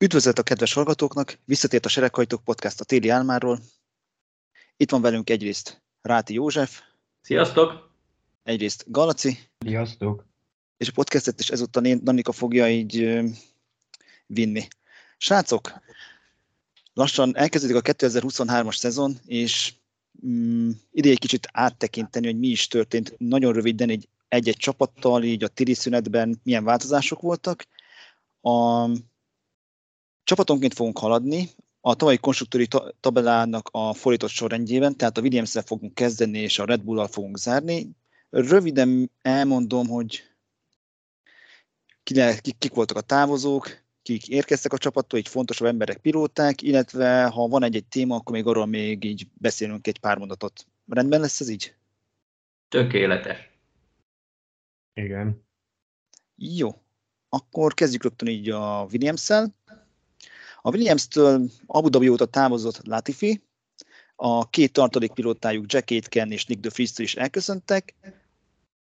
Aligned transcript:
Üdvözlet 0.00 0.38
a 0.38 0.42
kedves 0.42 0.72
hallgatóknak, 0.72 1.38
visszatért 1.44 1.84
a 1.84 1.88
Sereghajtók 1.88 2.44
Podcast 2.44 2.80
a 2.80 2.84
téli 2.84 3.08
álmáról. 3.08 3.60
Itt 4.76 4.90
van 4.90 5.00
velünk 5.00 5.30
egyrészt 5.30 5.82
Ráti 6.02 6.34
József. 6.34 6.80
Sziasztok! 7.20 7.90
Egyrészt 8.42 8.84
Galaci. 8.86 9.38
Sziasztok! 9.58 10.24
És 10.76 10.88
a 10.88 10.92
podcastet 10.92 11.40
is 11.40 11.50
ezúttal 11.50 11.84
én, 11.84 12.04
Danika 12.04 12.32
fogja 12.32 12.68
így 12.70 13.22
vinni. 14.26 14.68
Srácok, 15.16 15.72
lassan 16.92 17.36
elkezdődik 17.36 17.76
a 17.76 17.82
2023-as 17.82 18.76
szezon, 18.76 19.18
és 19.26 19.74
mm, 20.26 20.70
ide 20.90 21.10
egy 21.10 21.18
kicsit 21.18 21.48
áttekinteni, 21.52 22.26
hogy 22.26 22.38
mi 22.38 22.48
is 22.48 22.68
történt 22.68 23.14
nagyon 23.18 23.52
röviden 23.52 23.90
egy, 23.90 24.08
egy-egy 24.28 24.56
csapattal, 24.56 25.22
így 25.22 25.44
a 25.44 25.48
téli 25.48 25.74
szünetben 25.74 26.40
milyen 26.42 26.64
változások 26.64 27.20
voltak. 27.20 27.66
A 28.40 28.86
Csapatonként 30.28 30.74
fogunk 30.74 30.98
haladni, 30.98 31.48
a 31.80 31.94
tavalyi 31.94 32.18
konstruktúri 32.18 32.68
tabellának 33.00 33.68
a 33.72 33.94
fordított 33.94 34.30
sorrendjében, 34.30 34.96
tehát 34.96 35.18
a 35.18 35.20
williams 35.20 35.54
fogunk 35.64 35.94
kezdeni, 35.94 36.38
és 36.38 36.58
a 36.58 36.64
Red 36.64 36.82
Bull-al 36.82 37.06
fogunk 37.06 37.38
zárni. 37.38 37.90
Röviden 38.30 39.10
elmondom, 39.22 39.86
hogy 39.86 40.22
kik, 42.02 42.58
kik 42.58 42.74
voltak 42.74 42.96
a 42.96 43.00
távozók, 43.00 43.84
kik 44.02 44.28
érkeztek 44.28 44.72
a 44.72 44.78
csapattól, 44.78 45.18
így 45.18 45.28
fontosabb 45.28 45.68
emberek, 45.68 45.98
pilóták, 45.98 46.62
illetve 46.62 47.24
ha 47.24 47.48
van 47.48 47.62
egy-egy 47.62 47.86
téma, 47.86 48.14
akkor 48.14 48.34
még 48.34 48.46
arról 48.46 48.66
még 48.66 49.04
így 49.04 49.26
beszélünk 49.34 49.86
egy 49.86 49.98
pár 49.98 50.18
mondatot. 50.18 50.66
Rendben 50.86 51.20
lesz 51.20 51.40
ez 51.40 51.48
így? 51.48 51.74
Tökéletes. 52.68 53.50
Igen. 54.94 55.46
Jó. 56.36 56.82
Akkor 57.28 57.74
kezdjük 57.74 58.02
rögtön 58.02 58.28
így 58.28 58.50
a 58.50 58.86
Williams-szel. 58.90 59.56
A 60.62 60.70
Williams-től 60.70 61.50
Abu 61.66 61.88
Dhabi 61.88 62.08
óta 62.08 62.26
távozott 62.26 62.86
Latifi, 62.86 63.42
a 64.16 64.50
két 64.50 64.72
tartalék 64.72 65.12
pilótájuk 65.12 65.72
Jack 65.72 65.90
Aitken 65.90 66.32
és 66.32 66.46
Nick 66.46 66.60
de 66.60 66.68
Vries 66.72 66.98
is 66.98 67.14
elköszöntek. 67.14 67.94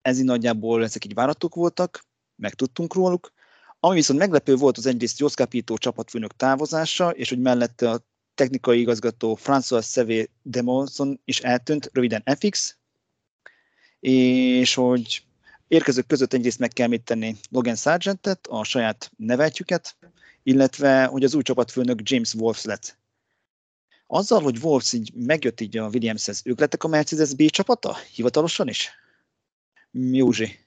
Ez 0.02 0.20
így 0.20 0.26
nagyjából 0.26 0.84
ezek 0.84 1.06
így 1.06 1.14
váratok 1.14 1.56
voltak, 1.56 2.06
megtudtunk 2.36 2.94
róluk. 2.94 3.32
Ami 3.80 3.96
viszont 3.96 4.20
meglepő 4.20 4.56
volt 4.56 4.78
az 4.78 4.86
egyrészt 4.86 5.20
Jos 5.20 5.34
Capito 5.34 5.78
csapatfőnök 5.78 6.36
távozása, 6.36 7.10
és 7.10 7.30
hogy 7.30 7.40
mellette 7.40 7.90
a 7.90 8.00
technikai 8.36 8.80
igazgató 8.80 9.38
François 9.42 9.86
Sevé 9.86 10.30
Demonson 10.42 11.22
is 11.26 11.40
eltűnt, 11.40 11.90
röviden 11.94 12.24
FX, 12.40 12.78
és 14.00 14.74
hogy 14.74 15.26
érkezők 15.68 16.08
között 16.08 16.34
egyrészt 16.34 16.60
meg 16.60 16.70
kell 16.70 16.88
mit 16.88 17.04
tenni 17.04 17.36
Logan 17.50 17.76
Sargentet, 17.76 18.48
a 18.48 18.64
saját 18.64 19.12
neveltjüket, 19.18 19.96
illetve 20.44 21.06
hogy 21.06 21.24
az 21.24 21.36
új 21.36 21.42
csapatfőnök 21.42 22.10
James 22.10 22.34
Wolves 22.34 22.64
lett. 22.64 22.98
Azzal, 24.08 24.42
hogy 24.42 24.58
Wolves 24.62 24.94
így 24.94 25.12
megjött 25.16 25.62
így 25.62 25.78
a 25.78 25.90
Williamshez, 25.94 26.42
ők 26.46 26.60
lettek 26.60 26.84
a 26.84 26.88
Mercedes 26.88 27.36
B 27.36 27.42
csapata? 27.46 27.96
Hivatalosan 28.16 28.68
is? 28.68 28.90
Józsi. 29.92 30.60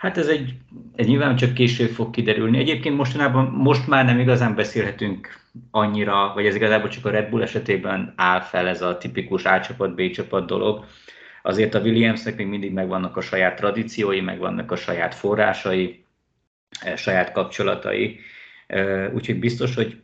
Hát 0.00 0.18
ez 0.18 0.26
egy, 0.26 0.54
ez 0.94 1.06
nyilván 1.06 1.36
csak 1.36 1.54
később 1.54 1.90
fog 1.90 2.10
kiderülni. 2.10 2.58
Egyébként 2.58 2.96
mostanában 2.96 3.44
most 3.44 3.86
már 3.86 4.04
nem 4.04 4.18
igazán 4.18 4.54
beszélhetünk 4.54 5.28
annyira, 5.70 6.32
vagy 6.34 6.46
ez 6.46 6.54
igazából 6.54 6.88
csak 6.88 7.04
a 7.04 7.10
Red 7.10 7.30
Bull 7.30 7.42
esetében 7.42 8.12
áll 8.16 8.40
fel 8.40 8.66
ez 8.66 8.82
a 8.82 8.98
tipikus 8.98 9.44
A 9.44 9.60
csapat, 9.60 9.94
B 9.94 10.10
csapat 10.10 10.46
dolog. 10.46 10.84
Azért 11.42 11.74
a 11.74 11.80
Williamsnek 11.80 12.36
még 12.36 12.46
mindig 12.46 12.72
megvannak 12.72 13.16
a 13.16 13.20
saját 13.20 13.56
tradíciói, 13.56 14.20
megvannak 14.20 14.70
a 14.70 14.76
saját 14.76 15.14
forrásai, 15.14 16.04
saját 16.96 17.32
kapcsolatai. 17.32 18.20
Úgyhogy 19.14 19.38
biztos, 19.38 19.74
hogy 19.74 20.00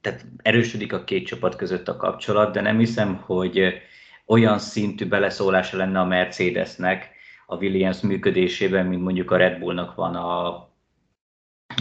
tehát 0.00 0.26
erősödik 0.42 0.92
a 0.92 1.04
két 1.04 1.26
csapat 1.26 1.56
között 1.56 1.88
a 1.88 1.96
kapcsolat, 1.96 2.52
de 2.52 2.60
nem 2.60 2.78
hiszem, 2.78 3.16
hogy 3.16 3.82
olyan 4.26 4.58
szintű 4.58 5.06
beleszólása 5.06 5.76
lenne 5.76 6.00
a 6.00 6.04
Mercedesnek 6.04 7.10
a 7.46 7.56
Williams 7.56 8.00
működésében, 8.00 8.86
mint 8.86 9.02
mondjuk 9.02 9.30
a 9.30 9.36
Red 9.36 9.58
Bullnak 9.58 9.94
van 9.94 10.14
a, 10.14 10.46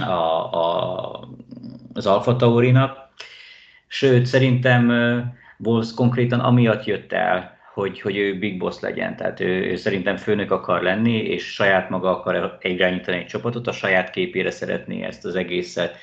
a, 0.02 0.12
a, 0.54 1.30
az 1.94 2.06
Alfa 2.06 2.36
Taurinak. 2.36 3.10
Sőt, 3.88 4.26
szerintem 4.26 4.92
Wolves 5.58 5.94
konkrétan 5.94 6.40
amiatt 6.40 6.86
jött 6.86 7.12
el, 7.12 7.57
hogy, 7.78 8.02
hogy 8.02 8.18
ő 8.18 8.38
big 8.38 8.58
boss 8.58 8.80
legyen. 8.80 9.16
Tehát 9.16 9.40
ő, 9.40 9.72
ő 9.72 9.76
szerintem 9.76 10.16
főnök 10.16 10.52
akar 10.52 10.82
lenni, 10.82 11.18
és 11.18 11.54
saját 11.54 11.90
maga 11.90 12.10
akar 12.10 12.58
irányítani 12.62 13.18
egy 13.18 13.26
csapatot, 13.26 13.68
a 13.68 13.72
saját 13.72 14.10
képére 14.10 14.52
szeretné 14.52 15.04
ezt 15.04 15.26
az 15.26 15.36
egészet 15.36 15.98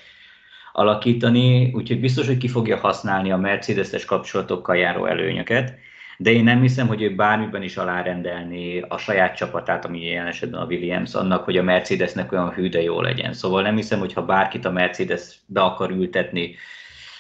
alakítani, 0.73 1.71
úgyhogy 1.73 2.01
biztos, 2.01 2.27
hogy 2.27 2.37
ki 2.37 2.49
fogja 2.49 2.77
használni 2.77 3.33
a 3.33 3.37
Mercedes-es 3.37 4.05
kapcsolatokkal 4.05 4.77
járó 4.77 5.07
előnyöket, 5.07 5.79
de 6.19 6.31
én 6.31 6.45
nem 6.45 6.61
hiszem, 6.61 6.87
hogy 6.87 7.03
ő 7.03 7.15
bármiben 7.15 7.63
is 7.63 7.77
alárendelni 7.77 8.81
a 8.81 8.99
saját 8.99 9.37
csapatát, 9.37 9.85
ami 9.85 10.01
ilyen 10.01 10.27
esetben 10.27 10.61
a 10.61 10.67
Williams, 10.67 11.15
annak, 11.15 11.45
hogy 11.45 11.57
a 11.57 11.63
Mercedesnek 11.63 12.33
olyan 12.33 12.51
hű, 12.51 12.69
de 12.69 12.83
jó 12.83 13.01
legyen. 13.01 13.33
Szóval 13.33 13.63
nem 13.63 13.77
hiszem, 13.77 13.99
hogy 13.99 14.13
ha 14.13 14.25
bárkit 14.25 14.65
a 14.65 14.71
Mercedes 14.71 15.39
be 15.47 15.61
akar 15.61 15.91
ültetni, 15.91 16.55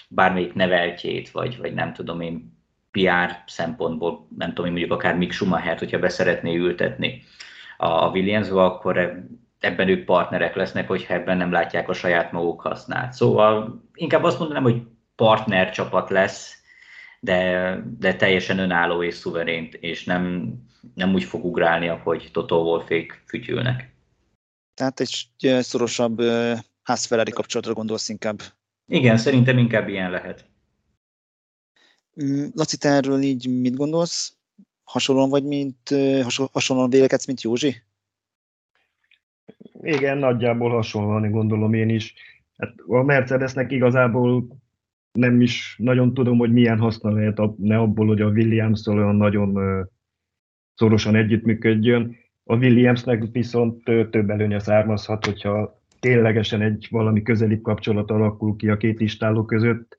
bármelyik 0.08 0.54
neveltjét, 0.54 1.30
vagy, 1.30 1.58
vagy 1.58 1.74
nem 1.74 1.92
tudom 1.92 2.20
én, 2.20 2.52
PR 2.94 3.42
szempontból, 3.46 4.28
nem 4.36 4.54
tudom, 4.54 4.70
mondjuk 4.70 4.92
akár 4.92 5.16
Mick 5.16 5.32
Schumacher, 5.32 5.78
hogyha 5.78 5.98
beszeretné 5.98 6.56
ültetni 6.56 7.22
a 7.76 8.08
Williamsba, 8.08 8.64
akkor 8.64 9.24
ebben 9.60 9.88
ők 9.88 10.04
partnerek 10.04 10.54
lesznek, 10.54 10.88
hogyha 10.88 11.14
ebben 11.14 11.36
nem 11.36 11.52
látják 11.52 11.88
a 11.88 11.92
saját 11.92 12.32
maguk 12.32 12.60
hasznát. 12.60 13.12
Szóval 13.12 13.82
inkább 13.94 14.22
azt 14.22 14.38
mondanám, 14.38 14.62
hogy 14.62 14.82
partner 15.16 15.70
csapat 15.70 16.10
lesz, 16.10 16.62
de, 17.20 17.78
de 17.98 18.14
teljesen 18.14 18.58
önálló 18.58 19.02
és 19.02 19.14
szuverén, 19.14 19.68
és 19.80 20.04
nem, 20.04 20.52
nem 20.94 21.14
úgy 21.14 21.24
fog 21.24 21.44
ugrálni, 21.44 21.88
ahogy 21.88 22.28
Toto 22.32 22.56
Wolfék 22.56 23.22
fütyülnek. 23.26 23.94
Tehát 24.74 25.00
egy 25.00 25.28
szorosabb 25.60 26.20
ház 26.82 27.06
kapcsolatra 27.30 27.72
gondolsz 27.72 28.08
inkább? 28.08 28.40
Igen, 28.86 29.16
szerintem 29.16 29.58
inkább 29.58 29.88
ilyen 29.88 30.10
lehet. 30.10 30.52
Mm, 32.22 32.44
Laci, 32.54 32.76
te 32.76 32.88
erről 32.88 33.22
így 33.22 33.60
mit 33.60 33.76
gondolsz? 33.76 34.36
Hasonlóan 34.84 35.28
vagy, 35.28 35.44
mint 35.44 35.94
hasonlóan 36.52 36.90
vélekedsz, 36.90 37.26
mint 37.26 37.42
Józsi? 37.42 37.74
Igen, 39.82 40.18
nagyjából 40.18 40.70
hasonlóan 40.70 41.30
gondolom 41.30 41.74
én 41.74 41.88
is. 41.88 42.14
Hát 42.56 42.74
a 42.86 43.02
Mercedesnek 43.02 43.72
igazából 43.72 44.46
nem 45.12 45.40
is 45.40 45.74
nagyon 45.78 46.14
tudom, 46.14 46.38
hogy 46.38 46.52
milyen 46.52 46.78
haszna 46.78 47.10
lehet 47.10 47.40
ne 47.56 47.78
abból, 47.78 48.06
hogy 48.06 48.20
a 48.20 48.28
williams 48.28 48.86
olyan 48.86 49.16
nagyon 49.16 49.58
szorosan 50.74 51.16
együttműködjön. 51.16 52.16
A 52.44 52.56
Williamsnek 52.56 53.24
viszont 53.32 53.84
több 53.84 54.30
előnye 54.30 54.58
származhat, 54.58 55.24
hogyha 55.24 55.82
ténylegesen 56.00 56.62
egy 56.62 56.86
valami 56.90 57.22
közeli 57.22 57.60
kapcsolat 57.60 58.10
alakul 58.10 58.56
ki 58.56 58.68
a 58.68 58.76
két 58.76 59.00
istáló 59.00 59.44
között, 59.44 59.98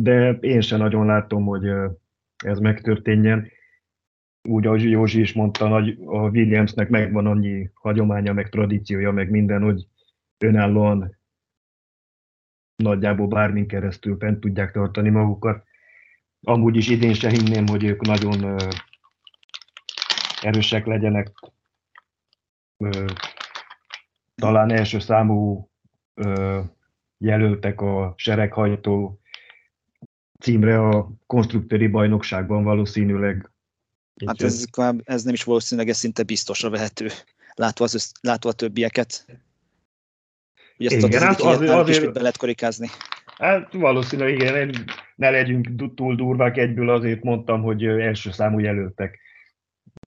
de 0.00 0.30
én 0.30 0.60
sem 0.60 0.78
nagyon 0.78 1.06
látom, 1.06 1.44
hogy 1.44 1.68
ez 2.44 2.58
megtörténjen. 2.58 3.50
Úgy, 4.48 4.66
ahogy 4.66 4.90
Józsi 4.90 5.20
is 5.20 5.32
mondta, 5.32 5.68
nagy, 5.68 5.98
a 6.04 6.28
Williamsnek 6.28 6.88
megvan 6.88 7.26
annyi 7.26 7.70
hagyománya, 7.74 8.32
meg 8.32 8.48
tradíciója, 8.48 9.12
meg 9.12 9.30
minden, 9.30 9.62
hogy 9.62 9.86
önállóan 10.38 11.18
nagyjából 12.76 13.26
bármin 13.26 13.66
keresztül 13.66 14.16
fent 14.18 14.40
tudják 14.40 14.72
tartani 14.72 15.08
magukat. 15.08 15.64
Amúgy 16.40 16.76
is 16.76 16.88
idén 16.88 17.14
se 17.14 17.30
hinném, 17.30 17.66
hogy 17.66 17.84
ők 17.84 18.00
nagyon 18.00 18.56
erősek 20.40 20.86
legyenek. 20.86 21.32
talán 24.34 24.70
első 24.70 24.98
számú 24.98 25.68
jelöltek 27.18 27.80
a 27.80 28.14
sereghajtó 28.16 29.20
címre 30.44 30.88
a 30.88 31.10
konstruktőri 31.26 31.86
bajnokságban 31.86 32.64
valószínűleg. 32.64 33.50
Hát 34.26 34.42
ez, 34.42 34.64
ez 35.04 35.22
nem 35.22 35.34
is 35.34 35.44
valószínűleg, 35.44 35.90
ez 35.90 35.96
szinte 35.96 36.22
biztosra 36.22 36.70
vehető, 36.70 37.08
látva, 37.54 37.84
az, 37.84 38.12
látva 38.20 38.48
a 38.48 38.52
többieket. 38.52 39.26
Ugye 40.78 40.96
ezt 40.96 41.06
igen, 41.06 41.22
hát 41.22 41.40
az, 41.40 41.46
azért, 41.46 41.70
azért 41.70 42.12
be 42.12 42.20
lehet 42.20 42.36
korikázni. 42.36 42.88
Hát 43.36 43.72
valószínűleg 43.72 44.34
igen, 44.34 44.84
ne 45.16 45.30
legyünk 45.30 45.94
túl 45.94 46.14
durvák 46.14 46.56
egyből, 46.56 46.90
azért 46.90 47.22
mondtam, 47.22 47.62
hogy 47.62 47.84
első 47.84 48.30
számú 48.30 48.58
jelöltek. 48.58 49.18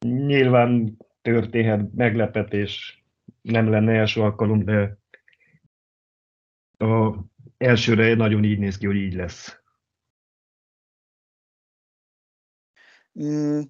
Nyilván 0.05 0.97
történhet 1.21 1.93
meglepetés, 1.95 3.03
nem 3.41 3.69
lenne 3.69 3.93
első 3.93 4.21
alkalom, 4.21 4.63
de 4.63 4.97
a 6.77 7.15
elsőre 7.57 8.15
nagyon 8.15 8.43
így 8.43 8.59
néz 8.59 8.77
ki, 8.77 8.85
hogy 8.85 8.95
így 8.95 9.13
lesz. 9.13 9.56
Mm, 13.23 13.61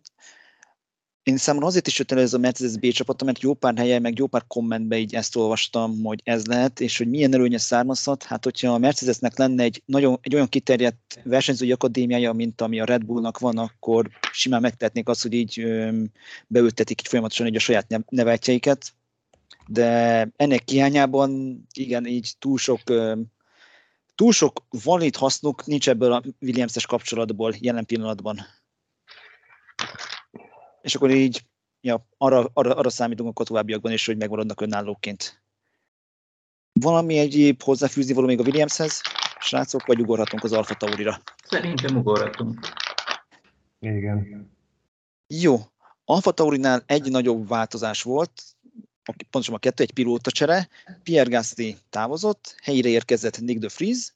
én 1.27 1.38
számomra 1.38 1.67
azért 1.67 1.88
is 1.88 1.97
jött 1.97 2.11
elő 2.11 2.21
ez 2.21 2.33
a 2.33 2.38
Mercedes 2.38 2.77
B 2.77 2.88
csapat, 2.91 3.23
mert 3.23 3.41
jó 3.41 3.53
pár 3.53 3.77
helyen, 3.77 4.01
meg 4.01 4.17
jó 4.17 4.27
pár 4.27 4.44
kommentben 4.47 4.99
így 4.99 5.15
ezt 5.15 5.35
olvastam, 5.35 6.03
hogy 6.03 6.21
ez 6.23 6.45
lehet, 6.45 6.79
és 6.79 6.97
hogy 6.97 7.07
milyen 7.07 7.33
előnye 7.33 7.57
származhat. 7.57 8.23
Hát, 8.23 8.44
hogyha 8.44 8.73
a 8.73 8.77
Mercedesnek 8.77 9.38
lenne 9.38 9.63
egy, 9.63 9.81
nagyon, 9.85 10.17
egy 10.21 10.35
olyan 10.35 10.47
kiterjedt 10.47 11.19
versenyzői 11.23 11.71
akadémiája, 11.71 12.33
mint 12.33 12.61
ami 12.61 12.79
a 12.79 12.85
Red 12.85 13.05
Bullnak 13.05 13.39
van, 13.39 13.57
akkor 13.57 14.09
simán 14.31 14.61
megtehetnék 14.61 15.09
azt, 15.09 15.21
hogy 15.21 15.33
így 15.33 15.59
ö, 15.59 16.01
beültetik 16.47 16.99
így 16.99 17.07
folyamatosan 17.07 17.47
így 17.47 17.55
a 17.55 17.59
saját 17.59 18.01
neveltjeiket. 18.09 18.94
De 19.67 19.88
ennek 20.35 20.69
hiányában, 20.69 21.61
igen, 21.73 22.05
így 22.05 22.33
túl 22.39 22.57
sok 22.57 22.81
túl 24.15 24.31
sok 24.31 24.65
valid 24.83 25.15
hasznuk 25.15 25.65
nincs 25.65 25.89
ebből 25.89 26.11
a 26.11 26.23
Williams-es 26.41 26.85
kapcsolatból 26.85 27.55
jelen 27.59 27.85
pillanatban 27.85 28.39
és 30.88 30.95
akkor 30.95 31.12
így 31.12 31.45
ja, 31.81 32.07
arra, 32.18 32.50
arra, 32.54 32.75
arra 32.75 32.89
számítunk 32.89 33.39
a 33.39 33.44
továbbiakban 33.44 33.92
is, 33.92 34.06
hogy 34.06 34.18
megmaradnak 34.18 34.62
önállóként. 34.62 35.42
Valami 36.72 37.18
egyéb 37.18 37.62
hozzáfűzni 37.62 38.13
való 38.13 38.28
még 38.28 38.39
a 38.39 38.44
Williamshez, 38.44 39.01
srácok, 39.39 39.86
vagy 39.86 40.01
ugorhatunk 40.01 40.44
az 40.44 40.54
Alfa 40.54 40.74
Taurira? 40.74 41.22
Szerintem 41.44 41.98
ugorhatunk. 41.98 42.60
Igen. 43.80 44.50
Jó. 45.28 45.60
Alfa 46.06 46.31
Taurinál 46.31 46.84
egy 46.86 47.12
nagyobb 47.12 47.48
változás 47.48 48.01
volt, 48.01 48.44
pontosan 49.30 49.56
a 49.56 49.60
kettő, 49.60 49.83
egy 49.83 49.94
pilóta 49.94 50.31
csere. 50.31 50.69
Pierre 51.04 51.30
Gasly 51.30 51.75
távozott, 51.90 52.56
helyére 52.62 52.90
érkezett 52.90 53.40
Nick 53.40 53.60
de 53.60 53.68
Vries, 53.78 54.13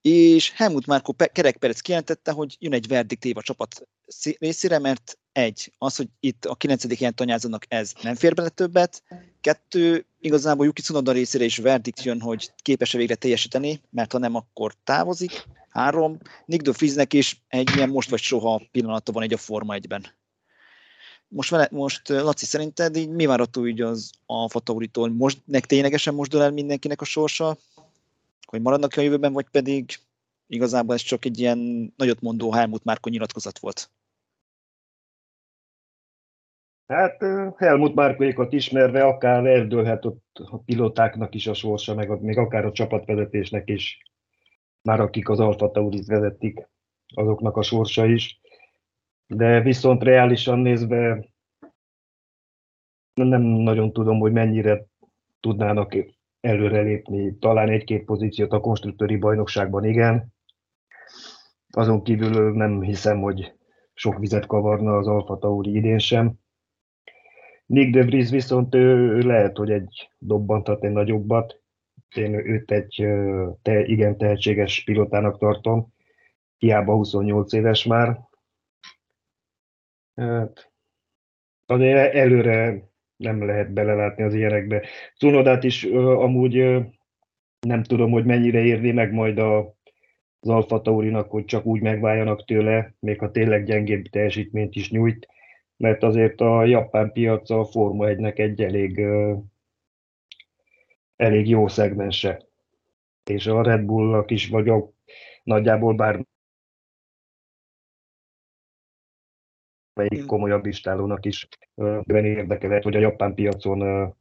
és 0.00 0.50
Helmut 0.50 0.86
Márko 0.86 1.12
kerekperec 1.32 1.80
kijelentette, 1.80 2.32
hogy 2.32 2.56
jön 2.58 2.72
egy 2.72 2.86
verdikt 2.86 3.24
év 3.24 3.36
a 3.36 3.42
csapat 3.42 3.88
részére, 4.38 4.78
mert 4.78 5.18
egy, 5.36 5.72
az, 5.78 5.96
hogy 5.96 6.08
itt 6.20 6.44
a 6.44 6.54
9. 6.54 6.84
ilyen 7.00 7.14
tanyázónak 7.14 7.64
ez 7.68 7.92
nem 8.02 8.14
fér 8.14 8.34
bele 8.34 8.48
többet, 8.48 9.02
kettő, 9.40 10.06
igazából 10.20 10.64
Yuki 10.64 10.82
Tsunoda 10.82 11.12
részére 11.12 11.44
is 11.44 11.56
verdikt 11.56 12.02
jön, 12.02 12.20
hogy 12.20 12.52
képes-e 12.56 12.98
végre 12.98 13.14
teljesíteni, 13.14 13.80
mert 13.90 14.12
ha 14.12 14.18
nem, 14.18 14.34
akkor 14.34 14.74
távozik. 14.84 15.44
Három, 15.68 16.18
Nick 16.46 16.62
de 16.62 16.72
Friesnek 16.72 17.12
is 17.12 17.44
egy 17.48 17.76
ilyen 17.76 17.88
most 17.88 18.10
vagy 18.10 18.20
soha 18.20 18.62
pillanata 18.72 19.12
van 19.12 19.22
egy 19.22 19.32
a 19.32 19.36
Forma 19.36 19.74
egyben. 19.74 20.06
Most, 21.28 21.50
vele, 21.50 21.68
most 21.70 22.08
Laci, 22.08 22.44
szerinted 22.44 22.96
így 22.96 23.08
mi 23.08 23.26
várható 23.26 23.66
így 23.66 23.80
az 23.80 24.10
Alfa 24.26 24.60
Tauritól? 24.60 25.10
Most 25.10 25.38
nek 25.44 25.66
ténylegesen 25.66 26.14
most 26.14 26.30
dől 26.30 26.42
el 26.42 26.50
mindenkinek 26.50 27.00
a 27.00 27.04
sorsa? 27.04 27.56
Hogy 28.46 28.60
maradnak 28.60 28.92
a 28.96 29.00
jövőben, 29.00 29.32
vagy 29.32 29.46
pedig 29.50 29.98
igazából 30.46 30.94
ez 30.94 31.00
csak 31.00 31.24
egy 31.24 31.38
ilyen 31.38 31.92
nagyot 31.96 32.20
mondó 32.20 32.52
Helmut 32.52 32.84
Márko 32.84 33.08
nyilatkozat 33.08 33.58
volt? 33.58 33.90
Hát 36.86 37.16
Helmut 37.56 37.94
Márkoékat 37.94 38.52
ismerve 38.52 39.04
akár 39.04 39.46
eldőlhet 39.46 40.04
ott 40.04 40.24
a 40.34 40.58
pilotáknak 40.58 41.34
is 41.34 41.46
a 41.46 41.54
sorsa, 41.54 41.94
meg 41.94 42.20
még 42.20 42.38
akár 42.38 42.64
a 42.64 42.72
csapatvezetésnek 42.72 43.68
is, 43.68 44.02
már 44.82 45.00
akik 45.00 45.28
az 45.28 45.40
Alfa 45.40 45.70
Taurit 45.70 46.06
vezetik, 46.06 46.68
azoknak 47.14 47.56
a 47.56 47.62
sorsa 47.62 48.06
is. 48.06 48.40
De 49.26 49.60
viszont 49.60 50.02
reálisan 50.02 50.58
nézve 50.58 51.28
nem 53.14 53.42
nagyon 53.42 53.92
tudom, 53.92 54.18
hogy 54.18 54.32
mennyire 54.32 54.86
tudnának 55.40 55.96
előrelépni. 56.40 57.38
Talán 57.38 57.68
egy-két 57.68 58.04
pozíciót 58.04 58.52
a 58.52 58.60
konstruktőri 58.60 59.16
bajnokságban 59.16 59.84
igen. 59.84 60.34
Azon 61.70 62.02
kívül 62.02 62.52
nem 62.52 62.80
hiszem, 62.80 63.20
hogy 63.20 63.54
sok 63.94 64.18
vizet 64.18 64.46
kavarna 64.46 64.96
az 64.96 65.06
Alfa 65.06 65.38
Tauri 65.38 65.74
idén 65.74 65.98
sem. 65.98 66.44
Nick 67.66 67.92
de 67.92 68.04
Vries 68.04 68.30
viszont 68.30 68.74
ő, 68.74 69.18
lehet, 69.18 69.56
hogy 69.56 69.70
egy 69.70 70.10
dobbantat 70.18 70.84
egy 70.84 70.92
nagyobbat. 70.92 71.60
Én 72.14 72.34
őt 72.34 72.70
egy 72.70 73.06
te, 73.62 73.84
igen 73.84 74.16
tehetséges 74.16 74.84
pilotának 74.84 75.38
tartom. 75.38 75.94
Hiába 76.58 76.94
28 76.94 77.52
éves 77.52 77.84
már. 77.84 78.20
Hát, 80.14 80.72
azért 81.66 82.14
előre 82.14 82.88
nem 83.16 83.46
lehet 83.46 83.72
belelátni 83.72 84.22
az 84.22 84.34
ilyenekbe. 84.34 84.82
Cunodát 85.16 85.64
is 85.64 85.84
amúgy 85.84 86.54
nem 87.60 87.82
tudom, 87.82 88.10
hogy 88.10 88.24
mennyire 88.24 88.60
érni 88.60 88.90
meg 88.90 89.12
majd 89.12 89.38
a, 89.38 89.58
az 90.40 90.48
Alfa 90.48 90.80
Taurinak, 90.80 91.30
hogy 91.30 91.44
csak 91.44 91.66
úgy 91.66 91.80
megváljanak 91.80 92.44
tőle, 92.44 92.94
még 93.00 93.18
ha 93.18 93.30
tényleg 93.30 93.64
gyengébb 93.64 94.06
teljesítményt 94.06 94.74
is 94.74 94.90
nyújt 94.90 95.28
mert 95.76 96.02
azért 96.02 96.40
a 96.40 96.64
japán 96.64 97.12
piac 97.12 97.50
a 97.50 97.64
Forma 97.64 98.06
1-nek 98.08 98.38
egy 98.38 98.62
elég, 98.62 99.00
elég 101.16 101.48
jó 101.48 101.68
szegmense. 101.68 102.44
És 103.24 103.46
a 103.46 103.62
Red 103.62 103.84
Bullnak 103.84 104.30
is, 104.30 104.48
vagy 104.48 104.68
a, 104.68 104.90
nagyjából 105.42 105.94
bár 105.94 106.26
melyik 109.92 110.26
komolyabb 110.26 110.66
istálónak 110.66 111.24
is 111.24 111.48
ben 112.02 112.24
érdeke 112.24 112.68
lehet, 112.68 112.82
hogy 112.82 112.96
a 112.96 113.00
japán 113.00 113.34
piacon 113.34 114.14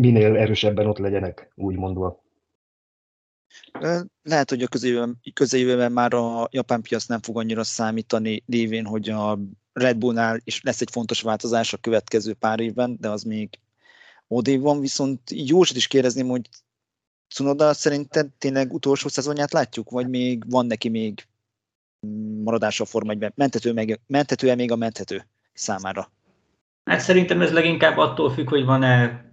minél 0.00 0.36
erősebben 0.36 0.86
ott 0.86 0.98
legyenek, 0.98 1.52
úgy 1.54 1.76
mondva. 1.76 2.23
Lehet, 4.22 4.50
hogy 4.50 4.62
a 4.62 4.68
közeljövőben, 4.68 5.20
közeljövőben 5.34 5.92
már 5.92 6.14
a 6.14 6.48
japán 6.50 6.82
piac 6.82 7.06
nem 7.06 7.20
fog 7.20 7.38
annyira 7.38 7.64
számítani, 7.64 8.42
lévén, 8.46 8.84
hogy 8.84 9.08
a 9.08 9.38
Red 9.72 9.96
Bullnál 9.96 10.40
is 10.44 10.62
lesz 10.62 10.80
egy 10.80 10.90
fontos 10.90 11.20
változás 11.20 11.72
a 11.72 11.76
következő 11.76 12.34
pár 12.34 12.60
évben, 12.60 12.96
de 13.00 13.08
az 13.08 13.22
még 13.22 13.58
odév 14.28 14.60
van, 14.60 14.80
viszont 14.80 15.20
Józsat 15.30 15.76
is 15.76 15.86
kérdezném, 15.86 16.28
hogy 16.28 16.48
Cunoda 17.28 17.72
szerinted 17.72 18.28
tényleg 18.38 18.72
utolsó 18.72 19.08
szezonját 19.08 19.52
látjuk, 19.52 19.90
vagy 19.90 20.08
még 20.08 20.50
van 20.50 20.66
neki 20.66 20.88
még 20.88 21.26
maradása 22.42 22.82
a 22.82 22.86
Forma 22.86 23.12
1 23.12 23.32
Mentető 23.34 23.72
meg, 23.72 24.00
mentető-e 24.06 24.54
még 24.54 24.70
a 24.70 24.76
menthető 24.76 25.26
számára? 25.52 26.12
Hát 26.84 27.00
szerintem 27.00 27.40
ez 27.40 27.52
leginkább 27.52 27.96
attól 27.96 28.32
függ, 28.32 28.48
hogy 28.48 28.64
van-e 28.64 29.24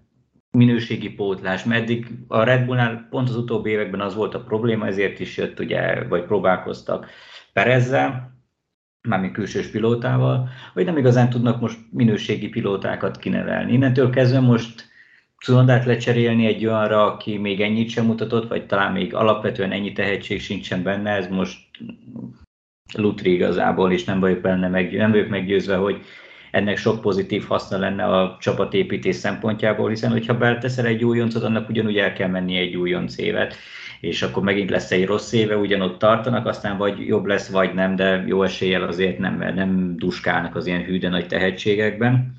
minőségi 0.52 1.10
pótlás, 1.10 1.64
mert 1.64 1.92
a 2.28 2.44
Red 2.44 2.66
Bullnál 2.66 3.08
pont 3.10 3.30
az 3.30 3.36
utóbbi 3.36 3.70
években 3.70 4.02
az 4.02 4.16
volt 4.16 4.34
a 4.34 4.44
probléma, 4.44 4.88
ezért 4.88 5.20
is 5.20 5.38
jött 5.38 5.60
ugye, 5.60 6.08
vagy 6.08 6.24
próbálkoztak 6.24 7.10
Perezzel, 7.54 8.40
mármint 9.08 9.34
külsős 9.34 9.68
pilótával, 9.68 10.50
hogy 10.74 10.86
nem 10.86 10.98
igazán 10.98 11.30
tudnak 11.30 11.62
most 11.62 11.78
minőségi 11.92 12.50
pilótákat 12.50 13.18
kinevelni. 13.18 13.74
Innentől 13.74 14.10
kezdve 14.10 14.40
most 14.40 14.90
Cunodát 15.38 15.86
lecserélni 15.86 16.46
egy 16.46 16.66
olyanra, 16.66 17.06
aki 17.06 17.38
még 17.38 17.62
ennyit 17.62 17.90
sem 17.90 18.06
mutatott, 18.06 18.48
vagy 18.48 18.66
talán 18.66 18.92
még 18.92 19.14
alapvetően 19.14 19.72
ennyi 19.72 19.92
tehetség 19.92 20.42
sincsen 20.42 20.84
benne, 20.84 21.12
ez 21.12 21.28
most 21.28 21.60
lutri 22.94 23.34
igazából, 23.34 23.92
és 23.92 24.04
nem 24.04 24.20
vagyok 24.20 24.42
benne 24.42 24.68
meg, 24.68 24.96
nem 24.96 25.12
vagyok 25.12 25.30
meggyőzve, 25.30 25.76
hogy 25.76 26.02
ennek 26.52 26.78
sok 26.78 27.02
pozitív 27.02 27.46
haszna 27.46 27.78
lenne 27.78 28.04
a 28.04 28.38
csapatépítés 28.40 29.16
szempontjából, 29.16 29.90
hiszen 29.90 30.12
hogyha 30.12 30.38
beleteszel 30.38 30.86
egy 30.86 31.04
újoncot, 31.04 31.44
annak 31.44 31.70
ugyanúgy 31.70 31.98
el 31.98 32.14
kell 32.14 32.30
menni 32.30 32.58
egy 32.58 32.76
újonc 32.76 33.18
évet, 33.18 33.56
és 34.02 34.22
akkor 34.22 34.44
megint 34.44 34.70
lesz 34.70 34.92
egy 34.92 35.06
rossz 35.06 35.32
éve, 35.32 35.58
ugyanott 35.58 36.00
tartanak, 36.00 36.46
aztán 36.46 36.78
vagy 36.78 37.08
jobb 37.08 37.26
lesz, 37.26 37.50
vagy 37.50 37.74
nem, 37.74 37.96
de 37.96 38.24
jó 38.28 38.44
eséllyel 38.44 38.84
azért 38.84 39.18
nem, 39.18 39.38
nem 39.38 39.98
duskálnak 39.98 40.56
az 40.56 40.66
ilyen 40.66 40.84
hűde 40.84 41.10
nagy 41.10 41.28
tehetségekben. 41.28 42.36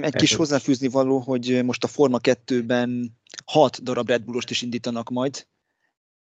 Egy 0.00 0.14
kis 0.14 0.34
hozzáfűzni 0.34 0.88
való, 0.88 1.18
hogy 1.18 1.60
most 1.64 1.84
a 1.84 1.86
Forma 1.86 2.18
2-ben 2.22 3.16
hat 3.44 3.82
darab 3.82 4.08
Red 4.08 4.24
Bullost 4.24 4.50
is 4.50 4.62
indítanak 4.62 5.10
majd, 5.10 5.46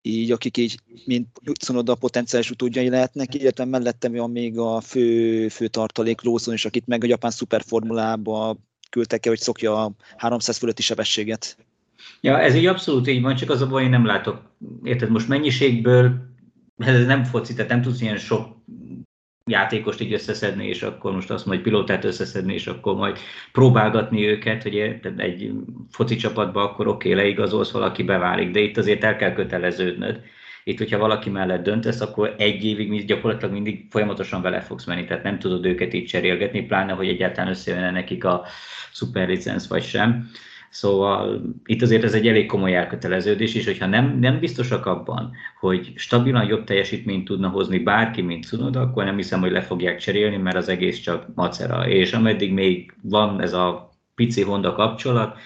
így 0.06 0.32
akik 0.32 0.56
így, 0.56 0.80
mint 1.04 1.28
Cunoda 1.60 1.94
potenciális 1.94 2.50
utódjai 2.50 2.88
lehetnek, 2.88 3.34
illetve 3.34 3.64
mellettem 3.64 4.12
van 4.12 4.30
még 4.30 4.58
a 4.58 4.80
fő, 4.80 5.48
fő 5.48 5.66
tartalék 5.66 6.22
Lawson 6.22 6.54
is, 6.54 6.64
akit 6.64 6.86
meg 6.86 7.04
a 7.04 7.06
japán 7.06 7.30
szuperformulába 7.30 8.56
küldtek 8.90 9.26
el, 9.26 9.32
hogy 9.32 9.40
szokja 9.40 9.84
a 9.84 9.92
300 10.16 10.56
fölötti 10.56 10.82
sebességet. 10.82 11.56
Ja, 12.20 12.40
ez 12.40 12.54
így 12.54 12.66
abszolút 12.66 13.08
így 13.08 13.22
van, 13.22 13.36
csak 13.36 13.50
az 13.50 13.60
a 13.60 13.66
baj, 13.66 13.82
én 13.82 13.90
nem 13.90 14.06
látok. 14.06 14.42
Érted, 14.82 15.10
most 15.10 15.28
mennyiségből, 15.28 16.34
ez 16.76 17.06
nem 17.06 17.24
foci, 17.24 17.54
tehát 17.54 17.70
nem 17.70 17.82
tudsz 17.82 18.00
ilyen 18.00 18.18
sok 18.18 18.56
játékost 19.50 20.00
így 20.00 20.12
összeszedni, 20.12 20.66
és 20.66 20.82
akkor 20.82 21.12
most 21.12 21.30
azt 21.30 21.46
majd 21.46 21.60
pilótát 21.60 22.04
összeszedni, 22.04 22.54
és 22.54 22.66
akkor 22.66 22.94
majd 22.94 23.18
próbálgatni 23.52 24.26
őket, 24.26 24.62
hogy 24.62 24.76
egy 25.16 25.52
foci 25.90 26.16
csapatba 26.16 26.62
akkor 26.62 26.86
oké, 26.86 27.10
okay, 27.10 27.22
leigazolsz, 27.22 27.70
valaki 27.70 28.02
beválik, 28.02 28.50
de 28.50 28.60
itt 28.60 28.76
azért 28.76 29.04
el 29.04 29.16
kell 29.16 29.32
köteleződnöd. 29.32 30.20
Itt, 30.64 30.78
hogyha 30.78 30.98
valaki 30.98 31.30
mellett 31.30 31.62
döntesz, 31.62 32.00
akkor 32.00 32.34
egy 32.38 32.64
évig 32.64 33.04
gyakorlatilag 33.04 33.52
mindig 33.52 33.86
folyamatosan 33.90 34.42
vele 34.42 34.60
fogsz 34.60 34.84
menni, 34.84 35.04
tehát 35.04 35.22
nem 35.22 35.38
tudod 35.38 35.64
őket 35.64 35.94
így 35.94 36.06
cserélgetni, 36.06 36.62
pláne, 36.62 36.92
hogy 36.92 37.08
egyáltalán 37.08 37.50
összejönne 37.50 37.90
nekik 37.90 38.24
a 38.24 38.44
szuperlicensz 38.92 39.68
vagy 39.68 39.84
sem. 39.84 40.30
Szóval 40.70 41.42
itt 41.64 41.82
azért 41.82 42.04
ez 42.04 42.14
egy 42.14 42.28
elég 42.28 42.46
komoly 42.46 42.74
elköteleződés, 42.74 43.54
és 43.54 43.64
hogyha 43.64 43.86
nem, 43.86 44.18
nem 44.18 44.38
biztosak 44.38 44.86
abban, 44.86 45.32
hogy 45.58 45.92
stabilan 45.94 46.46
jobb 46.46 46.64
teljesítményt 46.64 47.24
tudna 47.24 47.48
hozni 47.48 47.78
bárki, 47.78 48.22
mint 48.22 48.46
Cunoda, 48.46 48.80
akkor 48.80 49.04
nem 49.04 49.16
hiszem, 49.16 49.40
hogy 49.40 49.50
le 49.50 49.62
fogják 49.62 49.98
cserélni, 49.98 50.36
mert 50.36 50.56
az 50.56 50.68
egész 50.68 50.98
csak 50.98 51.26
macera. 51.34 51.88
És 51.88 52.12
ameddig 52.12 52.52
még 52.52 52.94
van 53.02 53.40
ez 53.40 53.52
a 53.52 53.90
pici 54.14 54.42
Honda 54.42 54.72
kapcsolat, 54.72 55.38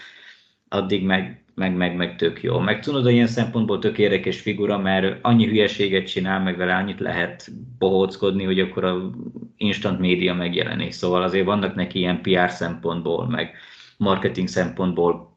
addig 0.69 1.05
meg, 1.05 1.43
meg, 1.55 1.77
meg, 1.77 1.97
meg 1.97 2.17
tök 2.17 2.43
jó. 2.43 2.59
Meg 2.59 2.83
Cunoda 2.83 3.11
ilyen 3.11 3.27
szempontból 3.27 3.79
tök 3.79 3.99
érdekes 3.99 4.41
figura, 4.41 4.79
mert 4.79 5.19
annyi 5.23 5.47
hülyeséget 5.47 6.07
csinál, 6.07 6.41
meg 6.41 6.57
vele 6.57 6.75
annyit 6.75 7.01
lehet 7.01 7.51
bohóckodni, 7.79 8.45
hogy 8.45 8.61
akkor 8.61 8.85
a 8.85 9.11
instant 9.57 9.99
média 9.99 10.35
megjelenik. 10.35 10.93
Szóval 10.93 11.23
azért 11.23 11.45
vannak 11.45 11.75
neki 11.75 11.99
ilyen 11.99 12.23
PR 12.23 12.51
szempontból, 12.51 13.29
meg 13.29 13.55
marketing 14.01 14.49
szempontból 14.49 15.37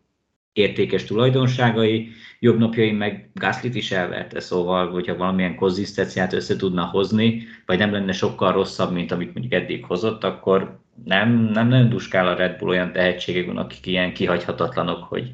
értékes 0.53 1.03
tulajdonságai, 1.03 2.11
jobb 2.39 2.57
napjai 2.57 2.91
meg 2.91 3.29
Gaslit 3.33 3.75
is 3.75 3.91
elverte, 3.91 4.39
szóval, 4.39 4.91
hogyha 4.91 5.15
valamilyen 5.15 5.55
konzisztenciát 5.55 6.33
össze 6.33 6.55
tudna 6.55 6.85
hozni, 6.85 7.47
vagy 7.65 7.77
nem 7.77 7.91
lenne 7.91 8.11
sokkal 8.11 8.51
rosszabb, 8.51 8.93
mint 8.93 9.11
amit 9.11 9.33
mondjuk 9.33 9.61
eddig 9.61 9.85
hozott, 9.85 10.23
akkor 10.23 10.79
nem, 11.05 11.29
nem 11.29 11.67
nagyon 11.67 11.89
duskál 11.89 12.27
a 12.27 12.35
Red 12.35 12.57
Bull 12.57 12.69
olyan 12.69 12.91
tehetségekben, 12.91 13.57
akik 13.57 13.85
ilyen 13.85 14.13
kihagyhatatlanok, 14.13 15.03
hogy, 15.03 15.31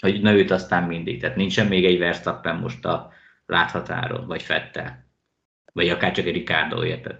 hogy 0.00 0.20
na 0.20 0.32
őt 0.32 0.50
aztán 0.50 0.82
mindig. 0.82 1.20
Tehát 1.20 1.36
nincsen 1.36 1.66
még 1.66 1.84
egy 1.84 1.98
Verstappen 1.98 2.56
most 2.56 2.84
a 2.84 3.12
láthatáron, 3.46 4.26
vagy 4.26 4.42
Fettel. 4.42 5.04
Vagy 5.72 5.88
akár 5.88 6.12
csak 6.12 6.26
egy 6.26 6.34
Ricardo, 6.34 6.84
érted? 6.84 7.18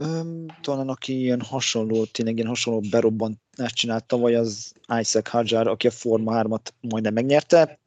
Öm, 0.00 0.46
talán 0.60 0.88
aki 0.88 1.20
ilyen 1.20 1.40
hasonló, 1.40 2.04
tényleg 2.04 2.36
ilyen 2.36 2.48
hasonló 2.48 2.80
berobbantást 2.90 3.74
csinált 3.74 4.04
tavaly, 4.04 4.34
az 4.34 4.72
Isaac 5.00 5.28
Hajar, 5.28 5.66
aki 5.66 5.86
a 5.86 5.90
Forma 5.90 6.42
3-at 6.42 6.68
majdnem 6.80 7.12
megnyerte. 7.12 7.78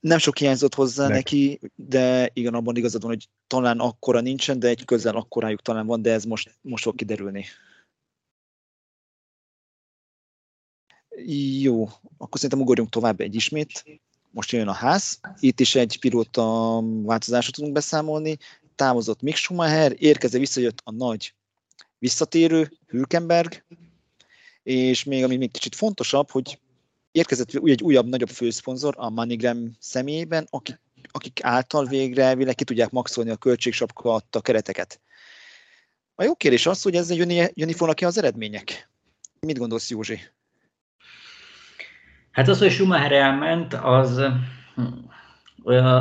Nem 0.00 0.18
sok 0.18 0.38
hiányzott 0.38 0.74
hozzá 0.74 1.06
Nek. 1.06 1.16
neki, 1.16 1.60
de 1.74 2.30
igen, 2.32 2.54
abban 2.54 2.76
igazad 2.76 3.02
van, 3.02 3.10
hogy 3.10 3.28
talán 3.46 3.78
akkora 3.78 4.20
nincsen, 4.20 4.58
de 4.58 4.68
egy 4.68 4.84
közel 4.84 5.16
akkorájuk 5.16 5.62
talán 5.62 5.86
van, 5.86 6.02
de 6.02 6.12
ez 6.12 6.24
most, 6.24 6.58
most 6.60 6.82
fog 6.82 6.94
kiderülni. 6.94 7.44
Jó, 11.60 11.84
akkor 12.16 12.40
szerintem 12.40 12.60
ugorjunk 12.60 12.90
tovább 12.90 13.20
egy 13.20 13.34
ismét. 13.34 14.00
Most 14.30 14.52
jön 14.52 14.68
a 14.68 14.72
ház. 14.72 15.20
Itt 15.38 15.60
is 15.60 15.74
egy 15.74 15.98
pilóta 16.00 16.80
változásra 17.02 17.52
tudunk 17.52 17.72
beszámolni 17.72 18.38
távozott 18.76 19.22
Mick 19.22 19.36
Schumacher, 19.36 19.94
érkezve 19.98 20.38
visszajött 20.38 20.80
a 20.84 20.90
nagy 20.90 21.34
visszatérő 21.98 22.72
Hülkenberg, 22.86 23.64
és 24.62 25.04
még 25.04 25.24
ami 25.24 25.36
még 25.36 25.50
kicsit 25.50 25.74
fontosabb, 25.74 26.30
hogy 26.30 26.58
érkezett 27.12 27.50
egy 27.54 27.82
újabb, 27.82 28.08
nagyobb 28.08 28.28
főszponzor 28.28 28.94
a 28.98 29.10
MoneyGram 29.10 29.70
személyében, 29.78 30.46
akik, 30.50 30.80
akik 31.12 31.44
által 31.44 31.84
végre 31.84 32.24
elvileg 32.24 32.54
ki 32.54 32.64
tudják 32.64 32.90
maxolni 32.90 33.30
a 33.30 33.36
költségsapka 33.36 34.14
adta 34.14 34.40
kereteket. 34.40 35.00
A 36.14 36.22
jó 36.22 36.34
kérdés 36.34 36.66
az, 36.66 36.82
hogy 36.82 36.94
ez 36.94 37.10
jönni, 37.10 37.46
jönni 37.54 37.72
fognak 37.72 37.96
ki 37.96 38.04
az 38.04 38.18
eredmények. 38.18 38.88
Mit 39.40 39.58
gondolsz, 39.58 39.90
Józsi? 39.90 40.20
Hát 42.30 42.48
az, 42.48 42.58
hogy 42.58 42.70
Schumacher 42.70 43.12
elment, 43.12 43.74
az 43.74 44.20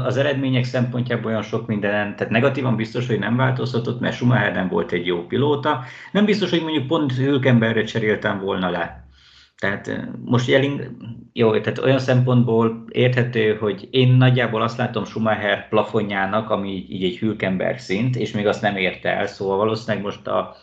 az 0.05 0.17
eredmények 0.17 0.63
szempontjából 0.63 1.31
olyan 1.31 1.41
sok 1.41 1.67
minden, 1.67 2.15
tehát 2.15 2.29
negatívan 2.29 2.75
biztos, 2.75 3.07
hogy 3.07 3.19
nem 3.19 3.35
változhatott, 3.35 3.99
mert 3.99 4.15
Schumacher 4.15 4.53
nem 4.53 4.67
volt 4.67 4.91
egy 4.91 5.05
jó 5.05 5.25
pilóta. 5.25 5.83
Nem 6.11 6.25
biztos, 6.25 6.49
hogy 6.49 6.61
mondjuk 6.61 6.87
pont 6.87 7.13
Hülkenbergre 7.13 7.83
cseréltem 7.83 8.39
volna 8.39 8.69
le. 8.69 9.07
Tehát 9.57 10.07
most 10.25 10.47
jelin, 10.47 10.97
jó, 11.33 11.59
tehát 11.59 11.79
olyan 11.79 11.99
szempontból 11.99 12.85
érthető, 12.91 13.55
hogy 13.55 13.87
én 13.91 14.07
nagyjából 14.07 14.61
azt 14.61 14.77
látom 14.77 15.05
Schumacher 15.05 15.67
plafonjának, 15.69 16.49
ami 16.49 16.85
így 16.89 17.03
egy 17.03 17.17
Hülkenberg 17.17 17.77
szint, 17.77 18.15
és 18.15 18.31
még 18.31 18.47
azt 18.47 18.61
nem 18.61 18.77
érte 18.77 19.09
el, 19.09 19.27
szóval 19.27 19.57
valószínűleg 19.57 20.03
most 20.05 20.27
a, 20.27 20.55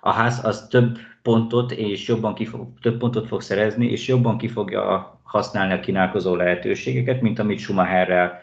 a 0.00 0.10
ház 0.10 0.44
az 0.44 0.66
több 0.68 0.98
pontot 1.22 1.72
és 1.72 2.08
jobban 2.08 2.34
ki 2.34 2.44
fog, 2.44 2.68
több 2.80 2.98
pontot 2.98 3.26
fog 3.26 3.40
szerezni, 3.40 3.86
és 3.86 4.08
jobban 4.08 4.38
ki 4.38 4.48
fogja 4.48 5.20
használni 5.22 5.72
a 5.72 5.80
kínálkozó 5.80 6.34
lehetőségeket, 6.34 7.20
mint 7.20 7.38
amit 7.38 7.58
Schumacherrel 7.58 8.40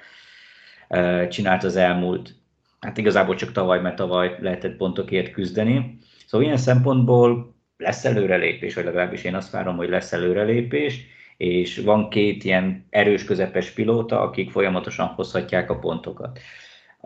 csinált 1.29 1.63
az 1.63 1.75
elmúlt, 1.75 2.35
hát 2.79 2.97
igazából 2.97 3.35
csak 3.35 3.51
tavaly, 3.51 3.81
mert 3.81 3.95
tavaly 3.95 4.35
lehetett 4.39 4.77
pontokért 4.77 5.31
küzdeni. 5.31 5.97
Szóval 6.25 6.45
ilyen 6.45 6.59
szempontból 6.59 7.55
lesz 7.77 8.05
előrelépés, 8.05 8.73
vagy 8.73 8.85
legalábbis 8.85 9.23
én 9.23 9.35
azt 9.35 9.51
várom, 9.51 9.75
hogy 9.77 9.89
lesz 9.89 10.13
előrelépés, 10.13 11.05
és 11.37 11.77
van 11.77 12.09
két 12.09 12.43
ilyen 12.43 12.85
erős 12.89 13.23
közepes 13.23 13.71
pilóta, 13.71 14.21
akik 14.21 14.51
folyamatosan 14.51 15.07
hozhatják 15.07 15.69
a 15.69 15.79
pontokat. 15.79 16.39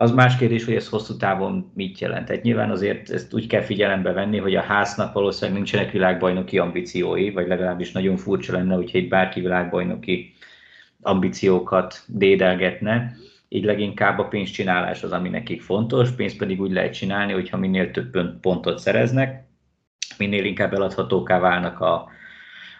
Az 0.00 0.12
más 0.12 0.36
kérdés, 0.36 0.64
hogy 0.64 0.74
ez 0.74 0.88
hosszú 0.88 1.16
távon 1.16 1.70
mit 1.74 1.98
jelent. 1.98 2.26
Tehát 2.26 2.42
nyilván 2.42 2.70
azért 2.70 3.10
ezt 3.10 3.34
úgy 3.34 3.46
kell 3.46 3.60
figyelembe 3.60 4.12
venni, 4.12 4.38
hogy 4.38 4.54
a 4.54 4.60
háznak 4.62 5.12
valószínűleg 5.12 5.56
nincsenek 5.56 5.90
világbajnoki 5.90 6.58
ambíciói, 6.58 7.30
vagy 7.30 7.46
legalábbis 7.46 7.92
nagyon 7.92 8.16
furcsa 8.16 8.52
lenne, 8.52 8.74
hogyha 8.74 8.98
egy 8.98 9.08
bárki 9.08 9.40
világbajnoki 9.40 10.32
ambíciókat 11.02 12.04
dédelgetne. 12.06 13.16
Így 13.48 13.64
leginkább 13.64 14.18
a 14.18 14.28
pénzcsinálás 14.28 15.02
az, 15.02 15.12
ami 15.12 15.28
nekik 15.28 15.62
fontos, 15.62 16.10
pénzt 16.10 16.36
pedig 16.36 16.60
úgy 16.60 16.72
lehet 16.72 16.92
csinálni, 16.92 17.32
hogyha 17.32 17.56
minél 17.56 17.90
több 17.90 18.40
pontot 18.40 18.78
szereznek, 18.78 19.44
minél 20.18 20.44
inkább 20.44 20.74
eladhatóká 20.74 21.38
válnak 21.38 21.80
a, 21.80 22.08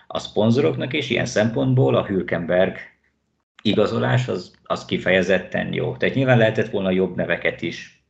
a 0.07 0.19
szponzoroknak, 0.19 0.93
és 0.93 1.11
ilyen 1.11 1.27
szempontból 1.27 1.95
a 1.95 2.07
Hülkenberg 2.07 2.77
igazolás 3.63 4.29
az, 4.29 4.55
az 4.63 4.85
kifejezetten 4.85 5.73
jó. 5.73 5.97
Tehát 5.97 6.15
nyilván 6.15 6.39
lehetett 6.39 6.71
volna 6.71 6.91
jobb 6.91 7.17
neveket 7.17 7.63
is 7.63 8.05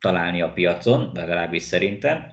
találni 0.00 0.42
a 0.42 0.52
piacon, 0.52 1.10
legalábbis 1.14 1.62
szerintem. 1.62 2.32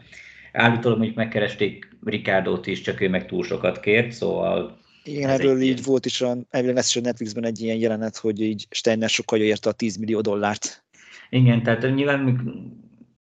Állítólag 0.53 0.97
mondjuk 0.97 1.17
megkeresték 1.17 1.97
Ricardo-t 2.03 2.67
is, 2.67 2.81
csak 2.81 3.01
ő 3.01 3.09
meg 3.09 3.25
túl 3.25 3.43
sokat 3.43 3.79
kért, 3.79 4.11
szóval 4.11 4.77
igen, 5.03 5.29
erről 5.29 5.61
így 5.61 5.67
ilyen... 5.67 5.79
volt 5.83 6.05
is, 6.05 6.21
elvileg 6.49 6.75
lesz 6.75 6.89
is 6.89 6.95
a 6.95 7.01
Netflixben 7.01 7.45
egy 7.45 7.61
ilyen 7.61 7.77
jelenet, 7.77 8.17
hogy 8.17 8.41
így 8.41 8.67
Steiner 8.69 9.09
sokkal 9.09 9.39
érte 9.39 9.69
a 9.69 9.73
10 9.73 9.97
millió 9.97 10.21
dollárt. 10.21 10.83
Igen, 11.29 11.63
tehát 11.63 11.95
nyilván 11.95 12.39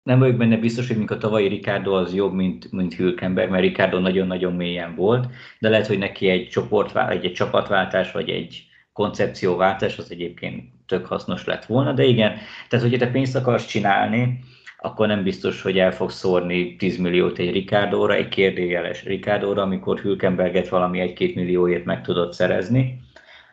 nem 0.03 0.19
vagyok 0.19 0.37
benne 0.37 0.57
biztos, 0.57 0.89
hogy 0.89 1.05
a 1.07 1.17
tavalyi 1.17 1.49
Ricardo 1.49 1.93
az 1.93 2.15
jobb, 2.15 2.33
mint, 2.33 2.73
mint 2.73 2.95
Hülkenberg, 2.95 3.51
mert 3.51 3.63
Ricardo 3.63 3.99
nagyon-nagyon 3.99 4.53
mélyen 4.53 4.95
volt, 4.95 5.27
de 5.59 5.69
lehet, 5.69 5.87
hogy 5.87 5.99
neki 5.99 6.29
egy 6.29 6.49
csoport, 6.49 7.11
egy, 7.11 7.25
egy 7.25 7.33
csapatváltás, 7.33 8.13
vagy 8.13 8.29
egy 8.31 8.67
koncepcióváltás 8.93 9.99
az 9.99 10.11
egyébként 10.11 10.65
tök 10.87 11.07
hasznos 11.07 11.45
lett 11.45 11.65
volna, 11.65 11.93
de 11.93 12.05
igen, 12.05 12.33
tehát 12.69 12.85
hogyha 12.85 13.05
te 13.05 13.11
pénzt 13.11 13.37
akarsz 13.37 13.67
csinálni, 13.67 14.39
akkor 14.79 15.07
nem 15.07 15.23
biztos, 15.23 15.63
hogy 15.63 15.79
el 15.79 15.93
fogsz 15.93 16.19
szórni 16.19 16.77
10 16.77 16.99
milliót 16.99 17.39
egy 17.39 17.53
Ricardóra, 17.53 18.15
egy 18.15 18.29
kérdőjeles 18.29 19.05
Ricardóra, 19.05 19.63
amikor 19.63 19.99
Hülkenberget 19.99 20.69
valami 20.69 21.15
1-2 21.19 21.35
millióért 21.35 21.85
meg 21.85 22.03
tudod 22.03 22.33
szerezni. 22.33 23.01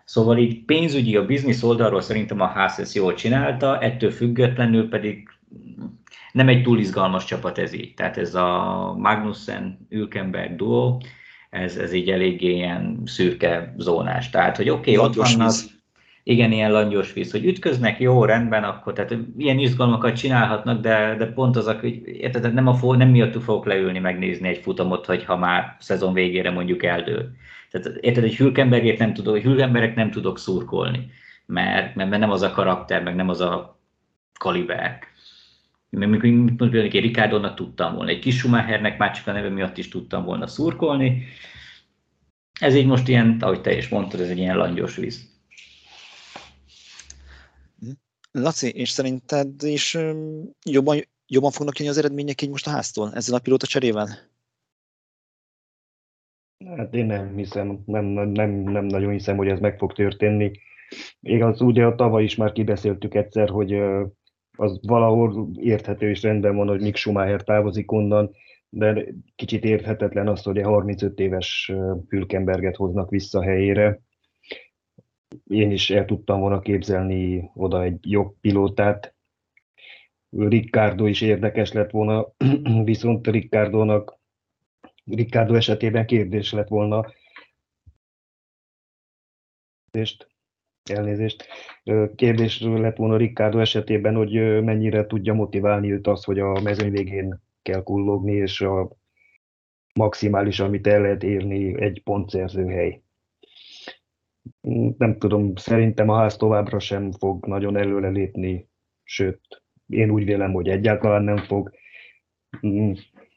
Szóval 0.06 0.38
így 0.38 0.66
pénzügyi, 0.66 1.16
a 1.16 1.26
biznisz 1.26 1.64
oldalról 1.64 2.02
szerintem 2.02 2.42
a 2.42 2.46
ház 2.46 2.80
ezt 2.80 2.96
jól 2.96 3.14
csinálta, 3.14 3.80
ettől 3.80 4.12
függetlenül 4.12 4.90
pedig 4.90 5.30
nem 6.32 6.48
egy 6.48 6.64
túl 6.64 6.80
izgalmas 6.80 7.26
csapat 7.26 7.58
ez 7.58 7.74
így. 7.74 7.94
Tehát 7.94 8.18
ez 8.18 8.36
a 8.36 8.94
Magnussen 8.98 9.88
Ülkenberg 9.90 10.56
duo, 10.56 10.98
ez, 11.50 11.78
ez 11.78 11.94
így 11.94 12.10
eléggé 12.10 12.52
ilyen 12.52 13.02
szürke 13.06 13.74
zónás. 13.78 14.30
Tehát, 14.30 14.58
hogy 14.58 14.70
oké, 14.70 14.96
okay, 14.96 15.08
ott 15.08 15.16
vannak, 15.16 15.48
víz. 15.48 15.82
igen, 16.24 16.52
ilyen 16.52 16.72
langyos 16.72 17.14
víz, 17.14 17.32
hogy 17.32 17.46
ütköznek, 17.46 18.00
jó, 18.00 18.26
rendben, 18.26 18.64
akkor 18.64 18.94
tehát 18.94 19.16
ilyen 19.38 19.60
izgalmakat 19.60 20.16
csinálhatnak, 20.16 20.82
de, 20.82 21.16
de 21.18 21.26
pont 21.26 21.56
az, 21.56 21.76
hogy 21.80 22.02
érted, 22.06 22.54
nem, 22.54 22.68
a, 22.68 22.96
nem 22.96 23.10
miattuk 23.10 23.42
fogok 23.42 23.66
leülni, 23.66 24.00
megnézni 24.00 24.48
egy 24.48 24.58
futamot, 24.58 25.06
hogy 25.06 25.24
ha 25.24 25.38
már 25.38 25.76
szezon 25.80 26.14
végére 26.14 26.52
mondjuk 26.52 26.84
eldől. 26.84 27.30
Tehát 27.72 27.98
érted, 28.00 28.24
egy 28.24 28.36
Hülkenbergért 28.36 29.00
nem 29.00 29.14
tudok, 29.14 29.38
Hülkenberek 29.38 29.96
nem 29.96 30.12
tudok 30.12 30.40
szurkolni, 30.40 31.12
mert, 31.46 31.96
mert 31.96 32.10
nem 32.10 32.32
az 32.32 32.42
a 32.42 32.52
karakter, 32.52 33.04
meg 33.04 33.16
nem 33.16 33.30
az 33.30 33.42
a 33.42 33.80
kaliber 34.40 35.00
például 35.90 36.84
egy 36.84 37.00
Ricardónak 37.00 37.56
tudtam 37.56 37.96
volna, 37.96 38.12
egy 38.12 38.20
kis 38.20 38.38
Schumachernek 38.38 38.98
már 38.98 39.12
csak 39.12 39.28
a 39.28 39.32
neve 39.32 39.50
miatt 39.50 39.78
is 39.78 39.88
tudtam 39.88 40.24
volna 40.24 40.48
szurkolni. 40.48 41.24
Ez 42.60 42.76
így 42.76 42.86
most 42.86 43.08
ilyen, 43.08 43.38
ahogy 43.40 43.62
te 43.62 43.78
is 43.78 43.90
mondtad, 43.90 44.20
ez 44.20 44.30
egy 44.30 44.38
ilyen 44.38 44.58
langyos 44.58 44.96
víz. 44.96 45.38
Laci, 48.32 48.70
és 48.70 48.90
szerinted 48.90 49.64
is 49.64 49.98
jobban, 50.66 51.00
jobban 51.28 51.52
fognak 51.52 51.78
jönni 51.78 51.92
az 51.92 51.98
eredmények 51.98 52.42
így 52.42 52.50
most 52.50 52.68
a 52.68 52.70
háztól 52.70 53.14
ezzel 53.14 53.36
a 53.36 53.40
pilóta 53.40 53.68
cserével? 53.68 54.08
Hát 56.66 56.94
én 56.94 57.06
nem 57.06 57.36
hiszem, 57.36 57.84
nem, 57.86 58.06
nem, 58.06 58.50
nem 58.52 58.86
nagyon 58.86 59.12
hiszem, 59.12 59.38
hogy 59.38 59.48
ez 59.48 59.60
meg 59.60 59.78
fog 59.78 59.94
történni. 59.94 60.52
Igaz, 61.22 61.62
ugye 61.62 61.86
a 61.86 61.96
tavaly 61.96 62.24
is 62.24 62.36
már 62.36 62.52
kibeszéltük 62.52 63.14
egyszer, 63.14 63.50
hogy 63.50 63.82
az 64.60 64.80
valahol 64.82 65.50
érthető 65.56 66.10
és 66.10 66.22
rendben 66.22 66.56
van, 66.56 66.68
hogy 66.68 66.82
Mick 66.82 66.96
Schumacher 66.96 67.44
távozik 67.44 67.92
onnan, 67.92 68.32
de 68.70 69.06
kicsit 69.36 69.64
érthetetlen 69.64 70.28
az, 70.28 70.44
hogy 70.44 70.58
a 70.58 70.68
35 70.68 71.20
éves 71.20 71.72
Hülkenberget 72.08 72.76
hoznak 72.76 73.10
vissza 73.10 73.42
helyére. 73.42 74.02
Én 75.48 75.72
is 75.72 75.90
el 75.90 76.06
tudtam 76.06 76.40
volna 76.40 76.60
képzelni 76.60 77.52
oda 77.54 77.84
egy 77.84 77.98
jobb 78.02 78.36
pilótát. 78.42 79.16
Ricardo 80.30 81.06
is 81.06 81.22
érdekes 81.22 81.72
lett 81.72 81.92
volna, 81.92 82.28
viszont 82.84 83.28
Ricardónak 83.28 84.20
Ricardo 85.06 85.56
esetében 85.56 86.06
kérdés 86.06 86.52
lett 86.52 86.68
volna, 86.68 87.14
elnézést, 90.84 91.48
kérdés 92.16 92.62
lett 92.62 92.98
volna 92.98 93.18
Ricardo 93.18 93.60
esetében, 93.60 94.16
hogy 94.16 94.64
mennyire 94.64 95.06
tudja 95.06 95.34
motiválni 95.34 95.92
őt 95.92 96.08
az, 96.08 96.24
hogy 96.24 96.40
a 96.40 96.62
mezőny 96.62 96.92
végén 96.92 97.42
kell 97.62 97.84
kullogni, 97.84 98.34
és 98.34 98.62
a 98.62 98.98
maximális, 99.94 100.60
amit 100.60 100.88
el 100.88 101.02
lehet 101.02 101.24
érni, 101.24 101.82
egy 101.82 102.02
pontszerző 102.04 102.66
hely. 102.66 103.02
Nem 104.98 105.18
tudom, 105.18 105.56
szerintem 105.56 106.10
a 106.10 106.18
ház 106.18 106.38
továbbra 106.38 106.80
sem 106.80 107.12
fog 107.12 107.46
nagyon 107.46 107.78
előrelépni, 107.78 108.70
sőt, 109.04 109.64
én 109.88 110.10
úgy 110.10 110.26
vélem, 110.26 110.52
hogy 110.52 110.68
egyáltalán 110.68 111.24
nem 111.24 111.38
fog. 111.38 111.72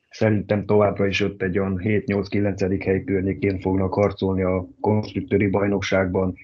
Szerintem 0.08 0.66
továbbra 0.66 1.06
is 1.06 1.20
ott 1.20 1.42
egy 1.42 1.58
olyan 1.58 1.80
7-8-9. 1.84 2.82
hely 2.84 3.04
környékén 3.04 3.61
fognak 3.61 3.94
harcolni 3.94 4.42
a 4.42 4.66
konstruktőri 4.80 5.46
bajnokságban. 5.46 6.34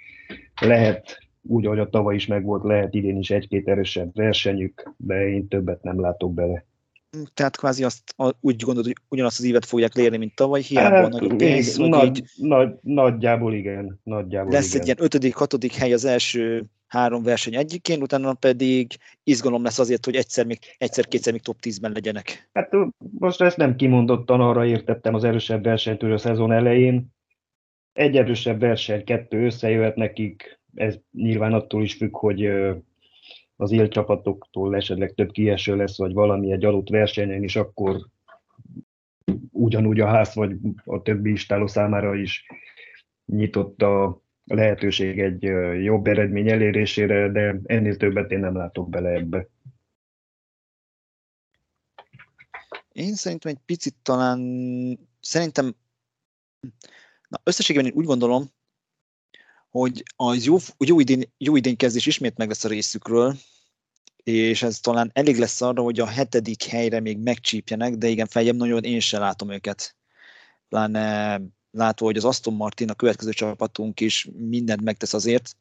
Lehet, 0.60 1.18
úgy, 1.42 1.66
ahogy 1.66 1.78
a 1.78 1.88
tavaly 1.88 2.14
is 2.14 2.26
megvolt, 2.26 2.64
lehet 2.64 2.94
idén 2.94 3.18
is 3.18 3.30
egy-két 3.30 3.68
erősebb 3.68 4.14
versenyük, 4.14 4.92
de 4.96 5.28
én 5.28 5.48
többet 5.48 5.82
nem 5.82 6.00
látok 6.00 6.34
bele. 6.34 6.64
Tehát 7.34 7.56
kvázi 7.56 7.84
azt 7.84 8.14
úgy 8.40 8.62
gondolod, 8.62 8.86
hogy 8.86 8.96
ugyanazt 9.08 9.38
az 9.38 9.44
évet 9.44 9.64
fogják 9.64 9.94
lérni, 9.94 10.16
mint 10.16 10.34
tavaly, 10.34 10.60
hiába 10.60 10.96
hát, 10.96 11.08
nagyobb 11.08 11.36
pénz, 11.36 11.76
nagy, 11.76 12.16
így 12.16 12.24
nagy, 12.36 12.70
nagyjából 12.80 13.54
igen. 13.54 14.00
Nagyjából 14.02 14.52
lesz 14.52 14.68
igen. 14.68 14.80
egy 14.80 14.86
ilyen 14.86 14.98
ötödik, 15.00 15.34
hatodik 15.34 15.72
hely 15.72 15.92
az 15.92 16.04
első 16.04 16.64
három 16.86 17.22
verseny 17.22 17.54
egyikén, 17.54 18.02
utána 18.02 18.34
pedig 18.34 18.92
izgalom 19.24 19.62
lesz 19.62 19.78
azért, 19.78 20.04
hogy 20.04 20.14
egyszer, 20.14 20.46
még, 20.46 20.58
egyszer-kétszer 20.78 21.32
még 21.32 21.42
top 21.42 21.56
10-ben 21.62 21.92
legyenek. 21.92 22.48
Hát 22.52 22.70
most 23.18 23.40
ezt 23.40 23.56
nem 23.56 23.76
kimondottan 23.76 24.40
arra 24.40 24.66
értettem 24.66 25.14
az 25.14 25.24
erősebb 25.24 25.64
versenytől 25.64 26.12
a 26.12 26.18
szezon 26.18 26.52
elején. 26.52 27.16
Egy 27.98 28.16
erősebb 28.16 28.60
verseny, 28.60 29.04
kettő 29.04 29.44
összejöhet 29.44 29.96
nekik, 29.96 30.60
ez 30.74 30.98
nyilván 31.12 31.52
attól 31.52 31.82
is 31.82 31.94
függ, 31.94 32.16
hogy 32.16 32.46
az 33.56 33.70
élcsapatoktól 33.70 34.76
esetleg 34.76 35.14
több 35.14 35.30
kieső 35.30 35.76
lesz, 35.76 35.98
vagy 35.98 36.12
valami 36.12 36.52
egy 36.52 36.64
adott 36.64 36.88
versenyen, 36.88 37.42
és 37.42 37.56
akkor 37.56 38.08
ugyanúgy 39.50 40.00
a 40.00 40.06
ház 40.06 40.34
vagy 40.34 40.56
a 40.84 41.02
többi 41.02 41.30
istáló 41.30 41.66
számára 41.66 42.14
is 42.14 42.46
nyitott 43.24 43.82
a 43.82 44.22
lehetőség 44.44 45.20
egy 45.20 45.42
jobb 45.82 46.06
eredmény 46.06 46.50
elérésére, 46.50 47.28
de 47.28 47.60
ennél 47.64 47.96
többet 47.96 48.30
én 48.30 48.38
nem 48.38 48.56
látok 48.56 48.88
bele 48.88 49.10
ebbe. 49.10 49.48
Én 52.92 53.14
szerintem 53.14 53.50
egy 53.50 53.60
picit 53.66 53.96
talán, 54.02 54.40
szerintem, 55.20 55.74
na 57.28 57.40
összességében 57.42 57.86
én 57.86 57.96
úgy 57.96 58.04
gondolom, 58.04 58.50
hogy 59.70 60.02
az 60.16 60.44
jó, 60.44 60.56
jó, 60.78 61.00
idén, 61.00 61.32
jó 61.38 61.56
idén 61.56 61.76
kezdés 61.76 62.06
ismét 62.06 62.36
meg 62.36 62.48
lesz 62.48 62.64
a 62.64 62.68
részükről, 62.68 63.36
és 64.22 64.62
ez 64.62 64.80
talán 64.80 65.10
elég 65.14 65.38
lesz 65.38 65.60
arra, 65.60 65.82
hogy 65.82 66.00
a 66.00 66.06
hetedik 66.06 66.62
helyre 66.62 67.00
még 67.00 67.18
megcsípjenek, 67.18 67.94
de 67.94 68.08
igen, 68.08 68.26
feljebb 68.26 68.56
nagyon 68.56 68.84
én 68.84 69.00
sem 69.00 69.20
látom 69.20 69.50
őket. 69.50 69.96
Pláne 70.68 71.40
látva, 71.70 72.06
hogy 72.06 72.16
az 72.16 72.24
Aston 72.24 72.54
Martin, 72.54 72.90
a 72.90 72.94
következő 72.94 73.32
csapatunk 73.32 74.00
is 74.00 74.28
mindent 74.36 74.82
megtesz 74.82 75.14
azért, 75.14 75.56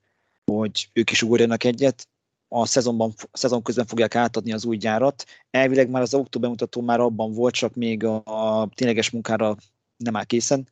hogy 0.45 0.89
ők 0.93 1.12
is 1.12 1.21
ugorjanak 1.21 1.63
egyet, 1.63 2.07
a 2.47 2.65
szezonban, 2.65 3.13
a 3.31 3.38
szezon 3.38 3.62
közben 3.62 3.86
fogják 3.86 4.15
átadni 4.15 4.53
az 4.53 4.65
új 4.65 4.77
gyárat. 4.77 5.25
Elvileg 5.50 5.89
már 5.89 6.01
az 6.01 6.13
autó 6.13 6.39
bemutató 6.39 6.81
már 6.81 6.99
abban 6.99 7.34
volt, 7.34 7.53
csak 7.53 7.75
még 7.75 8.03
a, 8.03 8.21
a 8.25 8.69
tényleges 8.75 9.10
munkára 9.10 9.56
nem 9.97 10.15
áll 10.15 10.23
készen. 10.23 10.67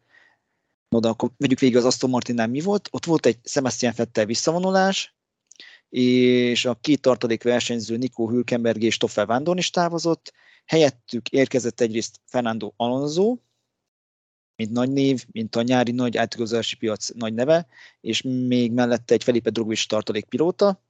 No, 0.89 0.99
de 0.99 1.07
akkor 1.07 1.31
vegyük 1.37 1.59
végig 1.59 1.75
az 1.75 1.85
Aston 1.85 2.09
Martinnál 2.09 2.47
mi 2.47 2.61
volt. 2.61 2.87
Ott 2.91 3.05
volt 3.05 3.25
egy 3.25 3.39
Sebastian 3.43 3.93
Fettel 3.93 4.25
visszavonulás, 4.25 5.15
és 5.89 6.65
a 6.65 6.75
két 6.75 7.01
tartalék 7.01 7.43
versenyző 7.43 7.97
Nico 7.97 8.29
Hülkenberg 8.29 8.81
és 8.83 8.93
Stoffel 8.93 9.25
Vándorn 9.25 9.57
is 9.57 9.69
távozott. 9.69 10.33
Helyettük 10.65 11.29
érkezett 11.29 11.79
egyrészt 11.79 12.21
Fernando 12.25 12.73
Alonso, 12.75 13.37
mint 14.55 14.71
nagy 14.71 14.91
név, 14.91 15.25
mint 15.31 15.55
a 15.55 15.61
nyári 15.61 15.91
nagy 15.91 16.17
átigazolási 16.17 16.75
piac 16.75 17.09
nagy 17.09 17.33
neve, 17.33 17.67
és 18.01 18.21
még 18.21 18.71
mellette 18.71 19.13
egy 19.13 19.23
Felipe 19.23 19.49
Drogovic 19.49 19.85
tartalékpilóta. 19.85 20.83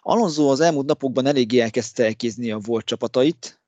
Alonso 0.00 0.50
az 0.50 0.60
elmúlt 0.60 0.86
napokban 0.86 1.26
eléggé 1.26 1.60
elkezdte 1.60 2.04
elkézni 2.04 2.50
a 2.50 2.58
volt 2.58 2.84
csapatait. 2.84 3.60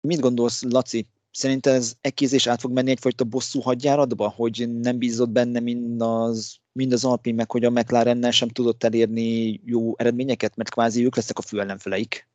Mit 0.00 0.20
gondolsz, 0.20 0.62
Laci? 0.62 1.06
Szerinted 1.30 1.74
ez 1.74 1.94
ekkézés 2.00 2.46
át 2.46 2.60
fog 2.60 2.72
menni 2.72 2.90
egyfajta 2.90 3.24
bosszú 3.24 3.60
hadjáratba, 3.60 4.28
hogy 4.28 4.68
nem 4.80 4.98
bízott 4.98 5.30
benne 5.30 5.60
mind 5.60 6.02
az, 6.02 6.56
mind 6.72 6.92
az 6.92 7.04
Alpin, 7.04 7.34
meg 7.34 7.50
hogy 7.50 7.64
a 7.64 7.70
McLarennel 7.70 8.30
sem 8.30 8.48
tudott 8.48 8.84
elérni 8.84 9.60
jó 9.64 9.98
eredményeket, 9.98 10.56
mert 10.56 10.70
kvázi 10.70 11.04
ők 11.04 11.16
lesznek 11.16 11.38
a 11.38 11.42
fő 11.42 11.60
ellenfeleik? 11.60 12.28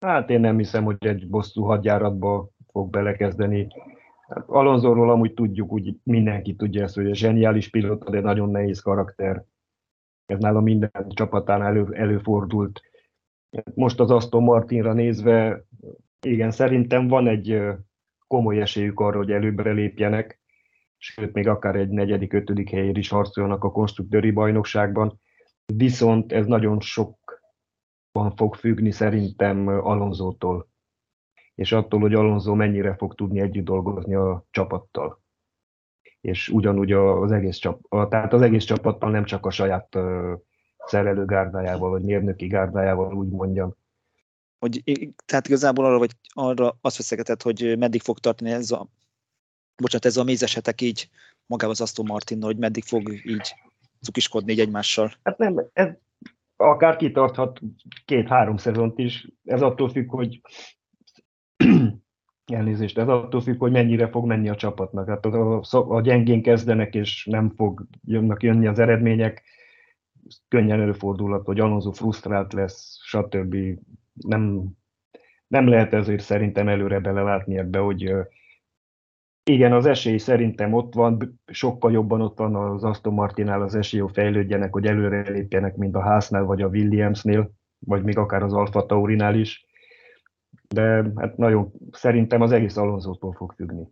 Hát 0.00 0.30
én 0.30 0.40
nem 0.40 0.58
hiszem, 0.58 0.84
hogy 0.84 0.96
egy 0.98 1.28
bosszú 1.28 1.62
hadjáratba 1.62 2.50
fog 2.66 2.90
belekezdeni. 2.90 3.66
Hát 4.28 4.44
Alonsoról 4.46 5.10
amúgy 5.10 5.34
tudjuk, 5.34 5.72
úgy 5.72 5.96
mindenki 6.02 6.54
tudja 6.54 6.82
ezt, 6.82 6.94
hogy 6.94 7.10
a 7.10 7.14
zseniális 7.14 7.70
pilóta, 7.70 8.10
de 8.10 8.20
nagyon 8.20 8.50
nehéz 8.50 8.80
karakter. 8.80 9.44
Ez 10.26 10.38
nála 10.38 10.60
minden 10.60 10.90
csapatán 11.08 11.62
elő, 11.62 11.88
előfordult. 11.92 12.80
Most 13.74 14.00
az 14.00 14.10
Aston 14.10 14.42
Martinra 14.42 14.92
nézve, 14.92 15.64
igen, 16.30 16.50
szerintem 16.50 17.08
van 17.08 17.26
egy 17.26 17.62
komoly 18.26 18.60
esélyük 18.60 19.00
arra, 19.00 19.16
hogy 19.16 19.30
előbbre 19.30 19.72
lépjenek, 19.72 20.40
sőt, 20.96 21.32
még 21.32 21.48
akár 21.48 21.76
egy 21.76 21.88
negyedik, 21.88 22.32
ötödik 22.32 22.70
helyért 22.70 22.96
is 22.96 23.08
harcoljanak 23.08 23.64
a 23.64 23.72
konstruktőri 23.72 24.30
bajnokságban. 24.30 25.20
Viszont 25.74 26.32
ez 26.32 26.46
nagyon 26.46 26.80
sok 26.80 27.42
fog 28.36 28.54
függni 28.54 28.90
szerintem 28.90 29.68
Alonzótól, 29.68 30.68
és 31.54 31.72
attól, 31.72 32.00
hogy 32.00 32.14
Alonso 32.14 32.54
mennyire 32.54 32.94
fog 32.94 33.14
tudni 33.14 33.40
együtt 33.40 33.64
dolgozni 33.64 34.14
a 34.14 34.44
csapattal. 34.50 35.22
És 36.20 36.48
ugyanúgy 36.48 36.92
az 36.92 37.32
egész, 37.32 37.56
csap, 37.56 38.08
tehát 38.08 38.32
az 38.32 38.42
egész 38.42 38.64
csapattal, 38.64 39.10
nem 39.10 39.24
csak 39.24 39.46
a 39.46 39.50
saját 39.50 39.98
szerelő 40.84 41.24
gárdájával, 41.24 41.90
vagy 41.90 42.02
mérnöki 42.02 42.46
gárdájával, 42.46 43.14
úgy 43.14 43.28
mondjam. 43.28 43.74
Hogy, 44.58 44.82
tehát 45.24 45.46
igazából 45.46 45.84
arra, 45.84 45.98
vagy 45.98 46.10
arra 46.32 46.78
azt 46.80 46.96
veszegetett, 46.96 47.42
hogy 47.42 47.78
meddig 47.78 48.00
fog 48.00 48.18
tartani 48.18 48.50
ez 48.50 48.70
a, 48.70 48.88
bocsánat, 49.76 50.06
ez 50.06 50.16
a 50.16 50.24
mézesetek 50.24 50.80
így 50.80 51.08
magával 51.46 51.74
az 51.74 51.80
Aston 51.80 52.06
Martinnal, 52.06 52.46
hogy 52.46 52.58
meddig 52.58 52.84
fog 52.84 53.12
így 53.12 53.54
cukiskodni 54.00 54.52
így 54.52 54.60
egymással. 54.60 55.12
Hát 55.22 55.38
nem, 55.38 55.68
ez 55.72 55.88
akár 56.56 56.96
kitarthat 56.96 57.60
két-három 58.04 58.56
szezont 58.56 58.98
is. 58.98 59.28
Ez 59.44 59.62
attól 59.62 59.88
függ, 59.88 60.10
hogy 60.10 60.40
elnézést, 62.52 62.98
ez 62.98 63.08
attól 63.08 63.40
függ, 63.40 63.58
hogy 63.58 63.72
mennyire 63.72 64.08
fog 64.08 64.26
menni 64.26 64.48
a 64.48 64.54
csapatnak. 64.54 65.08
Hát 65.08 65.24
a, 65.24 65.62
a 65.70 66.00
gyengén 66.00 66.42
kezdenek, 66.42 66.94
és 66.94 67.24
nem 67.24 67.50
fog 67.56 67.86
jönnek 68.04 68.42
jönni 68.42 68.66
az 68.66 68.78
eredmények, 68.78 69.42
könnyen 70.48 70.80
előfordulhat, 70.80 71.44
hogy 71.44 71.60
Alonso 71.60 71.92
frusztrált 71.92 72.52
lesz, 72.52 72.98
stb. 73.02 73.56
Nem, 74.20 74.64
nem 75.46 75.68
lehet 75.68 75.92
ezért 75.92 76.22
szerintem 76.22 76.68
előre 76.68 77.00
belelátni 77.00 77.58
ebbe, 77.58 77.78
hogy 77.78 78.14
igen, 79.50 79.72
az 79.72 79.86
esély 79.86 80.16
szerintem 80.16 80.72
ott 80.72 80.94
van, 80.94 81.40
sokkal 81.46 81.92
jobban 81.92 82.20
ott 82.20 82.38
van 82.38 82.54
az 82.54 82.84
Aston 82.84 83.14
Martinál 83.14 83.62
az 83.62 83.74
esély, 83.74 84.00
hogy 84.00 84.12
fejlődjenek, 84.12 84.72
hogy 84.72 84.86
előre 84.86 85.30
lépjenek, 85.30 85.76
mint 85.76 85.94
a 85.94 86.02
Haasnál 86.02 86.44
vagy 86.44 86.62
a 86.62 86.68
Williamsnél, 86.68 87.52
vagy 87.78 88.02
még 88.02 88.18
akár 88.18 88.42
az 88.42 88.52
Alfa 88.52 88.86
Taurinál 88.86 89.34
is. 89.34 89.66
De 90.68 91.12
hát 91.16 91.36
nagyon, 91.36 91.72
szerintem 91.90 92.40
az 92.40 92.52
egész 92.52 92.76
Alonso-tól 92.76 93.32
fog 93.32 93.52
függni. 93.52 93.88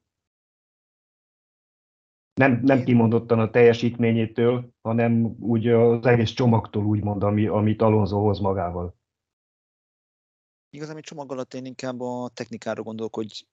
Nem, 2.35 2.61
nem 2.63 2.85
kimondottan 2.85 3.39
a 3.39 3.51
teljesítményétől, 3.51 4.71
hanem 4.83 5.37
úgy 5.39 5.69
az 5.69 6.07
egész 6.07 6.31
csomagtól 6.31 6.85
úgymond, 6.85 7.23
ami, 7.23 7.47
amit 7.47 7.83
Alonso 7.83 8.19
hoz 8.19 8.41
magával. 8.41 8.95
Igazán, 10.75 11.01
csomag 11.01 11.33
alatt 11.33 11.55
én 11.55 11.65
inkább 11.65 12.01
a 12.01 12.31
technikára 12.35 12.83
gondolok, 12.83 13.15
hogy 13.15 13.47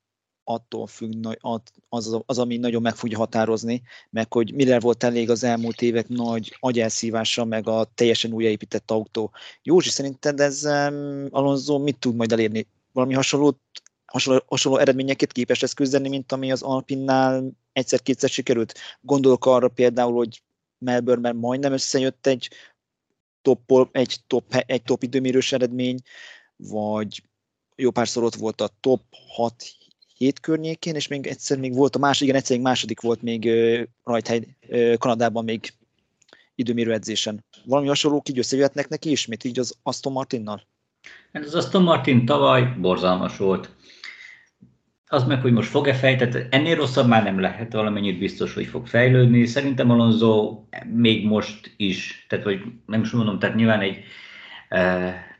attól 0.44 0.88
függ, 0.88 1.28
az, 1.40 1.62
az, 1.90 2.22
az, 2.26 2.40
ami 2.40 2.58
nagyon 2.58 2.82
meg 2.82 2.96
fogja 2.96 3.18
határozni, 3.18 3.82
meg 4.10 4.34
hogy 4.34 4.54
mire 4.54 4.80
volt 4.80 5.04
elég 5.04 5.30
az 5.30 5.44
elmúlt 5.44 5.82
évek 5.82 6.08
nagy 6.08 6.58
agyelszívása, 6.60 7.46
meg 7.46 7.68
a 7.68 7.92
teljesen 7.96 8.34
újjáépített 8.34 8.92
autó. 8.92 9.32
Józsi, 9.64 9.90
szerinted 9.90 10.40
ez 10.40 10.66
um, 10.66 11.28
Alonso 11.30 11.80
mit 11.80 12.00
tud 12.00 12.16
majd 12.16 12.32
elérni? 12.32 12.68
Valami 12.92 13.14
hasonló, 13.14 13.60
hasonló, 14.06 14.44
hasonló 14.48 14.78
eredményeket 14.78 15.32
képes 15.32 15.60
lesz 15.60 15.74
küzdeni, 15.74 16.10
mint 16.10 16.32
ami 16.32 16.52
az 16.52 16.62
Alpinnál 16.62 17.52
egyszer-kétszer 17.74 18.30
sikerült? 18.30 18.74
Gondolok 19.02 19.46
arra 19.46 19.68
például, 19.68 20.14
hogy 20.14 20.42
Melbourneben 20.78 21.36
majdnem 21.36 21.74
összejött 21.74 22.28
egy 22.28 22.50
top, 23.42 23.90
egy 23.92 24.18
top, 24.28 24.54
egy 24.54 24.84
top 24.84 25.04
időmérős 25.04 25.52
eredmény, 25.52 26.00
vagy 26.70 27.24
jó 27.76 27.92
párszor 27.92 28.24
ott 28.24 28.36
volt 28.36 28.62
a 28.62 28.70
top 28.80 29.02
6 29.36 29.54
hét 30.18 30.40
környékén, 30.40 30.96
és 30.96 31.08
még 31.08 31.28
egyszer 31.28 31.60
még 31.60 31.74
volt 31.74 31.96
a 31.96 32.00
másik, 32.00 32.24
igen, 32.24 32.36
egyszer 32.36 32.56
még 32.56 32.66
második 32.66 33.02
volt 33.02 33.22
még 33.22 33.50
rajthely 34.04 34.48
Kanadában 34.98 35.44
még 35.44 35.74
időmérő 36.56 36.94
edzésen. 36.94 37.46
Valami 37.66 37.88
hasonló 37.88 38.24
így 38.30 38.38
összejöhetnek 38.38 38.88
neki 38.88 39.12
ismét, 39.12 39.44
így 39.44 39.60
az 39.60 39.78
Aston 39.84 40.14
Martinnal? 40.14 40.68
Hát 41.34 41.44
az 41.44 41.56
Aston 41.56 41.84
Martin 41.84 42.26
tavaly 42.26 42.76
borzalmas 42.80 43.38
volt. 43.38 43.76
Az 45.08 45.24
meg, 45.24 45.42
hogy 45.42 45.52
most 45.52 45.70
fog-e 45.70 45.94
fej, 45.94 46.16
tehát 46.16 46.54
ennél 46.54 46.76
rosszabb 46.76 47.08
már 47.08 47.24
nem 47.24 47.40
lehet, 47.40 47.74
valamennyit 47.74 48.20
biztos, 48.20 48.54
hogy 48.54 48.66
fog 48.66 48.88
fejlődni. 48.88 49.46
Szerintem 49.46 49.90
Alonso 49.90 50.64
még 50.94 51.26
most 51.26 51.74
is, 51.78 52.26
tehát 52.30 52.46
hogy 52.46 52.62
nem 52.86 53.02
is 53.02 53.10
mondom, 53.10 53.40
tehát 53.40 53.56
nyilván 53.56 53.82
egy 53.82 54.04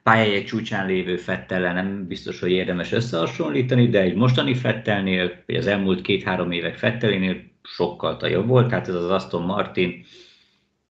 pályája 0.04 0.44
csúcsán 0.44 0.86
lévő 0.86 1.18
Fettellel 1.18 1.74
nem 1.74 2.08
biztos, 2.08 2.40
hogy 2.40 2.52
érdemes 2.52 2.92
összehasonlítani, 2.92 3.90
de 3.90 4.02
egy 4.02 4.16
mostani 4.16 4.56
Fettelnél, 4.56 5.44
vagy 5.46 5.56
az 5.56 5.68
elmúlt 5.68 6.02
két-három 6.02 6.52
évek 6.52 6.78
Fettelénél 6.78 7.42
sokkal 7.64 8.30
jobb 8.30 8.48
volt, 8.48 8.68
tehát 8.68 8.88
ez 8.88 8.96
az 8.96 9.10
Aston 9.10 9.44
Martin 9.44 10.06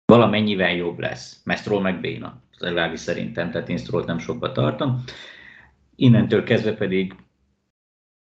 valamennyivel 0.05 0.73
jobb 0.75 0.99
lesz. 0.99 1.41
Mert 1.43 1.59
Stroll 1.59 1.81
meg 1.81 1.99
béna, 1.99 2.41
legalábbis 2.57 2.99
szerintem, 2.99 3.51
tehát 3.51 3.69
én 3.69 3.77
Strollt 3.77 4.05
nem 4.05 4.19
sokba 4.19 4.51
tartom. 4.51 5.03
Innentől 5.95 6.43
kezdve 6.43 6.73
pedig 6.73 7.15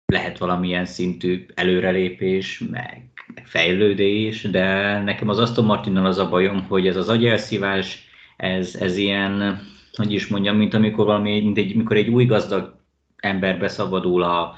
lehet 0.05 0.37
valamilyen 0.37 0.85
szintű 0.85 1.45
előrelépés, 1.53 2.63
meg, 2.71 3.09
meg 3.35 3.47
fejlődés, 3.47 4.41
de 4.41 4.97
nekem 5.01 5.29
az 5.29 5.39
Aston 5.39 5.65
Martinnal 5.65 6.05
az 6.05 6.17
a 6.17 6.29
bajom, 6.29 6.63
hogy 6.63 6.87
ez 6.87 6.95
az 6.95 7.09
agyelszívás, 7.09 8.07
ez, 8.37 8.75
ez 8.75 8.97
ilyen, 8.97 9.61
hogy 9.97 10.13
is 10.13 10.27
mondjam, 10.27 10.57
mint 10.57 10.73
amikor 10.73 11.05
valami, 11.05 11.41
mint 11.41 11.57
egy, 11.57 11.75
mikor 11.75 11.97
egy 11.97 12.07
új 12.07 12.25
gazdag 12.25 12.75
ember 13.17 13.59
beszabadul 13.59 14.23
a, 14.23 14.55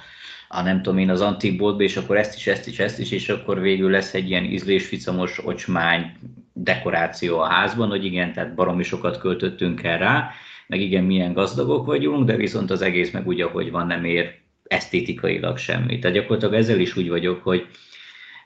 a 0.48 0.62
nem 0.62 0.82
tudom 0.82 1.00
én, 1.00 1.10
az 1.10 1.21
antik 1.21 1.58
boltba, 1.58 1.84
és 1.84 1.98
akkor 1.98 2.17
ezt 2.17 2.36
is, 2.36 2.48
ezt 2.48 2.67
is, 2.67 2.80
ezt 2.80 3.00
is, 3.00 3.12
és 3.12 3.30
akkor 3.30 3.62
végül 3.62 3.91
lesz 3.91 4.13
egy 4.13 4.30
ilyen 4.30 4.43
ízlésficamos 4.43 5.45
ocsmány 5.45 6.12
dekoráció 6.54 7.39
a 7.39 7.48
házban, 7.48 7.89
hogy 7.89 8.06
igen, 8.06 8.34
tehát 8.34 8.56
baromi 8.56 8.84
sokat 8.84 9.17
költöttünk 9.17 9.84
el 9.84 9.98
rá, 9.98 10.32
meg 10.67 10.82
igen, 10.82 11.04
milyen 11.04 11.34
gazdagok 11.34 11.86
vagyunk, 11.86 12.26
de 12.26 12.36
viszont 12.36 12.71
az 12.71 12.82
egész 12.82 13.12
meg 13.12 13.28
úgy, 13.28 13.41
ahogy 13.41 13.71
van, 13.71 13.88
nem 13.88 14.04
ér 14.04 14.39
esztétikailag 14.67 15.58
semmit. 15.58 16.02
Tehát 16.02 16.15
gyakorlatilag 16.15 16.54
ezzel 16.54 16.80
is 16.80 16.95
úgy 16.95 17.10
vagyok, 17.10 17.43
hogy 17.43 17.67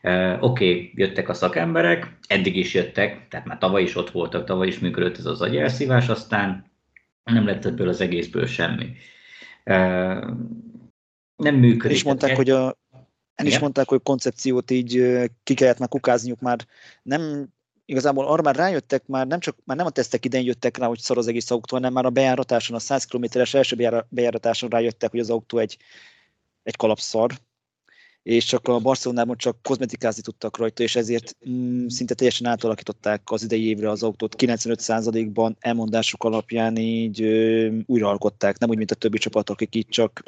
Oké, 0.01 0.39
okay, 0.39 0.91
jöttek 0.95 1.29
a 1.29 1.33
szakemberek, 1.33 2.17
eddig 2.27 2.55
is 2.55 2.73
jöttek, 2.73 3.27
tehát 3.27 3.45
már 3.45 3.57
tavaly 3.57 3.81
is 3.81 3.95
ott 3.95 4.11
voltak, 4.11 4.45
tavaly 4.45 4.67
is 4.67 4.79
működött 4.79 5.17
ez 5.17 5.25
az 5.25 5.41
agyelszívás, 5.41 6.09
aztán 6.09 6.71
nem 7.31 7.45
lett 7.45 7.65
ebből 7.65 7.89
az 7.89 8.01
egészből 8.01 8.45
semmi. 8.45 8.91
Nem 11.35 11.55
működik. 11.55 11.97
És 11.97 12.03
mondták, 12.03 12.35
hogy 12.35 12.49
a, 12.49 12.77
en 13.35 13.45
is 13.45 13.59
mondták, 13.59 13.87
hogy 13.87 14.01
koncepciót 14.03 14.71
így 14.71 14.91
ki 15.43 15.53
kellett 15.53 15.79
már 15.79 15.89
kukázniuk, 15.89 16.39
már 16.39 16.65
nem 17.01 17.47
igazából 17.85 18.27
arra 18.27 18.41
már 18.41 18.55
rájöttek, 18.55 19.07
már 19.07 19.27
nem 19.27 19.39
csak 19.39 19.57
már 19.63 19.77
nem 19.77 19.85
a 19.85 19.89
tesztek 19.89 20.25
idején 20.25 20.45
jöttek 20.45 20.77
rá, 20.77 20.87
hogy 20.87 20.99
szar 20.99 21.17
az 21.17 21.27
egész 21.27 21.51
autó, 21.51 21.75
hanem 21.75 21.93
már 21.93 22.05
a 22.05 22.09
bejáratáson, 22.09 22.75
a 22.75 22.79
100 22.79 23.05
km-es 23.05 23.53
első 23.53 24.05
bejáratáson 24.09 24.69
rájöttek, 24.69 25.11
hogy 25.11 25.19
az 25.19 25.29
autó 25.29 25.57
egy, 25.57 25.77
egy 26.63 26.75
kalapszar, 26.75 27.31
és 28.23 28.45
csak 28.45 28.67
a 28.67 28.79
Barcelonában 28.79 29.37
csak 29.37 29.61
kozmetikázni 29.61 30.21
tudtak 30.21 30.57
rajta, 30.57 30.83
és 30.83 30.95
ezért 30.95 31.37
mm, 31.49 31.87
szinte 31.87 32.13
teljesen 32.13 32.47
átalakították 32.47 33.21
az 33.25 33.43
idei 33.43 33.67
évre 33.67 33.89
az 33.89 34.03
autót. 34.03 34.35
95%-ban 34.37 35.57
elmondások 35.59 36.23
alapján 36.23 36.77
így 36.77 37.21
ö, 37.21 37.67
újraalkották, 37.85 38.57
nem 38.57 38.69
úgy, 38.69 38.77
mint 38.77 38.91
a 38.91 38.95
többi 38.95 39.17
csapat, 39.17 39.49
akik 39.49 39.75
itt 39.75 39.89
csak 39.89 40.23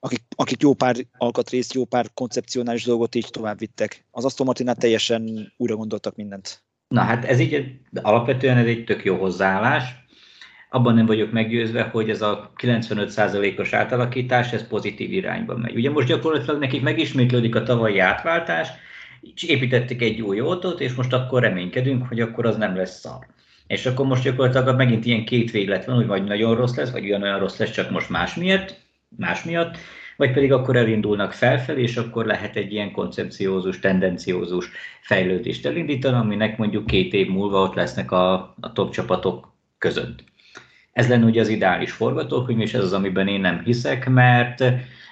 akik, 0.00 0.22
akik 0.36 0.62
jó 0.62 0.74
pár 0.74 0.96
alkatrészt, 1.18 1.74
jó 1.74 1.84
pár 1.84 2.10
koncepcionális 2.14 2.84
dolgot 2.84 3.14
így 3.14 3.28
tovább 3.30 3.58
vittek. 3.58 4.04
Az 4.10 4.24
Aston 4.24 4.46
Martinát 4.46 4.78
teljesen 4.78 5.52
újra 5.56 5.76
gondoltak 5.76 6.16
mindent. 6.16 6.62
Na 6.88 7.00
hát 7.00 7.24
ez 7.24 7.38
így 7.38 7.80
alapvetően 8.02 8.56
ez 8.56 8.66
egy 8.66 8.84
tök 8.84 9.04
jó 9.04 9.16
hozzáállás 9.16 10.03
abban 10.74 10.94
nem 10.94 11.06
vagyok 11.06 11.32
meggyőzve, 11.32 11.82
hogy 11.82 12.10
ez 12.10 12.22
a 12.22 12.50
95%-os 12.62 13.72
átalakítás, 13.72 14.52
ez 14.52 14.66
pozitív 14.66 15.12
irányba 15.12 15.56
megy. 15.56 15.74
Ugye 15.76 15.90
most 15.90 16.08
gyakorlatilag 16.08 16.58
nekik 16.60 16.82
megismétlődik 16.82 17.54
a 17.54 17.62
tavalyi 17.62 17.98
átváltás, 17.98 18.68
és 19.34 19.42
építettek 19.42 20.02
egy 20.02 20.20
új 20.20 20.38
autót, 20.40 20.80
és 20.80 20.94
most 20.94 21.12
akkor 21.12 21.42
reménykedünk, 21.42 22.08
hogy 22.08 22.20
akkor 22.20 22.46
az 22.46 22.56
nem 22.56 22.76
lesz 22.76 23.00
szar. 23.00 23.26
És 23.66 23.86
akkor 23.86 24.06
most 24.06 24.22
gyakorlatilag 24.22 24.76
megint 24.76 25.04
ilyen 25.04 25.24
két 25.24 25.50
véglet 25.50 25.84
van, 25.84 25.96
hogy 25.96 26.06
vagy 26.06 26.24
nagyon 26.24 26.54
rossz 26.54 26.76
lesz, 26.76 26.90
vagy 26.90 27.12
olyan 27.12 27.38
rossz 27.38 27.58
lesz, 27.58 27.70
csak 27.70 27.90
most 27.90 28.10
más 28.10 28.34
miatt, 28.34 28.74
más 29.16 29.44
miatt, 29.44 29.76
vagy 30.16 30.32
pedig 30.32 30.52
akkor 30.52 30.76
elindulnak 30.76 31.32
felfelé, 31.32 31.82
és 31.82 31.96
akkor 31.96 32.26
lehet 32.26 32.56
egy 32.56 32.72
ilyen 32.72 32.92
koncepciózus, 32.92 33.78
tendenciózus 33.78 34.70
fejlődést 35.00 35.66
elindítani, 35.66 36.16
aminek 36.16 36.58
mondjuk 36.58 36.86
két 36.86 37.12
év 37.12 37.28
múlva 37.28 37.62
ott 37.62 37.74
lesznek 37.74 38.12
a, 38.12 38.32
a 38.60 38.72
top 38.72 38.92
csapatok 38.92 39.52
között. 39.78 40.32
Ez 40.94 41.08
lenne 41.08 41.24
ugye 41.24 41.40
az 41.40 41.48
ideális 41.48 41.92
forgatókönyv, 41.92 42.60
és 42.60 42.74
ez 42.74 42.82
az, 42.82 42.92
amiben 42.92 43.28
én 43.28 43.40
nem 43.40 43.62
hiszek, 43.64 44.08
mert, 44.08 44.64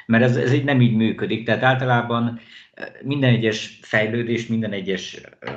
mert 0.06 0.24
ez, 0.24 0.36
ez 0.36 0.52
így 0.52 0.64
nem 0.64 0.80
így 0.80 0.94
működik. 0.94 1.44
Tehát 1.44 1.62
általában 1.62 2.40
eh, 2.74 2.86
minden 3.02 3.34
egyes 3.34 3.78
fejlődés, 3.82 4.46
minden 4.46 4.72
egyes, 4.72 5.20
eh, 5.40 5.54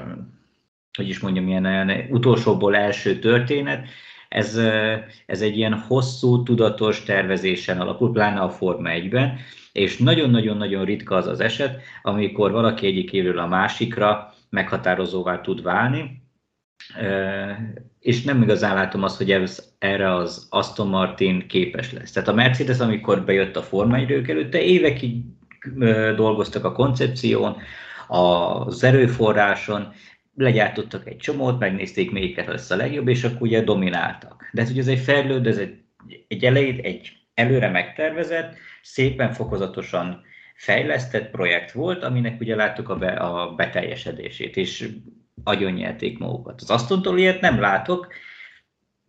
hogy 0.98 1.10
is 1.10 1.20
mondjam, 1.20 1.48
ilyen 1.48 2.08
utolsóból 2.10 2.76
első 2.76 3.20
történet, 3.20 3.88
ez, 4.30 4.56
eh, 4.56 5.04
ez 5.26 5.42
egy 5.42 5.58
ilyen 5.58 5.74
hosszú, 5.74 6.44
tudatos 6.44 7.04
tervezésen 7.04 7.80
alapul, 7.80 8.12
pláne 8.12 8.40
a 8.40 8.50
Forma 8.50 8.90
1-ben, 8.90 9.38
és 9.72 9.98
nagyon-nagyon-nagyon 9.98 10.86
ritka 10.86 11.16
az 11.16 11.28
az 11.28 11.40
eset, 11.40 11.82
amikor 12.02 12.52
valaki 12.52 12.88
egyik 12.88 13.14
évről 13.14 13.40
a 13.40 13.48
másikra 13.48 14.34
meghatározóvá 14.50 15.42
tud 15.42 15.62
válni, 15.62 16.25
és 18.00 18.24
nem 18.24 18.41
igazán 18.41 18.76
látom 18.76 19.04
azt, 19.04 19.17
hogy 19.17 19.32
ez, 19.32 19.74
erre 19.80 20.13
az 20.13 20.48
Aston 20.50 20.88
Martin 20.88 21.48
képes 21.48 21.91
lesz. 21.91 22.12
Tehát 22.12 22.30
a 22.30 22.34
Mercedes, 22.34 22.80
amikor 22.80 23.24
bejött 23.24 23.56
a 23.56 23.63
Forma 23.63 23.95
1 23.95 24.12
előtte, 24.30 24.62
évekig 24.62 25.24
dolgoztak 26.15 26.63
a 26.63 26.71
koncepción, 26.71 27.58
az 28.08 28.84
erőforráson, 28.84 29.93
legyártottak 30.36 31.08
egy 31.08 31.17
csomót, 31.17 31.60
megnézték 31.60 32.12
melyiket 32.12 32.48
lesz 32.48 32.71
a 32.71 32.76
legjobb, 32.76 33.08
és 33.08 33.24
akkor 33.24 33.41
ugye 33.41 33.62
domináltak. 33.62 34.50
De 34.52 34.62
ez 34.62 34.69
ugye 34.69 34.82
ez 34.82 34.88
egy 34.88 35.00
fejlődő, 35.00 35.50
ez 35.50 35.58
egy, 35.58 35.78
egy 36.28 36.45
elejét, 36.45 36.86
egy 36.86 37.12
előre 37.34 37.69
megtervezett, 37.69 38.56
szépen 38.82 39.32
fokozatosan 39.32 40.21
fejlesztett 40.56 41.32
projekt 41.32 41.71
volt, 41.71 42.04
aminek 42.04 42.39
ugye 42.39 42.56
láttuk 42.56 42.89
a, 42.89 42.95
be, 42.95 43.12
a 43.12 43.54
beteljesedését, 43.56 44.58
és 44.58 44.89
agyonnyelték 45.43 46.19
magukat. 46.19 46.62
Az 46.62 46.69
Astontól 46.69 47.19
ilyet 47.19 47.41
nem 47.41 47.60
látok, 47.60 48.08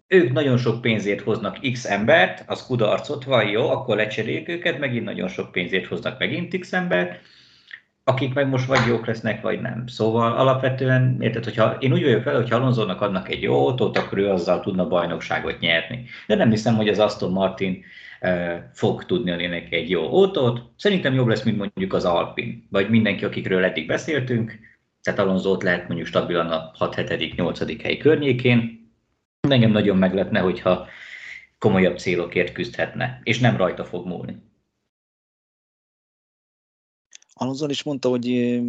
ők 0.08 0.32
nagyon 0.32 0.56
sok 0.56 0.80
pénzért 0.80 1.20
hoznak 1.20 1.58
X 1.72 1.84
embert, 1.84 2.44
az 2.46 2.66
kudarcot 2.66 3.24
van, 3.24 3.48
jó, 3.48 3.70
akkor 3.70 3.96
lecseréljük 3.96 4.48
őket, 4.48 4.78
megint 4.78 5.04
nagyon 5.04 5.28
sok 5.28 5.52
pénzért 5.52 5.86
hoznak 5.86 6.18
megint 6.18 6.58
X 6.58 6.72
embert, 6.72 7.20
akik 8.04 8.34
meg 8.34 8.48
most 8.48 8.66
vagy 8.66 8.86
jók 8.86 9.06
lesznek, 9.06 9.42
vagy 9.42 9.60
nem. 9.60 9.86
Szóval 9.86 10.32
alapvetően, 10.32 11.16
érted, 11.20 11.44
hogyha 11.44 11.76
én 11.78 11.92
úgy 11.92 12.02
vagyok 12.02 12.24
vele, 12.24 12.42
hogy 12.42 12.52
Alonsonak 12.52 13.00
adnak 13.00 13.28
egy 13.28 13.42
jó 13.42 13.66
autót, 13.66 13.98
akkor 13.98 14.18
ő 14.18 14.30
azzal 14.30 14.60
tudna 14.60 14.88
bajnokságot 14.88 15.60
nyerni. 15.60 16.04
De 16.26 16.34
nem 16.34 16.50
hiszem, 16.50 16.76
hogy 16.76 16.88
az 16.88 16.98
Aston 16.98 17.32
Martin 17.32 17.84
uh, 18.20 18.54
fog 18.72 19.04
tudni 19.04 19.30
adni 19.30 19.46
neki 19.46 19.76
egy 19.76 19.90
jó 19.90 20.16
autót. 20.16 20.62
Szerintem 20.76 21.14
jobb 21.14 21.26
lesz, 21.26 21.42
mint 21.42 21.58
mondjuk 21.58 21.92
az 21.92 22.04
Alpin, 22.04 22.66
vagy 22.70 22.90
mindenki, 22.90 23.24
akikről 23.24 23.64
eddig 23.64 23.86
beszéltünk, 23.86 24.58
tehát 25.06 25.20
Alonso 25.20 25.56
lehet 25.60 25.86
mondjuk 25.86 26.08
stabilan 26.08 26.50
a 26.50 26.70
6 26.74 27.36
8 27.36 27.82
hely 27.82 27.96
környékén. 27.96 28.90
Engem 29.40 29.70
nagyon 29.70 29.96
meglepne, 29.96 30.40
hogyha 30.40 30.86
komolyabb 31.58 31.98
célokért 31.98 32.52
küzdhetne, 32.52 33.20
és 33.22 33.38
nem 33.38 33.56
rajta 33.56 33.84
fog 33.84 34.06
múlni. 34.06 34.42
Alonso 37.32 37.68
is 37.68 37.82
mondta, 37.82 38.08
hogy 38.08 38.60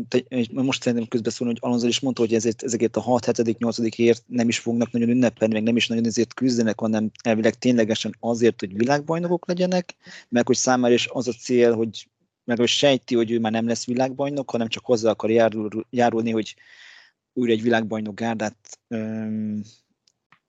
most 0.52 0.82
szerintem 0.82 1.08
közbeszólni, 1.08 1.54
hogy 1.54 1.70
Alonso 1.70 1.88
is 1.88 2.00
mondta, 2.00 2.22
hogy 2.22 2.34
ezért, 2.34 2.64
ezeket 2.64 2.96
a 2.96 3.02
6 3.02 3.26
7 3.26 3.58
8 3.58 4.00
ért 4.00 4.24
nem 4.28 4.48
is 4.48 4.60
fognak 4.60 4.92
nagyon 4.92 5.10
ünnepelni, 5.10 5.54
meg 5.54 5.64
nem 5.64 5.76
is 5.76 5.88
nagyon 5.88 6.06
ezért 6.06 6.34
küzdenek, 6.34 6.80
hanem 6.80 7.12
elvileg 7.24 7.54
ténylegesen 7.54 8.16
azért, 8.20 8.60
hogy 8.60 8.78
világbajnokok 8.78 9.48
legyenek, 9.48 9.96
meg 10.30 10.48
hogy 10.48 10.56
számára 10.56 10.94
is 10.94 11.08
az 11.12 11.28
a 11.28 11.32
cél, 11.32 11.74
hogy 11.76 12.08
mert 12.48 12.60
hogy 12.60 12.70
sejti, 12.70 13.16
hogy 13.16 13.32
ő 13.32 13.40
már 13.40 13.52
nem 13.52 13.68
lesz 13.68 13.86
világbajnok, 13.86 14.50
hanem 14.50 14.68
csak 14.68 14.86
hozzá 14.86 15.10
akar 15.10 15.30
járul, 15.30 15.86
járulni, 15.90 16.32
hogy 16.32 16.56
újra 17.34 17.52
egy 17.52 17.62
világbajnok 17.62 18.16
gárdát 18.16 18.80
um, 18.88 19.62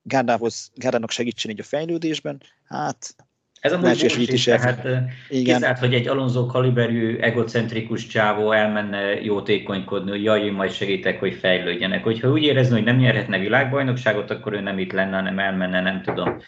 gárdához, 0.01 0.71
gárdának 0.75 1.11
segítsen 1.11 1.51
így 1.51 1.59
a 1.59 1.63
fejlődésben. 1.63 2.41
Hát 2.63 3.15
ez 3.59 3.71
a 3.71 3.77
bullshit, 3.77 4.31
is 4.31 4.43
tehát 4.43 4.85
igen. 5.29 5.55
kizárt, 5.55 5.79
hogy 5.79 5.93
egy 5.93 6.07
Alonso 6.07 6.45
kaliberű, 6.45 7.17
egocentrikus 7.17 8.07
csávó 8.07 8.51
elmenne 8.51 9.21
jótékonykodni, 9.21 10.09
hogy 10.09 10.23
jaj, 10.23 10.45
én 10.45 10.53
majd 10.53 10.71
segítek, 10.71 11.19
hogy 11.19 11.33
fejlődjenek. 11.33 12.03
Hogyha 12.03 12.31
úgy 12.31 12.43
érezni, 12.43 12.73
hogy 12.73 12.83
nem 12.83 12.97
nyerhetne 12.97 13.37
világbajnokságot, 13.37 14.31
akkor 14.31 14.53
ő 14.53 14.59
nem 14.59 14.79
itt 14.79 14.91
lenne, 14.91 15.15
hanem 15.15 15.39
elmenne, 15.39 15.81
nem 15.81 16.01
tudom, 16.01 16.41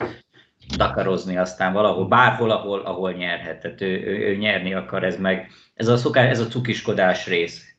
dakarozni 0.77 1.37
aztán 1.37 1.73
valahol, 1.73 2.07
bárhol, 2.07 2.51
ahol, 2.51 2.79
ahol 2.79 3.11
nyerhet. 3.11 3.61
Tehát 3.61 3.81
ő, 3.81 4.03
ő, 4.05 4.27
ő 4.27 4.35
nyerni 4.35 4.73
akar, 4.73 5.03
ez 5.03 5.17
meg, 5.17 5.51
ez 5.73 5.87
a 5.87 5.97
szokás, 5.97 6.29
ez 6.29 6.39
a 6.39 6.47
cukiskodás 6.47 7.27
rész, 7.27 7.75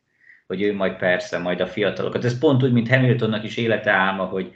hogy 0.46 0.62
ő 0.62 0.74
majd 0.74 0.96
persze, 0.96 1.38
majd 1.38 1.60
a 1.60 1.66
fiatalokat. 1.66 2.24
Ez 2.24 2.38
pont 2.38 2.62
úgy, 2.62 2.72
mint 2.72 2.88
Hamiltonnak 2.88 3.44
is 3.44 3.56
élete 3.56 3.90
álma, 3.90 4.24
hogy 4.24 4.52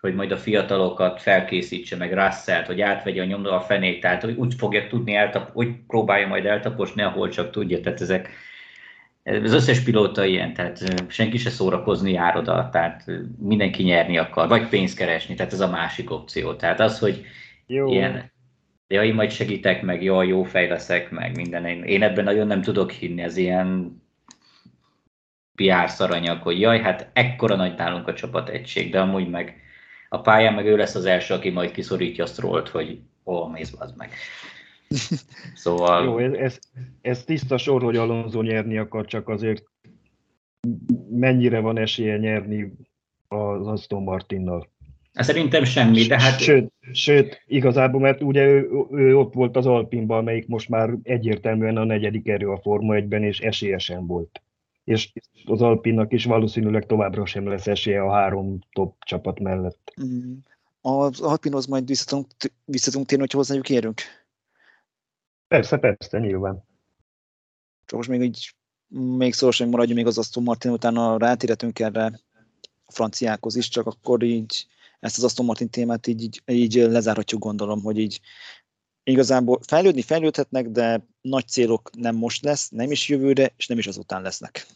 hogy 0.00 0.14
majd 0.14 0.32
a 0.32 0.36
fiatalokat 0.36 1.22
felkészítse, 1.22 1.96
meg 1.96 2.12
Russell, 2.12 2.64
hogy 2.64 2.80
átvegye 2.80 3.22
a 3.22 3.24
nyomda 3.24 3.54
a 3.56 3.60
fenét, 3.60 4.00
tehát 4.00 4.22
hogy 4.22 4.34
úgy 4.36 4.54
fogja 4.54 4.86
tudni, 4.86 5.14
eltap, 5.14 5.50
úgy 5.52 5.68
próbálja 5.86 6.26
majd 6.26 6.46
eltaposni, 6.46 7.02
ahol 7.02 7.28
csak 7.28 7.50
tudja. 7.50 7.80
Tehát 7.80 8.00
ezek, 8.00 8.30
az 9.24 9.52
összes 9.52 9.80
pilóta 9.80 10.24
ilyen, 10.24 10.54
tehát 10.54 11.04
senki 11.08 11.36
se 11.36 11.50
szórakozni 11.50 12.12
jár 12.12 12.36
oda, 12.36 12.68
tehát 12.72 13.04
mindenki 13.38 13.82
nyerni 13.82 14.18
akar, 14.18 14.48
vagy 14.48 14.68
pénzt 14.68 14.96
keresni, 14.96 15.34
tehát 15.34 15.52
ez 15.52 15.60
a 15.60 15.70
másik 15.70 16.10
opció. 16.10 16.54
Tehát 16.54 16.80
az, 16.80 16.98
hogy 16.98 17.24
jó. 17.68 17.88
ilyen, 17.88 18.32
jaj, 18.86 19.10
majd 19.10 19.30
segítek 19.30 19.82
meg, 19.82 20.02
jaj, 20.02 20.26
jó 20.26 20.42
fej 20.42 20.68
leszek 20.68 21.10
meg, 21.10 21.36
minden. 21.36 21.64
Én, 21.64 21.82
én 21.82 22.02
ebben 22.02 22.24
nagyon 22.24 22.46
nem 22.46 22.62
tudok 22.62 22.90
hinni, 22.90 23.22
ez 23.22 23.36
ilyen 23.36 24.00
PR 25.54 25.88
szaranyag, 25.88 26.42
hogy 26.42 26.60
jaj, 26.60 26.80
hát 26.80 27.10
ekkora 27.12 27.56
nagy 27.56 27.76
nálunk 27.76 28.08
a 28.08 28.14
csapat 28.14 28.48
egység, 28.48 28.90
de 28.90 29.00
amúgy 29.00 29.28
meg 29.28 29.62
a 30.08 30.20
pályán 30.20 30.54
meg 30.54 30.66
ő 30.66 30.76
lesz 30.76 30.94
az 30.94 31.04
első, 31.04 31.34
aki 31.34 31.50
majd 31.50 31.70
kiszorítja 31.70 32.24
a 32.24 32.26
strollt, 32.26 32.68
hogy 32.68 33.00
hol 33.24 33.50
mész 33.50 33.74
az 33.78 33.94
meg. 33.96 34.10
Szóval... 35.54 36.04
Jó, 36.04 36.18
ez, 36.18 36.32
ez, 36.32 36.58
ez 37.00 37.24
tiszta 37.24 37.58
sor, 37.58 37.82
hogy 37.82 37.96
Alonso 37.96 38.42
nyerni 38.42 38.78
akar, 38.78 39.04
csak 39.04 39.28
azért 39.28 39.64
mennyire 41.10 41.60
van 41.60 41.78
esélye 41.78 42.16
nyerni 42.16 42.72
az 43.28 43.66
Aston 43.66 44.02
Martinnal? 44.02 44.68
Hát 45.18 45.26
szerintem 45.26 45.64
semmi, 45.64 46.02
de 46.02 46.20
hát... 46.20 46.40
Sőt, 46.40 46.72
sőt 46.92 47.42
igazából, 47.46 48.00
mert 48.00 48.22
ugye 48.22 48.44
ő, 48.46 48.68
ő 48.90 49.16
ott 49.16 49.34
volt 49.34 49.56
az 49.56 49.66
Alpinban, 49.66 50.18
amelyik 50.18 50.46
most 50.46 50.68
már 50.68 50.90
egyértelműen 51.02 51.76
a 51.76 51.84
negyedik 51.84 52.28
erő 52.28 52.50
a 52.50 52.60
Forma 52.62 52.94
1-ben, 52.96 53.22
és 53.22 53.40
esélyesen 53.40 54.06
volt 54.06 54.42
és 54.88 55.12
az 55.44 55.62
Alpinnak 55.62 56.12
is 56.12 56.24
valószínűleg 56.24 56.86
továbbra 56.86 57.26
sem 57.26 57.48
lesz 57.48 57.66
esélye 57.66 58.02
a 58.02 58.12
három 58.12 58.58
top 58.72 59.04
csapat 59.04 59.38
mellett. 59.38 59.94
Mm. 60.02 60.34
Az 60.80 61.20
Alpinhoz 61.20 61.66
majd 61.66 61.86
visszatunk, 61.86 62.26
visszatunk 62.64 63.06
térni, 63.06 63.22
hogyha 63.22 63.38
hozzájuk 63.38 63.70
érünk? 63.70 64.00
Persze, 65.48 65.76
persze, 65.76 66.18
nyilván. 66.18 66.64
Csak 67.86 67.96
most 67.96 68.08
még 68.08 68.22
így 68.22 68.54
még 68.88 69.34
szorosan 69.34 69.68
maradjunk 69.68 69.98
még 69.98 70.06
az 70.06 70.18
Aston 70.18 70.42
Martin, 70.42 70.70
utána 70.70 71.18
rátérhetünk 71.18 71.78
erre 71.78 72.20
a 72.86 72.92
franciákhoz 72.92 73.56
is, 73.56 73.68
csak 73.68 73.86
akkor 73.86 74.22
így 74.22 74.66
ezt 75.00 75.16
az 75.16 75.24
Aston 75.24 75.46
Martin 75.46 75.70
témát 75.70 76.06
így, 76.06 76.22
így, 76.22 76.42
így 76.46 76.74
lezárhatjuk 76.74 77.40
gondolom, 77.40 77.82
hogy 77.82 77.98
így 77.98 78.20
igazából 79.02 79.60
fejlődni 79.66 80.02
fejlődhetnek, 80.02 80.68
de 80.68 81.06
nagy 81.20 81.48
célok 81.48 81.90
nem 81.96 82.16
most 82.16 82.44
lesz, 82.44 82.68
nem 82.68 82.90
is 82.90 83.08
jövőre, 83.08 83.52
és 83.56 83.66
nem 83.66 83.78
is 83.78 83.86
azután 83.86 84.22
lesznek. 84.22 84.66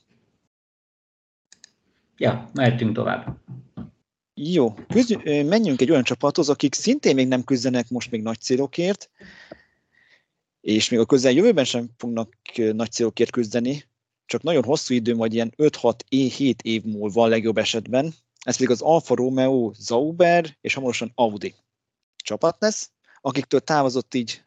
Ja, 2.16 2.50
mehetünk 2.52 2.94
tovább. 2.94 3.40
Jó, 4.34 4.74
küzd, 4.74 5.24
menjünk 5.24 5.80
egy 5.80 5.90
olyan 5.90 6.02
csapathoz, 6.02 6.48
akik 6.48 6.74
szintén 6.74 7.14
még 7.14 7.28
nem 7.28 7.44
küzdenek 7.44 7.90
most 7.90 8.10
még 8.10 8.22
nagy 8.22 8.38
célokért, 8.40 9.10
és 10.60 10.88
még 10.88 11.00
a 11.00 11.06
közeljövőben 11.06 11.64
sem 11.64 11.90
fognak 11.96 12.34
nagy 12.72 12.90
célokért 12.90 13.30
küzdeni, 13.30 13.84
csak 14.26 14.42
nagyon 14.42 14.64
hosszú 14.64 14.94
idő, 14.94 15.14
majd 15.14 15.32
ilyen 15.32 15.52
5-6-7 15.56 16.62
év 16.62 16.82
múlva 16.82 17.22
a 17.22 17.26
legjobb 17.26 17.58
esetben. 17.58 18.14
Ez 18.42 18.56
pedig 18.56 18.70
az 18.70 18.80
Alfa 18.80 19.14
Romeo, 19.14 19.72
Zauber 19.74 20.56
és 20.60 20.74
hamarosan 20.74 21.12
Audi 21.14 21.54
csapat 22.16 22.56
lesz, 22.60 22.90
akiktől 23.20 23.60
távozott 23.60 24.14
így 24.14 24.44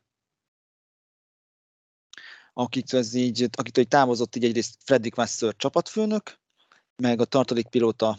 akiktől, 2.58 2.99
ez 2.99 3.13
így, 3.13 3.49
akiktől 3.51 3.84
így 3.84 3.89
távozott 3.89 4.36
így 4.36 4.43
egyrészt 4.43 4.75
Fredrik 4.84 5.15
Vasseur 5.15 5.55
csapatfőnök, 5.55 6.39
meg 6.95 7.21
a 7.21 7.25
tartalék 7.25 7.67
pilóta 7.67 8.17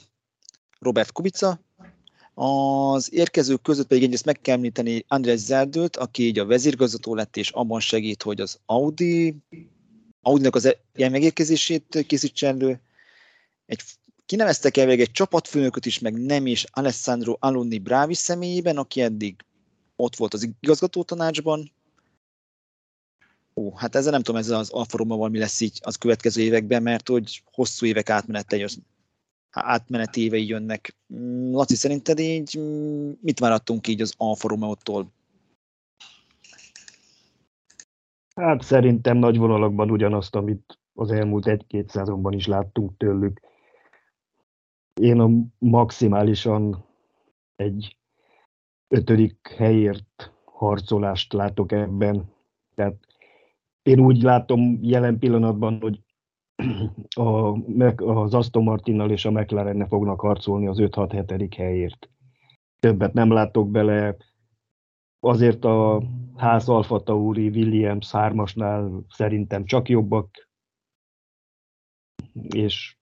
Robert 0.78 1.12
Kubica. 1.12 1.60
Az 2.34 3.12
érkezők 3.12 3.62
között 3.62 3.86
pedig 3.86 4.02
egyrészt 4.02 4.24
meg 4.24 4.40
kell 4.40 4.54
említeni 4.54 5.04
András 5.08 5.38
Zerdőt, 5.38 5.96
aki 5.96 6.22
így 6.22 6.38
a 6.38 6.46
vezérgazgató 6.46 7.14
lett, 7.14 7.36
és 7.36 7.50
abban 7.50 7.80
segít, 7.80 8.22
hogy 8.22 8.40
az 8.40 8.58
Audi, 8.66 9.36
Audi-nak 10.22 10.54
az 10.54 10.64
e- 10.64 10.80
ilyen 10.94 11.10
megérkezését 11.10 12.04
készítsen 12.06 12.54
elő. 12.54 12.80
Egy, 13.66 13.82
kineveztek 14.26 14.76
elvileg 14.76 15.00
egy 15.00 15.10
csapatfőnököt 15.10 15.86
is, 15.86 15.98
meg 15.98 16.24
nem 16.24 16.46
is 16.46 16.64
Alessandro 16.72 17.36
Alunni 17.38 17.78
Bravi 17.78 18.14
személyében, 18.14 18.76
aki 18.76 19.00
eddig 19.00 19.44
ott 19.96 20.16
volt 20.16 20.34
az 20.34 20.48
igazgató 20.60 21.02
tanácsban. 21.02 21.72
Ó, 23.54 23.74
hát 23.74 23.94
ezzel 23.94 24.12
nem 24.12 24.22
tudom, 24.22 24.40
ezzel 24.40 24.58
az 24.58 24.70
Alfa 24.70 24.96
Romeo 24.96 25.28
mi 25.28 25.38
lesz 25.38 25.60
így 25.60 25.80
az 25.82 25.96
következő 25.96 26.42
években, 26.42 26.82
mert 26.82 27.08
hogy 27.08 27.42
hosszú 27.52 27.86
évek 27.86 28.10
átmenete, 28.10 28.68
átmeneti 29.50 30.22
évei 30.22 30.46
jönnek. 30.46 30.96
Mm, 31.14 31.52
Laci, 31.52 31.74
szerinted 31.74 32.18
így 32.18 32.58
mm, 32.58 33.10
mit 33.20 33.38
várattunk 33.38 33.86
így 33.86 34.00
az 34.00 34.14
Alfa 34.16 34.48
Romeo-tól? 34.48 35.12
Hát 38.34 38.62
szerintem 38.62 39.16
nagy 39.16 39.36
vonalakban 39.36 39.90
ugyanazt, 39.90 40.34
amit 40.34 40.78
az 40.94 41.10
elmúlt 41.10 41.46
egy-két 41.46 41.88
szezonban 41.88 42.32
is 42.32 42.46
láttunk 42.46 42.96
tőlük. 42.96 43.40
Én 45.00 45.20
a 45.20 45.28
maximálisan 45.59 46.85
egy 47.56 47.96
ötödik 48.88 49.48
helyért 49.48 50.32
harcolást 50.44 51.32
látok 51.32 51.72
ebben. 51.72 52.32
Tehát 52.74 52.96
én 53.82 54.00
úgy 54.00 54.22
látom 54.22 54.78
jelen 54.82 55.18
pillanatban, 55.18 55.80
hogy 55.80 56.00
a, 57.20 57.59
az 58.02 58.35
Aston 58.35 58.62
Martinnal 58.62 59.11
és 59.11 59.24
a 59.24 59.30
McLaren 59.30 59.88
fognak 59.88 60.20
harcolni 60.20 60.66
az 60.66 60.76
5-6-7. 60.80 61.52
helyért. 61.56 62.11
Többet 62.78 63.12
nem 63.12 63.30
látok 63.30 63.70
bele. 63.70 64.16
Azért 65.20 65.64
a 65.64 66.02
ház 66.37 66.68
Alfa 66.68 67.02
Tauri 67.02 67.48
Williams 67.48 68.11
3 68.11 68.44
szerintem 69.09 69.64
csak 69.64 69.88
jobbak, 69.88 70.48
és 72.32 72.95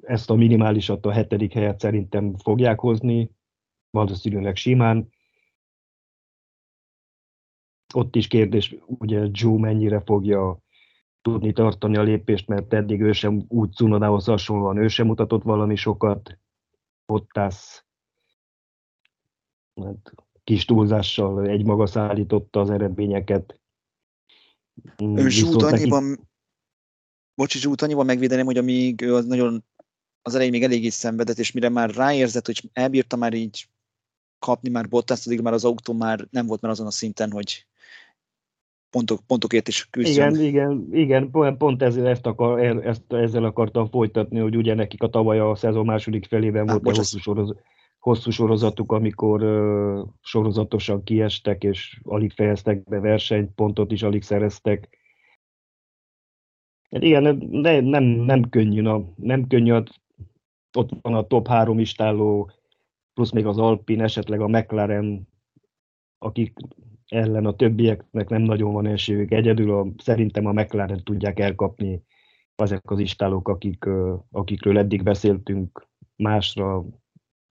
ezt 0.00 0.30
a 0.30 0.34
minimálisat 0.34 1.06
a 1.06 1.12
hetedik 1.12 1.52
helyet 1.52 1.80
szerintem 1.80 2.36
fogják 2.36 2.80
hozni, 2.80 3.30
valószínűleg 3.90 4.56
simán. 4.56 5.08
Ott 7.94 8.16
is 8.16 8.26
kérdés, 8.26 8.76
ugye 8.86 9.28
Joe 9.32 9.58
mennyire 9.58 10.00
fogja 10.00 10.58
tudni 11.22 11.52
tartani 11.52 11.96
a 11.96 12.02
lépést, 12.02 12.48
mert 12.48 12.72
eddig 12.72 13.00
ő 13.00 13.12
sem 13.12 13.44
úgy 13.48 13.72
Cunodához 13.72 14.24
hasonlóan, 14.24 14.76
ő 14.76 14.88
sem 14.88 15.06
mutatott 15.06 15.42
valami 15.42 15.76
sokat. 15.76 16.38
Bottas 17.06 17.84
hát, 19.82 20.12
kis 20.44 20.64
túlzással 20.64 21.46
egymaga 21.46 21.86
szállította 21.86 22.60
az 22.60 22.70
eredményeket. 22.70 23.60
Ő 24.96 25.28
Zsút 25.28 25.62
annyiban. 25.62 26.29
Bocsi, 27.34 27.58
Zsút 27.58 27.82
annyiban 27.82 28.06
megvédeném, 28.06 28.44
hogy 28.44 28.58
amíg 28.58 29.02
ő 29.02 29.14
az 29.14 29.26
nagyon 29.26 29.64
az 30.22 30.34
elején 30.34 30.52
még 30.52 30.62
eléggé 30.62 30.88
szenvedett, 30.88 31.38
és 31.38 31.52
mire 31.52 31.68
már 31.68 31.90
ráérzett, 31.90 32.46
hogy 32.46 32.70
elbírta 32.72 33.16
már 33.16 33.34
így 33.34 33.68
kapni 34.38 34.70
már 34.70 34.88
Bottas, 34.88 35.26
addig 35.26 35.40
már 35.40 35.52
az 35.52 35.64
autó 35.64 35.92
már 35.92 36.26
nem 36.30 36.46
volt 36.46 36.60
már 36.60 36.70
azon 36.70 36.86
a 36.86 36.90
szinten, 36.90 37.30
hogy 37.30 37.66
pontok, 38.90 39.20
pontokért 39.26 39.68
is 39.68 39.88
küzdjön. 39.90 40.34
Igen, 40.34 40.44
igen, 40.44 40.88
igen, 40.92 41.30
pont, 41.30 41.56
pont 41.56 41.82
ezzel, 41.82 42.08
ezt 42.08 42.26
akar, 42.26 42.60
ezt, 42.86 43.12
ezzel 43.12 43.44
akartam 43.44 43.88
folytatni, 43.90 44.38
hogy 44.38 44.56
ugye 44.56 44.74
nekik 44.74 45.02
a 45.02 45.08
tavaly 45.08 45.38
a 45.38 45.54
szezon 45.54 45.84
második 45.84 46.26
felében 46.26 46.68
hát, 46.68 46.82
volt 46.82 46.96
a 46.96 46.98
hosszú, 46.98 47.18
soroz, 47.18 47.54
hosszú 47.98 48.30
sorozatuk, 48.30 48.92
amikor 48.92 49.42
uh, 49.42 50.08
sorozatosan 50.20 51.02
kiestek, 51.02 51.62
és 51.62 52.00
alig 52.02 52.32
fejeztek 52.32 52.84
be 52.84 53.00
versenyt, 53.00 53.50
pontot 53.54 53.92
is 53.92 54.02
alig 54.02 54.22
szereztek. 54.22 54.98
Hát 56.90 57.02
igen, 57.02 57.38
de 57.62 57.80
nem, 57.80 58.04
nem 58.04 58.48
könnyű, 58.48 58.80
na, 58.80 59.04
nem 59.16 59.46
könnyű, 59.46 59.72
ott 60.78 60.90
van 61.00 61.14
a 61.14 61.26
top 61.26 61.48
három 61.48 61.78
istáló 61.78 62.50
plusz 63.14 63.30
még 63.30 63.46
az 63.46 63.58
Alpin, 63.58 64.00
esetleg 64.00 64.40
a 64.40 64.48
McLaren, 64.48 65.28
akik 66.18 66.52
ellen 67.08 67.46
a 67.46 67.56
többieknek 67.56 68.28
nem 68.28 68.42
nagyon 68.42 68.72
van 68.72 68.86
esélyük. 68.86 69.30
Egyedül 69.30 69.72
a, 69.72 69.86
szerintem 69.96 70.46
a 70.46 70.52
McLaren 70.52 71.04
tudják 71.04 71.38
elkapni 71.38 72.02
azok 72.54 72.90
az 72.90 72.98
istálók, 72.98 73.48
akik, 73.48 73.84
akikről 74.30 74.78
eddig 74.78 75.02
beszéltünk, 75.02 75.88
másra, 76.16 76.84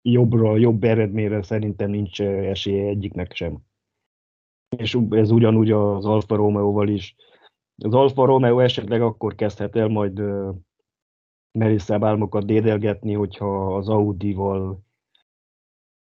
jobbra, 0.02 0.58
jobb 0.58 0.84
eredményre 0.84 1.41
szerintem 1.41 1.89
nincs 1.89 2.21
esélye 2.21 2.88
egyiknek 2.88 3.34
sem. 3.34 3.58
És 4.78 4.97
ez 5.10 5.32
ugyanúgy 5.32 5.71
az 5.71 6.06
Alfa 6.06 6.36
Romeo-val 6.36 6.88
is. 6.88 7.15
Az 7.80 7.94
Alfa 7.94 8.26
Romeo 8.26 8.60
esetleg 8.60 9.02
akkor 9.02 9.36
kezdhet 9.36 9.76
el 9.76 9.88
majd 9.88 10.22
merészebb 11.52 12.04
álmokat 12.04 12.46
dédelgetni, 12.46 13.13
hogyha 13.13 13.76
az 13.76 13.89
Audi-val 13.89 14.84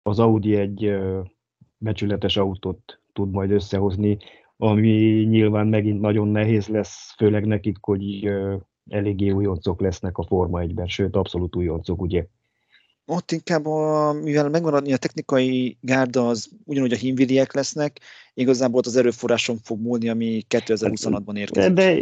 az 0.02 0.20
Audi 0.20 0.56
egy 0.56 0.98
becsületes 1.78 2.38
autót 2.38 3.02
tud 3.13 3.32
majd 3.32 3.52
összehozni, 3.52 4.18
ami 4.58 5.24
nyilván 5.30 5.68
megint 5.68 6.00
nagyon 6.00 6.28
nehéz 6.28 6.68
lesz, 6.68 7.13
főleg 7.16 7.46
nekik, 7.46 7.78
hogy 7.82 8.32
eléggé 8.90 9.30
újoncok 9.30 9.82
lesznek 9.82 10.18
a 10.18 10.24
Forma 10.24 10.60
1-ben, 10.62 10.88
sőt, 10.88 11.16
abszolút 11.16 11.56
újoncok, 11.56 12.02
ugye? 12.02 12.28
Ott 13.10 13.32
inkább, 13.32 13.65
a, 13.65 14.13
mivel 14.13 14.50
megmaradni 14.50 14.93
a 14.93 14.98
technikai 14.98 15.78
gárda, 15.82 16.28
az 16.28 16.50
ugyanúgy 16.63 16.93
a 16.93 16.98
hímviliek 16.98 17.54
lesznek, 17.54 18.00
igazából 18.34 18.80
ott 18.80 18.86
az 18.86 18.96
erőforráson 18.96 19.58
fog 19.58 19.82
múlni, 19.82 20.10
ami 20.10 20.46
2026-ban 20.50 21.38
érkezik. 21.38 21.74
De, 21.74 21.93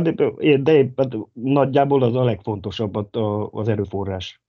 de, 0.00 0.12
de, 0.12 0.56
de, 0.56 0.82
de 0.94 1.18
nagyjából 1.32 2.02
az 2.02 2.14
a 2.14 2.24
legfontosabb 2.24 3.14
az 3.54 3.68
erőforrás. 3.68 4.42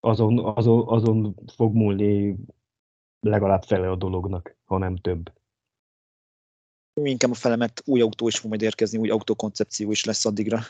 Azon, 0.00 0.38
azon, 0.38 0.88
azon 0.88 1.34
fog 1.54 1.74
múlni 1.74 2.36
legalább 3.20 3.62
fele 3.62 3.90
a 3.90 3.96
dolognak, 3.96 4.56
ha 4.64 4.78
nem 4.78 4.96
több. 4.96 5.32
Inkább 7.02 7.30
a 7.30 7.34
fele, 7.34 7.56
mert 7.56 7.82
új 7.84 8.00
autó 8.00 8.28
is 8.28 8.38
fog 8.38 8.48
majd 8.48 8.62
érkezni, 8.62 8.98
új 8.98 9.10
autókoncepció 9.10 9.90
is 9.90 10.04
lesz 10.04 10.24
addigra. 10.24 10.60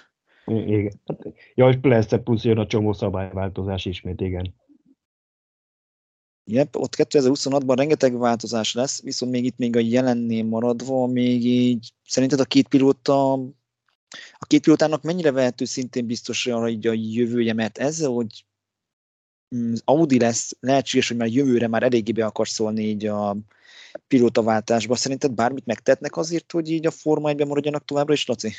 Igen. 0.49 1.01
Hát, 1.07 1.19
ja, 1.55 1.69
és 1.69 1.77
persze 1.81 2.19
plusz 2.19 2.45
jön 2.45 2.59
a 2.59 2.67
csomó 2.67 2.93
szabályváltozás 2.93 3.85
ismét, 3.85 4.21
igen. 4.21 4.55
Jep, 6.51 6.77
ott 6.77 6.95
2026-ban 6.97 7.75
rengeteg 7.77 8.19
változás 8.19 8.75
lesz, 8.75 9.03
viszont 9.03 9.33
még 9.33 9.45
itt 9.45 9.57
még 9.57 9.77
a 9.77 9.81
jelennél 9.81 10.45
maradva, 10.45 11.07
még 11.07 11.45
így 11.45 11.93
szerinted 12.05 12.41
a 12.41 12.45
két 12.45 12.69
pilóta, 12.69 13.33
a 14.39 14.47
két 14.47 14.63
pilótának 14.63 15.03
mennyire 15.03 15.31
vehető 15.31 15.65
szintén 15.65 16.07
biztos 16.07 16.47
arra 16.47 16.69
így 16.69 16.87
a 16.87 16.93
jövője, 16.93 17.53
mert 17.53 17.79
ezzel, 17.79 18.11
hogy 18.11 18.45
mm, 19.57 19.73
Audi 19.85 20.19
lesz, 20.19 20.57
lehetséges, 20.61 21.09
hogy 21.09 21.17
már 21.17 21.29
jövőre 21.29 21.69
már 21.69 21.83
eléggé 21.83 22.13
be 22.13 22.25
akar 22.25 22.49
szólni 22.49 22.83
így 22.83 23.07
a 23.07 23.37
pilótaváltásba. 24.07 24.95
Szerinted 24.95 25.33
bármit 25.33 25.67
megtetnek 25.67 26.17
azért, 26.17 26.53
hogy 26.53 26.71
így 26.71 26.87
a 26.87 26.91
Forma 26.91 27.29
1 27.29 27.47
maradjanak 27.47 27.85
továbbra 27.85 28.13
is, 28.13 28.27
Laci? 28.27 28.53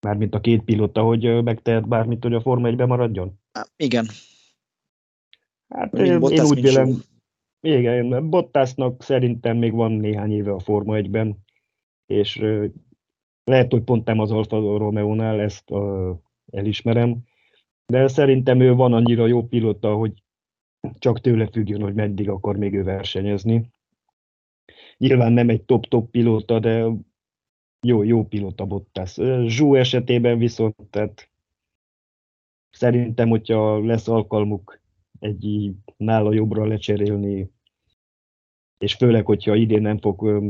Mármint 0.00 0.34
a 0.34 0.40
két 0.40 0.62
pilóta, 0.62 1.02
hogy 1.02 1.42
megtehet 1.42 1.88
bármit, 1.88 2.22
hogy 2.22 2.34
a 2.34 2.40
Forma 2.40 2.68
1 2.68 2.76
maradjon? 2.76 3.40
Igen. 3.76 4.06
Hát 5.68 5.94
én, 5.94 6.22
én 6.22 6.44
úgy 6.44 6.60
vélem, 6.60 7.02
igen, 7.60 8.30
Bottasnak 8.30 9.02
szerintem 9.02 9.56
még 9.56 9.72
van 9.72 9.92
néhány 9.92 10.32
éve 10.32 10.52
a 10.52 10.58
Forma 10.58 10.94
1-ben, 10.96 11.38
és 12.06 12.36
lehet, 13.44 13.72
hogy 13.72 13.82
pont 13.82 14.04
nem 14.04 14.18
az 14.18 14.30
Alfa 14.30 14.78
Romeo-nál, 14.78 15.40
ezt 15.40 15.70
uh, 15.70 16.16
elismerem, 16.50 17.18
de 17.86 18.08
szerintem 18.08 18.60
ő 18.60 18.74
van 18.74 18.92
annyira 18.92 19.26
jó 19.26 19.46
pilóta, 19.46 19.94
hogy 19.94 20.22
csak 20.98 21.20
tőle 21.20 21.46
függjön, 21.46 21.82
hogy 21.82 21.94
meddig 21.94 22.28
akar 22.28 22.56
még 22.56 22.74
ő 22.74 22.82
versenyezni. 22.82 23.70
Nyilván 24.96 25.32
nem 25.32 25.48
egy 25.48 25.62
top-top 25.62 26.10
pilóta, 26.10 26.58
de 26.58 26.86
jó, 27.80 28.02
jó 28.02 28.24
pilóta 28.24 28.64
Bottas. 28.64 29.14
Zsú 29.46 29.74
esetében 29.74 30.38
viszont, 30.38 30.76
tehát 30.90 31.30
szerintem, 32.70 33.28
hogyha 33.28 33.84
lesz 33.84 34.08
alkalmuk 34.08 34.80
egy 35.18 35.72
nála 35.96 36.32
jobbra 36.32 36.66
lecserélni, 36.66 37.50
és 38.78 38.94
főleg, 38.94 39.26
hogyha 39.26 39.54
idén 39.54 39.82
nem 39.82 39.98
fog 39.98 40.42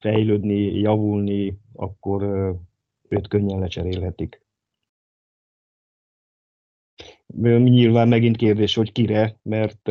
fejlődni, 0.00 0.78
javulni, 0.78 1.58
akkor 1.72 2.22
őt 3.08 3.28
könnyen 3.28 3.58
lecserélhetik. 3.58 4.44
Nyilván 7.36 8.08
megint 8.08 8.36
kérdés, 8.36 8.74
hogy 8.74 8.92
kire, 8.92 9.38
mert 9.42 9.88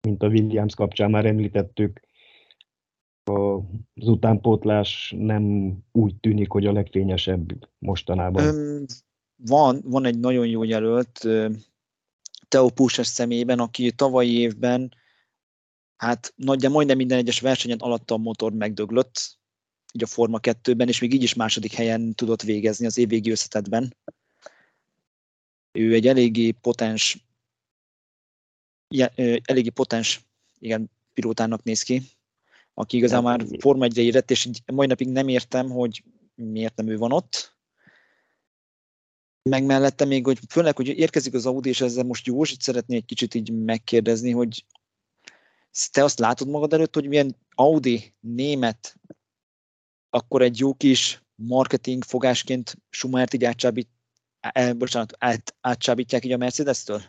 mint 0.00 0.22
a 0.22 0.28
Williams 0.28 0.74
kapcsán 0.74 1.10
már 1.10 1.26
említettük, 1.26 2.05
az 3.94 4.08
utánpótlás 4.08 5.14
nem 5.18 5.74
úgy 5.92 6.16
tűnik, 6.16 6.50
hogy 6.50 6.66
a 6.66 6.72
legfényesebb 6.72 7.68
mostanában. 7.78 8.86
Van, 9.36 9.80
van 9.84 10.04
egy 10.04 10.18
nagyon 10.18 10.46
jó 10.46 10.62
jelölt, 10.62 11.26
Teo 12.48 12.68
Pusas 12.68 13.06
személyében, 13.06 13.58
aki 13.58 13.92
tavalyi 13.92 14.38
évben 14.38 14.94
hát 15.96 16.32
nagyjából 16.36 16.76
majdnem 16.76 16.96
minden 16.96 17.18
egyes 17.18 17.40
versenyen 17.40 17.78
alatta 17.78 18.14
a 18.14 18.18
motor 18.18 18.52
megdöglött, 18.52 19.38
így 19.92 20.02
a 20.02 20.06
Forma 20.06 20.38
2-ben, 20.42 20.88
és 20.88 21.00
még 21.00 21.14
így 21.14 21.22
is 21.22 21.34
második 21.34 21.72
helyen 21.72 22.14
tudott 22.14 22.42
végezni 22.42 22.86
az 22.86 22.98
évvégi 22.98 23.30
összetetben. 23.30 23.96
Ő 25.72 25.94
egy 25.94 26.06
eléggé 26.06 26.50
potens, 26.50 27.26
eléggé 29.42 29.68
potens 29.68 30.24
igen, 30.58 30.90
pilótának 31.12 31.62
néz 31.62 31.82
ki, 31.82 32.02
aki 32.78 32.96
igazán 32.96 33.22
már 33.22 33.46
Forma 33.58 33.84
1 33.84 33.96
érett, 33.96 34.30
és 34.30 34.48
mai 34.72 34.86
napig 34.86 35.08
nem 35.08 35.28
értem, 35.28 35.70
hogy 35.70 36.04
miért 36.34 36.76
nem 36.76 36.88
ő 36.88 36.96
van 36.96 37.12
ott. 37.12 37.56
Meg 39.42 39.64
mellette 39.64 40.04
még, 40.04 40.24
hogy 40.24 40.38
főleg, 40.48 40.76
hogy 40.76 40.88
érkezik 40.88 41.34
az 41.34 41.46
Audi, 41.46 41.68
és 41.68 41.80
ezzel 41.80 42.04
most 42.04 42.26
Józsit 42.26 42.60
szeretné 42.60 42.96
egy 42.96 43.04
kicsit 43.04 43.34
így 43.34 43.52
megkérdezni, 43.52 44.30
hogy 44.30 44.64
te 45.90 46.04
azt 46.04 46.18
látod 46.18 46.48
magad 46.48 46.72
előtt, 46.72 46.94
hogy 46.94 47.08
milyen 47.08 47.36
Audi 47.54 48.14
német, 48.20 48.96
akkor 50.10 50.42
egy 50.42 50.58
jó 50.58 50.74
kis 50.74 51.22
marketing 51.34 52.04
fogásként 52.04 52.76
Schumachert 52.90 53.34
így 53.34 53.44
átcsábít, 53.44 53.88
eh, 54.40 54.74
bocsánat, 54.74 55.12
át, 55.18 55.56
átcsábítják 55.60 56.24
így 56.24 56.32
a 56.32 56.36
Mercedes-től? 56.36 57.02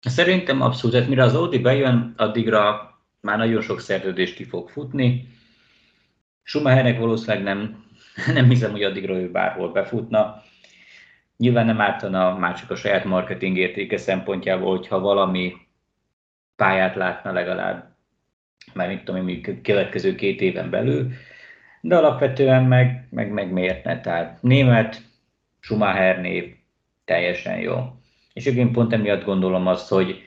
Szerintem 0.00 0.60
abszolút. 0.60 0.92
Tehát 0.92 1.08
mire 1.08 1.24
az 1.24 1.34
Audi 1.34 1.58
bejön, 1.58 2.14
addigra 2.16 2.91
már 3.22 3.38
nagyon 3.38 3.60
sok 3.60 3.80
szerződés 3.80 4.34
ki 4.34 4.44
fog 4.44 4.68
futni. 4.68 5.28
Schumachernek 6.42 6.98
valószínűleg 6.98 7.42
nem, 7.42 7.84
nem 8.34 8.48
hiszem, 8.48 8.70
hogy 8.70 8.82
addigra 8.82 9.14
ő 9.14 9.30
bárhol 9.30 9.72
befutna. 9.72 10.42
Nyilván 11.36 11.66
nem 11.66 11.80
ártana 11.80 12.36
már 12.36 12.58
csak 12.58 12.70
a 12.70 12.76
saját 12.76 13.04
marketing 13.04 13.56
értéke 13.56 13.96
szempontjából, 13.96 14.76
hogyha 14.76 15.00
valami 15.00 15.54
pályát 16.56 16.94
látna 16.94 17.32
legalább, 17.32 17.96
már 18.74 18.88
mit 18.88 19.04
tudom 19.04 19.28
én, 19.28 19.62
következő 19.62 20.14
két 20.14 20.40
éven 20.40 20.70
belül, 20.70 21.10
de 21.80 21.96
alapvetően 21.96 22.64
meg, 22.64 23.06
meg, 23.10 23.32
meg 23.32 23.52
miért 23.52 23.84
ne? 23.84 24.00
Tehát 24.00 24.42
német, 24.42 25.02
Schumacher 25.60 26.20
név, 26.20 26.54
teljesen 27.04 27.58
jó. 27.58 27.96
És 28.32 28.46
én 28.46 28.72
pont 28.72 28.92
emiatt 28.92 29.24
gondolom 29.24 29.66
azt, 29.66 29.88
hogy 29.88 30.22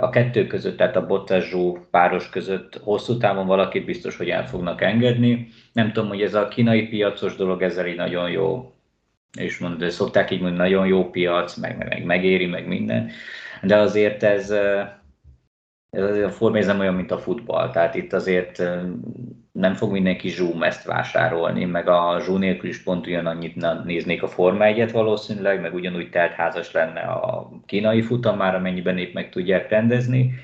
a 0.00 0.10
kettő 0.10 0.46
között, 0.46 0.76
tehát 0.76 0.96
a 0.96 1.06
bottas 1.06 1.54
páros 1.90 2.28
között 2.28 2.80
hosszú 2.82 3.16
távon 3.16 3.46
valakit 3.46 3.84
biztos, 3.84 4.16
hogy 4.16 4.28
el 4.28 4.46
fognak 4.46 4.82
engedni. 4.82 5.48
Nem 5.72 5.92
tudom, 5.92 6.08
hogy 6.08 6.22
ez 6.22 6.34
a 6.34 6.48
kínai 6.48 6.88
piacos 6.88 7.36
dolog 7.36 7.62
ezzel 7.62 7.86
így 7.86 7.96
nagyon 7.96 8.30
jó, 8.30 8.72
és 9.38 9.58
mond, 9.58 9.90
szokták 9.90 10.30
így 10.30 10.40
mondani, 10.40 10.62
nagyon 10.62 10.86
jó 10.86 11.10
piac, 11.10 11.56
meg, 11.56 11.76
meg, 11.76 11.88
meg 11.88 12.04
megéri, 12.04 12.46
meg 12.46 12.66
minden, 12.66 13.10
de 13.62 13.76
azért 13.76 14.22
ez, 14.22 14.54
ez 15.90 16.02
azért 16.02 16.26
a 16.26 16.30
forma 16.30 16.58
nem 16.58 16.78
olyan, 16.78 16.94
mint 16.94 17.10
a 17.10 17.18
futball, 17.18 17.70
tehát 17.70 17.94
itt 17.94 18.12
azért 18.12 18.62
nem 19.52 19.74
fog 19.74 19.92
mindenki 19.92 20.28
Zoom 20.28 20.62
ezt 20.62 20.84
vásárolni, 20.84 21.64
meg 21.64 21.88
a 21.88 22.20
Zoom 22.20 22.38
nélkül 22.38 22.68
is 22.68 22.82
pont 22.82 23.06
ugyanannyit 23.06 23.84
néznék 23.84 24.22
a 24.22 24.28
Forma 24.28 24.64
1 24.64 24.92
valószínűleg, 24.92 25.60
meg 25.60 25.74
ugyanúgy 25.74 26.10
teltházas 26.10 26.72
lenne 26.72 27.00
a 27.00 27.50
kínai 27.66 28.02
futam 28.02 28.36
már, 28.36 28.54
amennyiben 28.54 28.98
épp 28.98 29.14
meg 29.14 29.30
tudják 29.30 29.68
rendezni. 29.68 30.34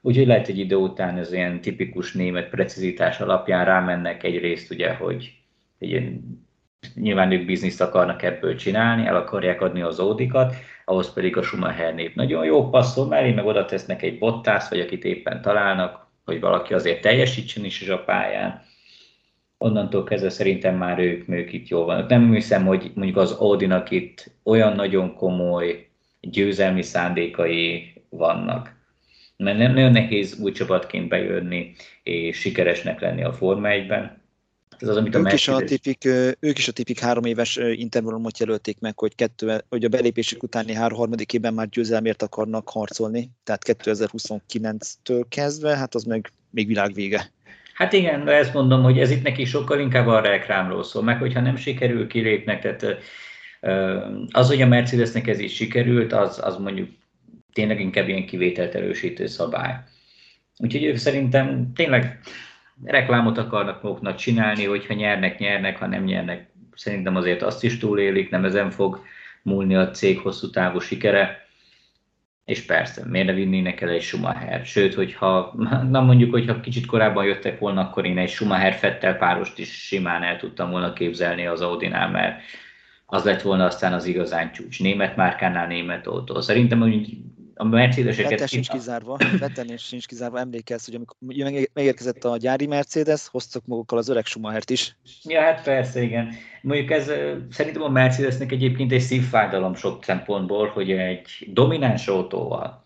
Úgyhogy 0.00 0.26
lehet, 0.26 0.46
hogy 0.46 0.58
idő 0.58 0.76
után 0.76 1.18
ez 1.18 1.32
ilyen 1.32 1.60
tipikus 1.60 2.12
német 2.12 2.48
precizitás 2.48 3.20
alapján 3.20 3.64
rámennek 3.64 4.22
egyrészt 4.22 4.70
ugye, 4.70 4.94
hogy 4.94 5.32
egy 5.78 5.88
ilyen, 5.88 6.45
nyilván 6.94 7.32
ők 7.32 7.44
bizniszt 7.44 7.80
akarnak 7.80 8.22
ebből 8.22 8.56
csinálni, 8.56 9.06
el 9.06 9.16
akarják 9.16 9.60
adni 9.60 9.80
az 9.82 10.00
ódikat, 10.00 10.54
ahhoz 10.84 11.12
pedig 11.12 11.36
a 11.36 11.42
Schumacher 11.42 11.94
nép 11.94 12.14
nagyon 12.14 12.44
jó 12.44 12.68
passzol, 12.68 13.06
mert 13.06 13.34
meg 13.34 13.46
oda 13.46 13.64
tesznek 13.64 14.02
egy 14.02 14.18
bottász, 14.18 14.70
vagy 14.70 14.80
akit 14.80 15.04
éppen 15.04 15.42
találnak, 15.42 16.06
hogy 16.24 16.40
valaki 16.40 16.74
azért 16.74 17.00
teljesítsen 17.00 17.64
is 17.64 17.88
a 17.88 18.04
pályán. 18.04 18.62
Onnantól 19.58 20.04
kezdve 20.04 20.30
szerintem 20.30 20.76
már 20.76 20.98
ők, 20.98 21.28
ők 21.28 21.52
itt 21.52 21.68
jól 21.68 21.84
vannak. 21.84 22.08
Nem 22.08 22.32
hiszem, 22.32 22.66
hogy 22.66 22.90
mondjuk 22.94 23.16
az 23.16 23.32
Audinak 23.32 23.90
itt 23.90 24.30
olyan 24.42 24.72
nagyon 24.72 25.14
komoly 25.14 25.88
győzelmi 26.20 26.82
szándékai 26.82 27.92
vannak. 28.08 28.74
mert 29.36 29.58
nem 29.58 29.72
nagyon 29.72 29.92
nehéz 29.92 30.40
új 30.40 30.52
csapatként 30.52 31.08
bejönni 31.08 31.72
és 32.02 32.36
sikeresnek 32.38 33.00
lenni 33.00 33.24
a 33.24 33.32
Forma 33.32 33.68
1-ben. 33.70 34.24
Ez 34.78 34.88
az, 34.88 34.96
amit 34.96 35.14
a 35.14 35.18
ők, 35.18 35.32
is 35.32 35.48
a 35.48 35.60
tipik, 35.60 36.04
ők 36.40 36.58
is 36.58 36.68
a 36.68 36.72
tipik 36.72 37.00
három 37.00 37.24
éves 37.24 37.56
intervallumot 37.56 38.38
jelölték 38.38 38.80
meg, 38.80 38.98
hogy, 38.98 39.14
kettő, 39.14 39.64
hogy 39.68 39.84
a 39.84 39.88
belépésük 39.88 40.42
utáni 40.42 40.72
három 40.74 40.98
harmadik 40.98 41.32
évben 41.32 41.54
már 41.54 41.68
győzelmért 41.68 42.22
akarnak 42.22 42.68
harcolni, 42.68 43.30
tehát 43.44 43.62
2029-től 43.66 45.24
kezdve, 45.28 45.76
hát 45.76 45.94
az 45.94 46.04
meg 46.04 46.32
még 46.50 46.66
világvége. 46.66 47.30
Hát 47.74 47.92
igen, 47.92 48.24
de 48.24 48.32
ezt 48.32 48.54
mondom, 48.54 48.82
hogy 48.82 48.98
ez 48.98 49.10
itt 49.10 49.22
neki 49.22 49.44
sokkal 49.44 49.80
inkább 49.80 50.06
a 50.06 50.20
reklámról 50.20 50.84
szól, 50.84 51.02
meg 51.02 51.18
hogyha 51.18 51.40
nem 51.40 51.56
sikerül, 51.56 52.06
kilépnek, 52.06 52.60
tehát 52.60 52.96
az, 54.30 54.48
hogy 54.48 54.62
a 54.62 54.66
Mercedesnek 54.66 55.26
ez 55.26 55.38
is 55.38 55.54
sikerült, 55.54 56.12
az, 56.12 56.40
az 56.42 56.56
mondjuk 56.56 56.88
tényleg 57.52 57.80
inkább 57.80 58.08
ilyen 58.08 58.26
kivételt 58.26 58.74
erősítő 58.74 59.26
szabály. 59.26 59.74
Úgyhogy 60.58 60.84
ők 60.84 60.96
szerintem 60.96 61.72
tényleg 61.74 62.20
reklámot 62.84 63.38
akarnak 63.38 63.82
maguknak 63.82 64.16
csinálni, 64.16 64.64
hogyha 64.64 64.94
nyernek, 64.94 65.38
nyernek, 65.38 65.78
ha 65.78 65.86
nem 65.86 66.04
nyernek, 66.04 66.50
szerintem 66.74 67.16
azért 67.16 67.42
azt 67.42 67.64
is 67.64 67.78
túlélik, 67.78 68.30
nem 68.30 68.44
ezen 68.44 68.70
fog 68.70 69.04
múlni 69.42 69.74
a 69.74 69.90
cég 69.90 70.18
hosszú 70.18 70.50
távú 70.50 70.78
sikere. 70.78 71.44
És 72.44 72.64
persze, 72.64 73.04
miért 73.06 73.26
ne 73.26 73.32
vinnének 73.32 73.80
el 73.80 73.88
egy 73.88 74.02
Schumacher? 74.02 74.66
Sőt, 74.66 74.94
hogyha, 74.94 75.54
na 75.90 76.00
mondjuk, 76.00 76.30
hogyha 76.30 76.60
kicsit 76.60 76.86
korábban 76.86 77.24
jöttek 77.24 77.58
volna, 77.58 77.80
akkor 77.80 78.04
én 78.04 78.18
egy 78.18 78.28
Schumacher-Fettel 78.28 79.16
párost 79.16 79.58
is 79.58 79.86
simán 79.86 80.22
el 80.22 80.36
tudtam 80.36 80.70
volna 80.70 80.92
képzelni 80.92 81.46
az 81.46 81.60
Audinál, 81.60 82.10
mert 82.10 82.40
az 83.06 83.24
lett 83.24 83.42
volna 83.42 83.64
aztán 83.64 83.92
az 83.92 84.06
igazán 84.06 84.52
csúcs. 84.52 84.80
Német 84.80 85.16
márkánál 85.16 85.66
német 85.66 86.06
autó. 86.06 86.40
Szerintem 86.40 86.80
hogy 86.80 87.16
a 87.58 87.64
Mercedeseket... 87.64 88.30
Vettel 88.30 88.46
sincs 88.46 88.68
kizárva, 88.68 89.18
Vettel 89.38 89.76
sincs 89.76 90.06
kizárva, 90.06 90.38
emlékezz, 90.38 90.84
hogy 90.84 90.94
amikor 90.94 91.16
megérkezett 91.72 92.24
a 92.24 92.36
gyári 92.36 92.66
Mercedes, 92.66 93.28
hoztak 93.28 93.66
magukkal 93.66 93.98
az 93.98 94.08
öreg 94.08 94.26
Schumachert 94.26 94.70
is. 94.70 94.96
Ja, 95.22 95.40
hát 95.40 95.62
persze, 95.62 96.02
igen. 96.02 96.32
Mondjuk 96.62 96.90
ez 96.90 97.12
szerintem 97.50 97.82
a 97.82 97.88
Mercedesnek 97.88 98.52
egyébként 98.52 98.92
egy 98.92 99.00
szívfájdalom 99.00 99.74
sok 99.74 100.04
szempontból, 100.04 100.68
hogy 100.68 100.90
egy 100.90 101.28
domináns 101.46 102.08
autóval, 102.08 102.84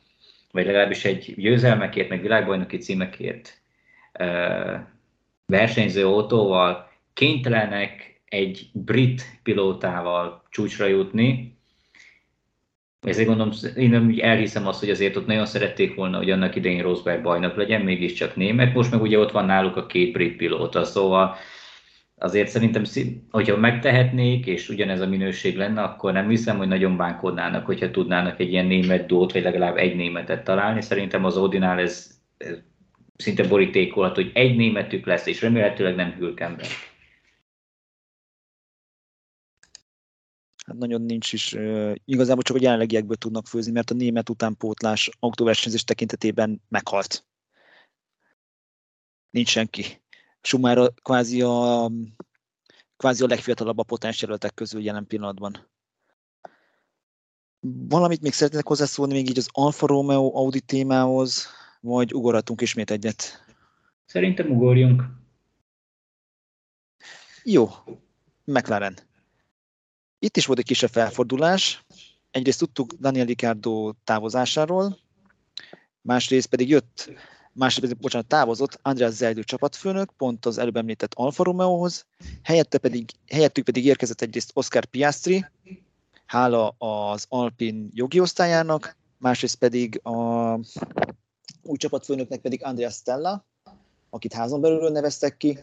vagy 0.51 0.67
legalábbis 0.67 1.05
egy 1.05 1.35
győzelmekért, 1.37 2.09
meg 2.09 2.21
világbajnoki 2.21 2.79
címekért 2.79 3.61
versenyző 5.47 6.07
autóval 6.07 6.89
kénytelenek 7.15 8.21
egy 8.25 8.71
brit 8.73 9.41
pilótával 9.43 10.43
csúcsra 10.51 10.87
jutni, 10.87 11.59
ezért 13.01 13.29
gondolom, 13.29 13.53
én 13.77 13.91
nem 13.91 14.15
elhiszem 14.21 14.67
azt, 14.67 14.81
hogy 14.81 14.91
azért 14.91 15.17
ott 15.17 15.27
nagyon 15.27 15.47
szerették 15.47 15.95
volna, 15.95 16.17
hogy 16.17 16.31
annak 16.31 16.57
idején 16.57 16.83
Rosberg 16.83 17.23
bajnok 17.23 17.57
legyen, 17.57 17.81
mégiscsak 17.81 18.37
német, 18.37 18.75
most 18.75 18.91
meg 18.91 19.03
ugye 19.03 19.19
ott 19.19 19.31
van 19.31 19.45
náluk 19.45 19.77
a 19.77 19.87
két 19.87 20.13
brit 20.13 20.37
pilóta, 20.37 20.85
szóval 20.85 21.37
azért 22.17 22.49
szerintem, 22.49 22.83
hogyha 23.31 23.57
megtehetnék, 23.57 24.47
és 24.47 24.69
ugyanez 24.69 25.01
a 25.01 25.07
minőség 25.07 25.57
lenne, 25.57 25.83
akkor 25.83 26.13
nem 26.13 26.29
hiszem, 26.29 26.57
hogy 26.57 26.69
nagyon 26.69 26.97
bánkodnának, 26.97 27.67
hogyha 27.67 27.91
tudnának 27.91 28.41
egy 28.41 28.53
ilyen 28.53 28.67
német 28.67 29.07
dót, 29.07 29.33
vagy 29.33 29.43
legalább 29.43 29.77
egy 29.77 29.97
németet 29.97 30.45
találni. 30.45 30.83
Szerintem 30.83 31.25
az 31.25 31.37
Audinál 31.37 31.79
ez, 31.79 32.11
ez 32.37 32.59
szinte 33.17 33.49
borítékolhat, 33.49 34.15
hogy 34.15 34.31
egy 34.35 34.57
németük 34.57 35.07
lesz, 35.07 35.27
és 35.27 35.43
remélhetőleg 35.43 35.95
nem 35.95 36.15
Hülkenberg. 36.19 36.71
Hát 40.67 40.77
nagyon 40.77 41.03
nincs 41.03 41.33
is, 41.33 41.57
igazából 42.05 42.43
csak 42.43 42.57
a 42.57 42.61
jelenlegiekből 42.63 43.17
tudnak 43.17 43.47
főzni, 43.47 43.73
mert 43.73 43.91
a 43.91 43.95
német 43.95 44.29
utánpótlás 44.29 45.11
autóversenyzés 45.19 45.85
tekintetében 45.85 46.63
meghalt. 46.69 47.25
Nincs 49.31 49.49
senki. 49.49 50.03
Schumacher 50.41 50.93
kvázi 51.03 51.43
a, 51.43 51.91
kvázi 52.97 53.23
a 53.23 53.27
legfiatalabb 53.27 53.79
a 53.79 53.83
potens 53.83 54.23
jelöltek 54.23 54.55
közül 54.55 54.83
jelen 54.83 55.07
pillanatban. 55.07 55.69
Valamit 57.89 58.21
még 58.21 58.33
szeretnék 58.33 58.65
hozzászólni 58.65 59.13
még 59.13 59.29
így 59.29 59.39
az 59.39 59.49
Alfa 59.53 59.87
Romeo 59.87 60.37
Audi 60.37 60.61
témához, 60.61 61.47
vagy 61.81 62.15
ugorhatunk 62.15 62.61
ismét 62.61 62.91
egyet? 62.91 63.45
Szerintem 64.05 64.51
ugorjunk. 64.51 65.03
Jó. 67.45 67.69
McLaren. 68.45 68.99
Itt 70.23 70.37
is 70.37 70.47
volt 70.47 70.59
egy 70.59 70.65
kisebb 70.65 70.91
felfordulás. 70.91 71.85
Egyrészt 72.31 72.59
tudtuk 72.59 72.93
Daniel 72.93 73.25
Ricardo 73.27 73.93
távozásáról, 74.05 74.99
másrészt 76.01 76.47
pedig 76.49 76.69
jött, 76.69 77.13
másrészt 77.53 77.81
pedig, 77.87 78.03
bocsánat, 78.03 78.27
távozott 78.27 78.79
András 78.83 79.13
Zeldő 79.13 79.43
csapatfőnök, 79.43 80.13
pont 80.17 80.47
az 80.47 80.59
előbb 80.59 80.77
említett 80.77 81.15
Alfa 81.15 81.43
Romeohoz, 81.43 82.07
helyette 82.43 82.79
pedig, 82.79 83.11
helyettük 83.27 83.65
pedig 83.65 83.85
érkezett 83.85 84.21
egyrészt 84.21 84.51
Oscar 84.55 84.85
Piastri, 84.85 85.47
hála 86.27 86.69
az 86.79 87.27
Alpin 87.29 87.91
jogi 87.93 88.21
osztályának, 88.21 88.97
másrészt 89.19 89.57
pedig 89.57 90.01
a 90.03 90.55
új 91.63 91.77
csapatfőnöknek 91.77 92.41
pedig 92.41 92.65
Andrea 92.65 92.91
Stella, 92.91 93.45
akit 94.11 94.33
házon 94.33 94.61
belülről 94.61 94.91
neveztek 94.91 95.37
ki, 95.37 95.59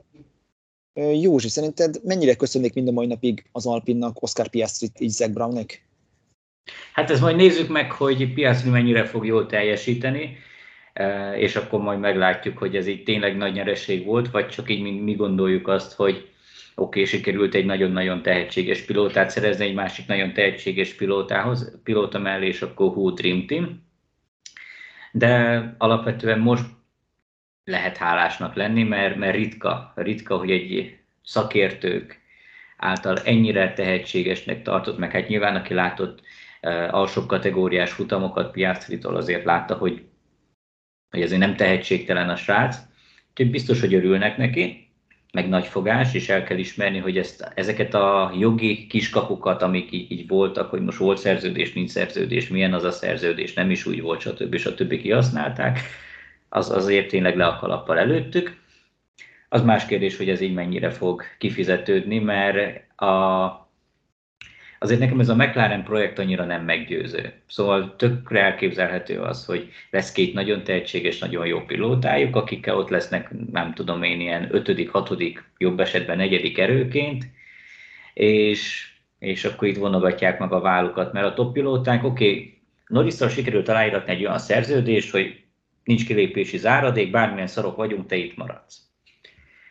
Józsi, 0.98 1.50
szerinted 1.50 2.00
mennyire 2.04 2.36
köszönnék 2.36 2.74
mind 2.74 2.88
a 2.88 2.92
mai 2.92 3.06
napig 3.06 3.46
az 3.52 3.66
Alpinnak, 3.66 4.22
Oscar 4.22 4.48
Piastrit, 4.50 5.00
így 5.00 5.10
Zach 5.10 5.34
Brownnek? 5.34 5.86
Hát 6.94 7.10
ezt 7.10 7.22
majd 7.22 7.36
nézzük 7.36 7.70
meg, 7.70 7.92
hogy 7.92 8.34
Piastri 8.34 8.70
mennyire 8.70 9.06
fog 9.06 9.26
jól 9.26 9.46
teljesíteni, 9.46 10.38
és 11.36 11.56
akkor 11.56 11.82
majd 11.82 12.00
meglátjuk, 12.00 12.58
hogy 12.58 12.76
ez 12.76 12.88
így 12.88 13.04
tényleg 13.04 13.38
nagy 13.38 13.54
nyereség 13.54 14.06
volt, 14.06 14.32
vagy 14.32 14.48
csak 14.48 14.70
így 14.70 14.82
mi, 14.82 14.92
mi 14.92 15.14
gondoljuk 15.14 15.68
azt, 15.68 15.94
hogy 15.94 16.16
oké, 16.16 16.30
okay, 16.76 17.06
sikerült 17.06 17.56
egy 17.56 17.66
nagyon-nagyon 17.66 18.22
tehetséges 18.22 18.82
pilótát 18.82 19.30
szerezni 19.30 19.66
egy 19.66 19.74
másik 19.74 20.08
nagyon 20.08 20.34
tehetséges 20.34 20.94
pilótához, 20.94 21.80
pilóta 21.84 22.20
mellé, 22.20 22.48
és 22.48 22.62
akkor 22.62 22.94
hú, 22.94 23.14
Dream 23.14 23.46
Team. 23.46 23.86
De 25.12 25.76
alapvetően 25.78 26.40
most 26.40 26.66
lehet 27.68 27.98
hálásnak 27.98 28.56
lenni, 28.56 28.84
mert, 28.84 29.16
mert 29.16 29.36
ritka, 29.36 29.92
ritka, 29.96 30.38
hogy 30.38 30.52
egy 30.52 30.98
szakértők 31.24 32.20
által 32.78 33.18
ennyire 33.20 33.74
tehetségesnek 33.74 34.62
tartott, 34.62 34.98
meg 34.98 35.12
hát 35.12 35.28
nyilván 35.28 35.56
aki 35.56 35.74
látott 35.74 36.22
uh, 36.62 36.94
alsóbb 36.94 37.28
kategóriás 37.28 37.92
futamokat 37.92 38.52
Piastritól 38.52 39.16
azért 39.16 39.46
látta, 39.46 39.76
hogy, 39.76 40.06
hogy 41.10 41.22
azért 41.22 41.40
nem 41.40 41.56
tehetségtelen 41.56 42.30
a 42.30 42.36
srác, 42.36 42.78
úgyhogy 43.30 43.52
biztos, 43.52 43.80
hogy 43.80 43.94
örülnek 43.94 44.38
neki, 44.38 44.92
meg 45.34 45.50
nagy 45.50 45.66
fogás, 45.66 46.14
és 46.14 46.30
el 46.30 46.44
kell 46.44 46.58
ismerni, 46.58 46.98
hogy 46.98 47.18
ezt, 47.18 47.52
ezeket 47.56 47.94
a 47.94 48.32
jogi 48.40 48.88
kiskapukat, 48.88 49.62
amik 49.62 49.92
így, 49.92 50.12
így 50.12 50.28
voltak, 50.28 50.70
hogy 50.70 50.82
most 50.82 50.98
volt 50.98 51.18
szerződés, 51.18 51.74
nincs 51.74 51.90
szerződés, 51.90 52.48
milyen 52.48 52.74
az 52.74 52.84
a 52.84 52.92
szerződés, 52.92 53.54
nem 53.54 53.70
is 53.70 53.86
úgy 53.86 54.02
volt, 54.02 54.20
stb. 54.20 54.56
stb. 54.56 54.98
kihasználták, 54.98 55.80
az 56.58 56.70
azért 56.70 57.08
tényleg 57.08 57.36
le 57.36 57.46
a 57.46 57.58
kalappal 57.58 58.00
előttük. 58.00 58.56
Az 59.50 59.62
más 59.62 59.86
kérdés, 59.86 60.18
hogy 60.18 60.30
ez 60.30 60.42
így 60.42 60.54
mennyire 60.54 60.90
fog 60.90 61.24
kifizetődni, 61.38 62.20
mert 62.20 63.00
a, 63.02 63.06
azért 64.80 65.00
nekem 65.00 65.20
ez 65.20 65.30
a 65.30 65.36
McLaren 65.36 65.84
projekt 65.84 66.20
annyira 66.20 66.46
nem 66.46 66.64
meggyőző. 66.64 67.34
Szóval 67.48 67.96
tökre 67.96 68.42
elképzelhető 68.42 69.20
az, 69.20 69.46
hogy 69.46 69.70
lesz 69.90 70.12
két 70.12 70.34
nagyon 70.34 70.64
tehetséges, 70.64 71.20
nagyon 71.20 71.46
jó 71.46 71.62
pilótájuk, 71.62 72.36
akikkel 72.36 72.78
ott 72.78 72.90
lesznek, 72.90 73.30
nem 73.52 73.74
tudom 73.74 74.04
én, 74.04 74.22
ilyen 74.22 74.48
ötödik, 74.52 74.90
hatodik, 74.90 75.44
jobb 75.58 75.80
esetben 75.80 76.18
negyedik 76.18 76.58
erőként, 76.58 77.26
és, 78.14 78.92
és 79.20 79.46
akkor 79.46 79.68
itt 79.68 79.78
vonogatják 79.78 80.40
meg 80.40 80.52
a 80.52 80.60
vállukat, 80.60 81.14
mert 81.14 81.26
a 81.26 81.34
top 81.34 81.54
pilóták, 81.54 82.04
oké, 82.04 82.30
okay, 82.30 82.58
Norrisszal 82.88 83.30
sikerült 83.30 83.70
aláíratni 83.70 84.12
egy 84.12 84.26
olyan 84.26 84.40
szerződést, 84.40 85.12
hogy 85.12 85.47
nincs 85.88 86.06
kilépési 86.06 86.58
záradék, 86.58 87.12
bármilyen 87.12 87.48
szarok 87.48 87.76
vagyunk, 87.76 88.06
te 88.06 88.16
itt 88.16 88.38
maradsz. 88.38 88.82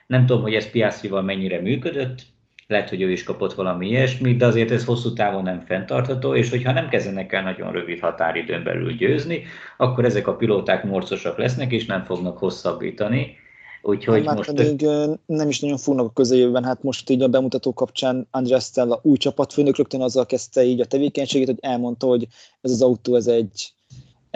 Nem 0.07 0.27
tudom, 0.27 0.43
hogy 0.43 0.55
ez 0.55 0.71
Piastrival 0.71 1.23
mennyire 1.23 1.61
működött, 1.61 2.23
lehet, 2.67 2.89
hogy 2.89 3.03
ő 3.03 3.11
is 3.11 3.23
kapott 3.23 3.55
valami 3.55 3.89
ilyesmit, 3.89 4.39
de 4.39 4.47
azért 4.47 4.71
ez 4.71 4.85
hosszú 4.85 5.13
távon 5.13 5.43
nem 5.43 5.61
fenntartható, 5.61 6.35
és 6.35 6.51
hogyha 6.51 6.73
nem 6.73 6.89
kezdenek 6.89 7.33
el 7.33 7.43
nagyon 7.43 7.73
rövid 7.73 8.01
határidőn 8.01 8.65
belül 8.65 8.93
győzni, 8.93 9.43
akkor 9.77 10.05
ezek 10.05 10.27
a 10.27 10.37
pilóták 10.37 10.85
morcosak 10.85 11.39
lesznek, 11.39 11.73
és 11.73 11.87
nem 11.87 12.05
fognak 12.05 12.39
hosszabbítani. 12.39 13.37
Úgyhogy 13.83 14.27
hát 14.27 14.37
most 14.37 14.53
pedig 14.53 14.77
tök... 14.77 15.21
nem 15.27 15.49
is 15.49 15.61
nagyon 15.61 15.79
fognak 15.79 16.07
a 16.07 16.13
közeljövőben, 16.13 16.65
hát 16.65 16.83
most 16.83 17.11
így 17.11 17.23
a 17.23 17.29
bemutató 17.29 17.73
kapcsán 17.73 18.29
András 18.31 18.65
Stella 18.65 19.01
új 19.03 19.17
csapatfőnök 19.17 19.77
rögtön 19.77 20.03
azzal 20.03 20.27
kezdte 20.27 20.65
így 20.65 20.81
a 20.81 20.85
tevékenységét, 20.85 21.47
hogy 21.47 21.59
elmondta, 21.61 22.07
hogy 22.07 22.27
ez 22.61 22.71
az 22.71 22.83
autó, 22.83 23.15
ez 23.15 23.27
egy 23.27 23.75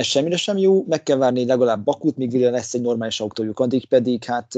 ez 0.00 0.06
semmire 0.06 0.36
sem 0.36 0.56
jó, 0.56 0.84
meg 0.88 1.02
kell 1.02 1.16
várni 1.16 1.46
legalább 1.46 1.84
Bakut, 1.84 2.16
míg 2.16 2.30
végre 2.30 2.50
lesz 2.50 2.74
egy 2.74 2.80
normális 2.80 3.20
autójuk, 3.20 3.60
addig 3.60 3.86
pedig 3.86 4.24
hát 4.24 4.54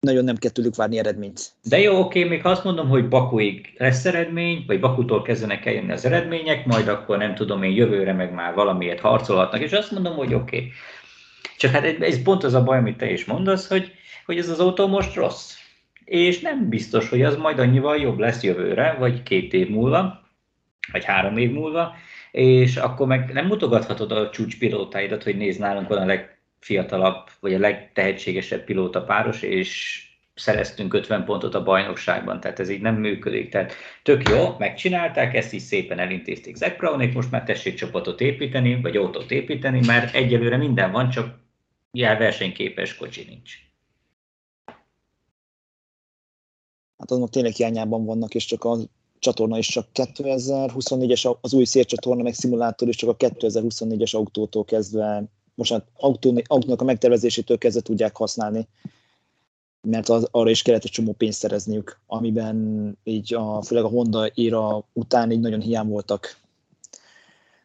nagyon 0.00 0.24
nem 0.24 0.36
kell 0.36 0.50
tőlük 0.50 0.76
várni 0.76 0.98
eredményt. 0.98 1.52
De 1.68 1.78
jó, 1.78 1.98
oké, 1.98 2.24
még 2.24 2.44
azt 2.44 2.64
mondom, 2.64 2.88
hogy 2.88 3.08
Bakuig 3.08 3.74
lesz 3.78 4.04
eredmény, 4.04 4.64
vagy 4.66 4.80
Bakutól 4.80 5.22
kezdenek 5.22 5.66
eljönni 5.66 5.92
az 5.92 6.04
eredmények, 6.04 6.66
majd 6.66 6.88
akkor 6.88 7.18
nem 7.18 7.34
tudom 7.34 7.62
én 7.62 7.70
jövőre 7.70 8.12
meg 8.12 8.32
már 8.32 8.54
valamiért 8.54 9.00
harcolhatnak, 9.00 9.60
és 9.60 9.72
azt 9.72 9.90
mondom, 9.90 10.14
hogy 10.16 10.34
oké. 10.34 10.72
Csak 11.56 11.70
hát 11.70 11.84
ez 11.84 12.22
pont 12.22 12.44
az 12.44 12.54
a 12.54 12.62
baj, 12.62 12.78
amit 12.78 12.96
te 12.96 13.10
is 13.10 13.24
mondasz, 13.24 13.68
hogy, 13.68 13.92
hogy 14.26 14.38
ez 14.38 14.48
az 14.48 14.60
autó 14.60 14.86
most 14.86 15.14
rossz. 15.14 15.54
És 16.04 16.40
nem 16.40 16.68
biztos, 16.68 17.08
hogy 17.08 17.22
az 17.22 17.36
majd 17.36 17.58
annyival 17.58 17.96
jobb 17.96 18.18
lesz 18.18 18.42
jövőre, 18.42 18.96
vagy 18.98 19.22
két 19.22 19.52
év 19.52 19.68
múlva, 19.68 20.20
vagy 20.92 21.04
három 21.04 21.36
év 21.36 21.50
múlva, 21.50 21.94
és 22.36 22.76
akkor 22.76 23.06
meg 23.06 23.32
nem 23.32 23.46
mutogathatod 23.46 24.12
a 24.12 24.30
csúcspilótáidat, 24.30 25.22
hogy 25.22 25.36
nézd 25.36 25.60
nálunk 25.60 25.88
van 25.88 25.98
a 25.98 26.04
legfiatalabb, 26.04 27.28
vagy 27.40 27.54
a 27.54 27.58
legtehetségesebb 27.58 28.64
pilóta 28.64 29.04
páros, 29.04 29.42
és 29.42 30.00
szereztünk 30.34 30.94
50 30.94 31.24
pontot 31.24 31.54
a 31.54 31.62
bajnokságban, 31.62 32.40
tehát 32.40 32.60
ez 32.60 32.68
így 32.68 32.80
nem 32.80 32.94
működik. 32.94 33.50
Tehát 33.50 33.72
tök 34.02 34.28
jó, 34.28 34.54
megcsinálták, 34.58 35.34
ezt 35.34 35.52
is 35.52 35.62
szépen 35.62 35.98
elintézték 35.98 36.56
Zach 36.56 36.76
Brownék, 36.76 37.14
most 37.14 37.30
már 37.30 37.42
tessék 37.42 37.74
csapatot 37.74 38.20
építeni, 38.20 38.80
vagy 38.80 38.96
autót 38.96 39.30
építeni, 39.30 39.80
mert 39.86 40.14
egyelőre 40.14 40.56
minden 40.56 40.92
van, 40.92 41.10
csak 41.10 41.38
jel 41.90 42.18
versenyképes 42.18 42.96
kocsi 42.96 43.24
nincs. 43.28 43.54
Hát 46.98 47.10
azok 47.10 47.30
tényleg 47.30 47.52
hiányában 47.52 48.04
vannak, 48.04 48.34
és 48.34 48.44
csak 48.44 48.64
a 48.64 48.76
csatorna 49.18 49.58
is 49.58 49.66
csak 49.66 49.86
2024-es, 49.94 51.36
az 51.40 51.54
új 51.54 51.64
szércsatorna 51.64 52.22
meg 52.22 52.34
szimulátor 52.34 52.88
is 52.88 52.96
csak 52.96 53.10
a 53.10 53.16
2024-es 53.16 54.14
autótól 54.14 54.64
kezdve, 54.64 55.24
most 55.54 55.72
hát 55.72 55.86
autónak 56.46 56.80
a 56.80 56.84
megtervezésétől 56.84 57.58
kezdve 57.58 57.80
tudják 57.80 58.16
használni 58.16 58.68
mert 59.86 60.08
az, 60.08 60.28
arra 60.30 60.50
is 60.50 60.62
kellett 60.62 60.84
egy 60.84 60.90
csomó 60.90 61.12
pénzt 61.12 61.38
szerezniük, 61.38 62.00
amiben 62.06 62.98
így 63.04 63.34
a, 63.34 63.62
főleg 63.62 63.84
a 63.84 63.88
Honda 63.88 64.30
éra 64.34 64.84
után 64.92 65.30
így 65.30 65.40
nagyon 65.40 65.60
hiány 65.60 65.88
voltak. 65.88 66.36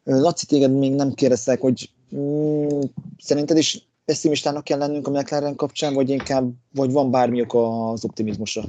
Laci, 0.03 0.45
téged 0.45 0.71
még 0.71 0.93
nem 0.93 1.13
kérdeztek, 1.13 1.61
hogy 1.61 1.89
mm, 2.15 2.81
szerinted 3.17 3.57
is 3.57 3.87
pessimistának 4.05 4.63
kell 4.63 4.77
lennünk 4.77 5.07
a 5.07 5.11
McLaren 5.11 5.55
kapcsán, 5.55 5.93
vagy 5.93 6.09
inkább, 6.09 6.51
vagy 6.73 6.91
van 6.91 7.11
bármi 7.11 7.41
ok 7.41 7.53
az 7.53 8.05
optimizmusra? 8.05 8.63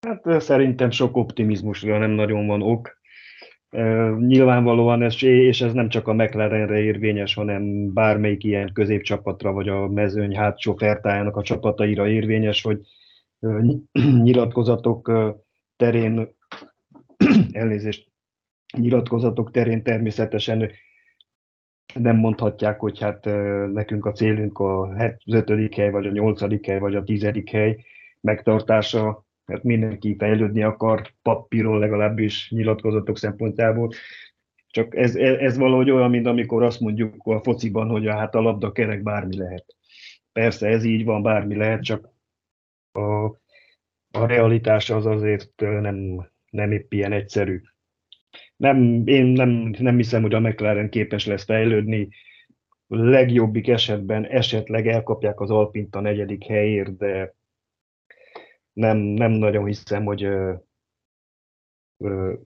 Hát 0.00 0.40
szerintem 0.40 0.90
sok 0.90 1.16
optimizmusra 1.16 1.98
nem 1.98 2.10
nagyon 2.10 2.46
van 2.46 2.62
ok. 2.62 2.98
Nyilvánvalóan 4.18 5.02
ez, 5.02 5.22
és 5.22 5.60
ez 5.60 5.72
nem 5.72 5.88
csak 5.88 6.08
a 6.08 6.12
McLarenre 6.12 6.80
érvényes, 6.80 7.34
hanem 7.34 7.92
bármelyik 7.92 8.44
ilyen 8.44 8.72
középcsapatra, 8.72 9.52
vagy 9.52 9.68
a 9.68 9.88
mezőny 9.88 10.36
hátsó 10.36 10.74
fertájának 10.74 11.36
a 11.36 11.42
csapataira 11.42 12.08
érvényes, 12.08 12.62
hogy 12.62 12.80
nyilatkozatok 14.22 15.12
terén, 15.76 16.36
elnézést, 17.52 18.10
nyilatkozatok 18.76 19.50
terén 19.50 19.82
természetesen 19.82 20.70
nem 21.94 22.16
mondhatják, 22.16 22.80
hogy 22.80 23.00
hát 23.00 23.24
nekünk 23.72 24.06
a 24.06 24.12
célunk 24.12 24.58
a 24.58 24.94
5. 25.26 25.74
hely, 25.74 25.90
vagy 25.90 26.06
a 26.06 26.10
8. 26.10 26.66
hely, 26.66 26.78
vagy 26.78 26.94
a 26.94 27.02
10. 27.02 27.30
hely 27.50 27.84
megtartása, 28.20 29.28
mert 29.50 29.62
mindenki 29.62 30.16
fejlődni 30.18 30.62
akar, 30.62 31.12
papíron 31.22 31.78
legalábbis 31.78 32.50
nyilatkozatok 32.50 33.18
szempontjából. 33.18 33.90
Csak 34.66 34.96
ez, 34.96 35.16
ez 35.16 35.56
valahogy 35.56 35.90
olyan, 35.90 36.10
mint 36.10 36.26
amikor 36.26 36.62
azt 36.62 36.80
mondjuk 36.80 37.14
a 37.24 37.42
fociban, 37.42 37.88
hogy 37.88 38.06
hát 38.06 38.34
a 38.34 38.40
labda 38.40 38.72
kerek 38.72 39.02
bármi 39.02 39.36
lehet. 39.36 39.76
Persze 40.32 40.68
ez 40.68 40.84
így 40.84 41.04
van, 41.04 41.22
bármi 41.22 41.56
lehet, 41.56 41.82
csak 41.82 42.08
a, 42.92 43.24
a 44.10 44.26
realitás 44.26 44.90
az 44.90 45.06
azért 45.06 45.52
nem, 45.56 46.28
nem 46.50 46.72
épp 46.72 46.92
ilyen 46.92 47.12
egyszerű. 47.12 47.60
Nem, 48.56 49.02
én 49.06 49.24
nem, 49.24 49.74
nem 49.78 49.96
hiszem, 49.96 50.22
hogy 50.22 50.34
a 50.34 50.40
McLaren 50.40 50.90
képes 50.90 51.26
lesz 51.26 51.44
fejlődni. 51.44 52.08
Legjobbik 52.86 53.68
esetben 53.68 54.26
esetleg 54.26 54.88
elkapják 54.88 55.40
az 55.40 55.50
Alpint 55.50 55.96
a 55.96 56.00
negyedik 56.00 56.44
helyért, 56.44 56.96
de 56.96 57.34
nem, 58.80 58.96
nem 58.96 59.30
nagyon 59.30 59.66
hiszem, 59.66 60.04
hogy 60.04 60.24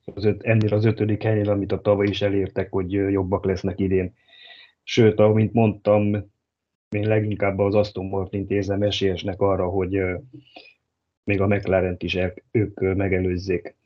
az 0.05 0.25
öt, 0.25 0.43
ennél 0.43 0.75
az 0.75 0.85
ötödik 0.85 1.23
helynél, 1.23 1.51
amit 1.51 1.73
a 1.73 1.81
tavaly 1.81 2.07
is 2.07 2.23
elértek, 2.23 2.71
hogy 2.71 2.93
jobbak 2.93 3.45
lesznek 3.45 3.81
idén. 3.81 4.15
Sőt, 4.83 5.19
amint 5.19 5.53
mondtam, 5.53 6.33
én 6.89 7.09
leginkább 7.09 7.59
az 7.59 7.75
Aston 7.75 8.07
Martin 8.07 8.45
érzem 8.49 8.83
esélyesnek 8.83 9.41
arra, 9.41 9.69
hogy 9.69 10.01
még 11.25 11.41
a 11.41 11.47
mclaren 11.47 11.97
is 11.99 12.15
el, 12.15 12.35
ők 12.51 12.81
megelőzzék. 12.81 13.77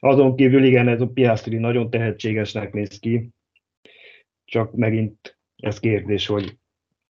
Azon 0.00 0.36
kívül 0.36 0.64
igen, 0.64 0.88
ez 0.88 1.00
a 1.00 1.08
Piastri 1.08 1.56
nagyon 1.56 1.90
tehetségesnek 1.90 2.72
néz 2.72 2.98
ki, 2.98 3.28
csak 4.44 4.72
megint 4.72 5.38
ez 5.56 5.80
kérdés, 5.80 6.26
hogy 6.26 6.58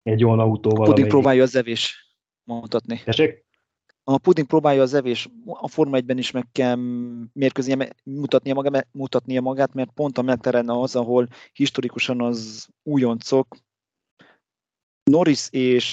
egy 0.02 0.24
olyan 0.24 0.38
autóval... 0.38 0.86
Puding 0.86 1.08
próbálja 1.08 1.42
az 1.42 1.56
evés 1.56 2.14
mondhatni. 2.44 3.00
Tessék? 3.04 3.45
A 4.08 4.18
Puding 4.18 4.46
próbálja 4.46 4.82
az 4.82 4.94
evés, 4.94 5.28
a 5.44 5.68
Forma 5.68 5.98
1-ben 6.00 6.18
is 6.18 6.30
meg 6.30 6.46
kell 6.52 6.76
mérkőznie, 7.32 7.88
mutatnia, 8.04 8.54
magát, 8.54 8.88
mutatnia 8.92 9.40
magát, 9.40 9.74
mert 9.74 9.90
pont 9.90 10.18
a 10.18 10.22
McLaren 10.22 10.68
az, 10.68 10.96
ahol 10.96 11.28
historikusan 11.52 12.20
az 12.20 12.68
újoncok, 12.82 13.56
Norris 15.10 15.48
és, 15.50 15.90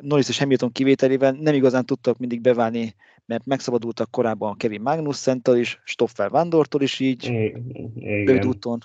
Norris 0.00 0.28
és 0.28 0.38
Hamilton 0.38 0.72
kivételével 0.72 1.32
nem 1.32 1.54
igazán 1.54 1.86
tudtak 1.86 2.18
mindig 2.18 2.40
beválni, 2.40 2.94
mert 3.26 3.46
megszabadultak 3.46 4.10
korábban 4.10 4.56
Kevin 4.56 4.80
Magnussen-től 4.80 5.56
is, 5.56 5.80
Stoffel 5.84 6.28
Vandortól 6.28 6.82
is 6.82 7.00
így, 7.00 7.26
rövid 8.00 8.46
úton. 8.46 8.78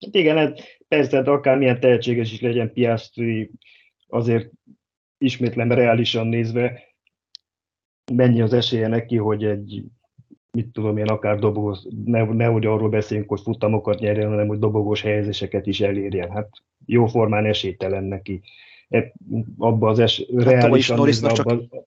Hát 0.00 0.14
igen, 0.14 0.38
ez, 0.38 0.52
persze, 0.88 1.18
akármilyen 1.18 1.80
tehetséges 1.80 2.32
is 2.32 2.40
legyen 2.40 2.72
Piastri, 2.72 3.50
azért 4.06 4.50
ismétlem 5.24 5.72
reálisan 5.72 6.26
nézve, 6.26 6.82
mennyi 8.12 8.40
az 8.40 8.52
esélye 8.52 8.88
neki, 8.88 9.16
hogy 9.16 9.44
egy, 9.44 9.84
mit 10.50 10.68
tudom 10.72 10.96
én, 10.96 11.08
akár 11.08 11.38
dobogós, 11.38 11.78
ne, 12.04 12.24
nehogy 12.24 12.66
arról 12.66 12.88
beszéljünk, 12.88 13.28
hogy 13.28 13.40
futamokat 13.40 13.98
nyerjen, 13.98 14.28
hanem 14.28 14.46
hogy 14.46 14.58
dobogós 14.58 15.02
helyezéseket 15.02 15.66
is 15.66 15.80
elérjen. 15.80 16.30
Hát 16.30 16.48
jó 16.86 17.06
formán 17.06 17.44
esélytelen 17.44 18.04
neki. 18.04 18.40
E, 18.88 19.12
abba 19.58 19.88
az 19.88 19.98
es, 19.98 20.24
hát 20.36 20.44
reálisan 20.44 21.00
nézve, 21.00 21.28
abba, 21.28 21.36
csak... 21.36 21.84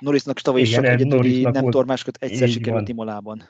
Norrisnak 0.00 0.40
tavaly 0.40 0.60
is 0.60 0.70
csak 0.70 0.84
egyedüli 0.84 1.42
nem 1.42 1.70
tormáskat 1.70 2.16
egyszer 2.20 2.48
sikerült 2.48 2.88
Imolában. 2.88 3.42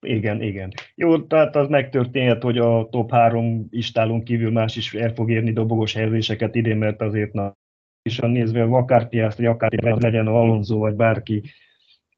Igen, 0.00 0.42
igen. 0.42 0.72
Jó, 0.94 1.22
tehát 1.22 1.56
az 1.56 1.68
megtörténhet, 1.68 2.42
hogy 2.42 2.58
a 2.58 2.88
top 2.90 3.10
három 3.10 3.66
istálon 3.70 4.22
kívül 4.22 4.50
más 4.50 4.76
is 4.76 4.94
el 4.94 5.14
fog 5.14 5.30
érni 5.30 5.52
dobogós 5.52 5.92
helyezéseket 5.92 6.54
idén, 6.54 6.76
mert 6.76 7.00
azért 7.00 7.32
na, 7.32 7.56
is 8.04 8.18
nézve, 8.18 8.62
akár 8.62 9.08
Piastri, 9.08 9.46
akár 9.46 9.72
legyen 9.82 10.26
Alonso, 10.26 10.78
vagy 10.78 10.94
bárki, 10.94 11.42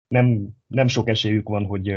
nem, 0.09 0.49
nem 0.67 0.87
sok 0.87 1.09
esélyük 1.09 1.49
van, 1.49 1.65
hogy 1.65 1.97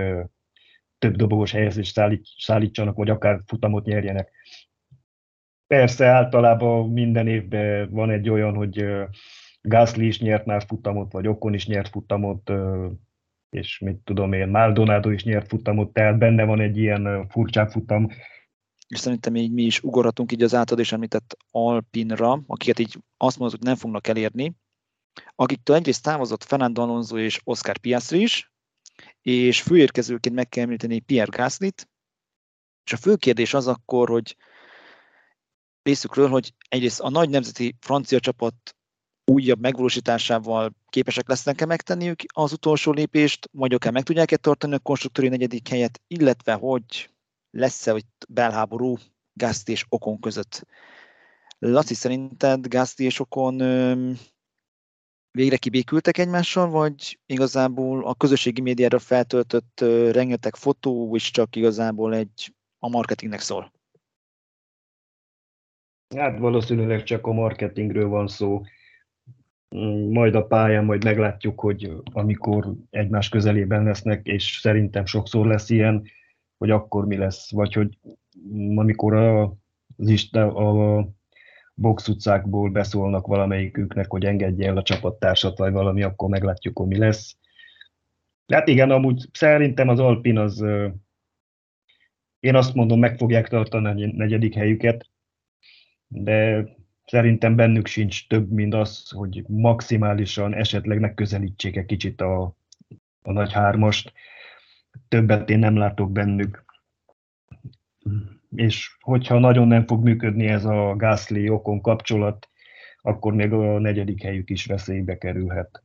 több 0.98 1.16
dobogos 1.16 1.52
helyezést 1.52 1.94
szállít, 1.94 2.28
szállítsanak, 2.38 2.96
vagy 2.96 3.10
akár 3.10 3.42
futamot 3.46 3.86
nyerjenek. 3.86 4.32
Persze 5.68 6.06
általában 6.06 6.90
minden 6.90 7.28
évben 7.28 7.90
van 7.92 8.10
egy 8.10 8.30
olyan, 8.30 8.56
hogy 8.56 8.86
Gasly 9.62 10.06
is 10.06 10.20
nyert 10.20 10.46
már 10.46 10.64
futamot, 10.68 11.12
vagy 11.12 11.28
Okon 11.28 11.54
is 11.54 11.68
nyert 11.68 11.90
futamot, 11.90 12.52
és 13.50 13.80
mit 13.80 13.96
tudom 13.96 14.34
én, 14.34 14.48
Maldonado 14.48 15.10
is 15.10 15.24
nyert 15.24 15.48
futamot, 15.48 15.94
tehát 15.94 16.18
benne 16.18 16.44
van 16.44 16.60
egy 16.60 16.78
ilyen 16.78 17.28
furcsább 17.30 17.70
futam, 17.70 18.10
és 18.90 19.00
szerintem 19.00 19.36
így 19.36 19.52
mi 19.52 19.64
is 19.64 19.84
ugorhatunk 19.84 20.32
így 20.32 20.44
az 20.44 20.56
általad 20.56 20.84
is 20.84 20.92
említett 20.92 21.38
Alpinra, 21.52 22.44
akiket 22.48 22.80
így 22.80 23.00
azt 23.18 23.38
mondod, 23.38 23.58
hogy 23.58 23.68
nem 23.68 23.78
fognak 23.78 24.08
elérni, 24.08 24.56
akiktől 25.36 25.76
egyrészt 25.76 26.04
távozott 26.04 26.44
Fernando 26.44 26.82
Alonso 26.82 27.18
és 27.18 27.42
Oscar 27.44 27.78
Piastri 27.78 28.22
is, 28.22 28.52
és 29.22 29.62
főérkezőként 29.62 30.36
meg 30.36 30.50
kell 30.50 30.64
említeni 30.64 31.00
Pierre 31.00 31.38
Gaslyt, 31.38 31.90
és 32.86 32.94
a 32.94 32.98
fő 32.98 33.16
kérdés 33.16 33.54
az 33.54 33.68
akkor, 33.68 34.10
hogy 34.10 34.36
részükről, 35.82 36.30
hogy 36.30 36.54
egyrészt 36.70 37.00
a 37.00 37.10
nagy 37.10 37.30
nemzeti 37.30 37.76
francia 37.80 38.20
csapat 38.20 38.76
újabb 39.26 39.60
megvalósításával 39.60 40.76
képesek 40.88 41.28
lesznek-e 41.28 41.66
megtenniük 41.66 42.20
az 42.34 42.52
utolsó 42.52 42.92
lépést, 42.92 43.50
vagy 43.52 43.74
akár 43.74 43.92
meg 43.92 44.04
tudják-e 44.04 44.38
tartani 44.38 44.74
a 44.74 44.80
konstruktúri 44.80 45.28
negyedik 45.28 45.68
helyet, 45.68 46.02
illetve 46.08 46.54
hogy 46.54 47.10
lesz-e 47.52 47.92
hogy 47.92 48.06
belháború 48.30 48.96
Gaszti 49.34 49.72
és 49.72 49.86
Okon 49.90 50.20
között. 50.20 50.66
Laci, 51.60 51.94
szerinted 51.94 52.68
Gaszti 52.68 53.04
és 53.04 53.20
Okon 53.20 53.58
végre 55.32 55.58
kibékültek 55.58 56.18
egymással, 56.18 56.70
vagy 56.70 57.20
igazából 57.26 58.06
a 58.06 58.16
közösségi 58.16 58.62
médiára 58.62 59.00
feltöltött 59.00 59.80
rengeteg 60.12 60.56
fotó 60.56 61.16
is 61.16 61.32
csak 61.32 61.56
igazából 61.56 62.16
egy 62.16 62.54
a 62.80 62.90
marketingnek 62.90 63.40
szól? 63.40 63.72
Hát 66.16 66.40
valószínűleg 66.40 67.04
csak 67.04 67.28
a 67.28 67.32
marketingről 67.32 68.08
van 68.08 68.28
szó. 68.28 68.62
Mm, 69.76 70.12
majd 70.12 70.36
a 70.36 70.46
pályán 70.46 70.86
majd 70.86 71.04
meglátjuk, 71.04 71.60
hogy 71.60 71.92
amikor 72.04 72.74
egymás 72.90 73.30
közelében 73.30 73.84
lesznek, 73.84 74.26
és 74.28 74.60
szerintem 74.62 75.06
sokszor 75.06 75.46
lesz 75.46 75.70
ilyen, 75.70 76.04
hogy 76.60 76.70
akkor 76.70 77.06
mi 77.06 77.18
lesz, 77.18 77.52
vagy 77.52 77.74
hogy 77.74 77.98
amikor 78.76 79.14
a, 79.14 79.44
az 79.98 80.10
Isten, 80.10 80.50
a 80.50 81.06
box 81.74 82.08
utcákból 82.08 82.70
beszólnak 82.70 83.28
valamelyiküknek, 83.28 84.10
hogy 84.10 84.26
engedje 84.26 84.68
el 84.68 84.78
a 84.78 84.84
csapattársat, 84.84 85.58
vagy 85.58 85.72
valami, 85.72 86.04
akkor 86.04 86.30
meglátjuk, 86.30 86.78
hogy 86.78 86.88
mi 86.88 86.98
lesz. 86.98 87.38
Hát 88.48 88.68
igen, 88.68 88.92
amúgy 88.92 89.26
szerintem 89.32 89.90
az 89.90 90.00
Alpin 90.00 90.38
az, 90.38 90.66
én 92.40 92.56
azt 92.56 92.74
mondom, 92.74 93.00
meg 93.00 93.18
fogják 93.18 93.48
tartani 93.48 94.04
a 94.04 94.12
negyedik 94.16 94.54
helyüket, 94.54 95.10
de 96.08 96.68
szerintem 97.06 97.56
bennük 97.56 97.88
sincs 97.88 98.28
több, 98.28 98.52
mint 98.52 98.74
az, 98.74 99.10
hogy 99.10 99.44
maximálisan 99.48 100.54
esetleg 100.54 101.00
megközelítsék 101.00 101.76
egy 101.76 101.86
kicsit 101.86 102.22
a, 102.22 102.56
a 103.22 103.32
nagy 103.32 103.52
hármast. 103.52 104.14
Többet 105.08 105.50
én 105.50 105.60
nem 105.60 105.76
látok 105.76 106.12
bennük. 106.12 106.66
És 108.56 108.98
hogyha 109.00 109.40
nagyon 109.40 109.68
nem 109.68 109.86
fog 109.86 110.04
működni 110.04 110.48
ez 110.48 110.66
a 110.66 110.96
Gasly-Okon 110.96 111.82
kapcsolat, 111.82 112.50
akkor 113.02 113.34
még 113.34 113.54
a 113.54 113.80
negyedik 113.80 114.22
helyük 114.22 114.50
is 114.50 114.66
veszélybe 114.66 115.18
kerülhet. 115.18 115.84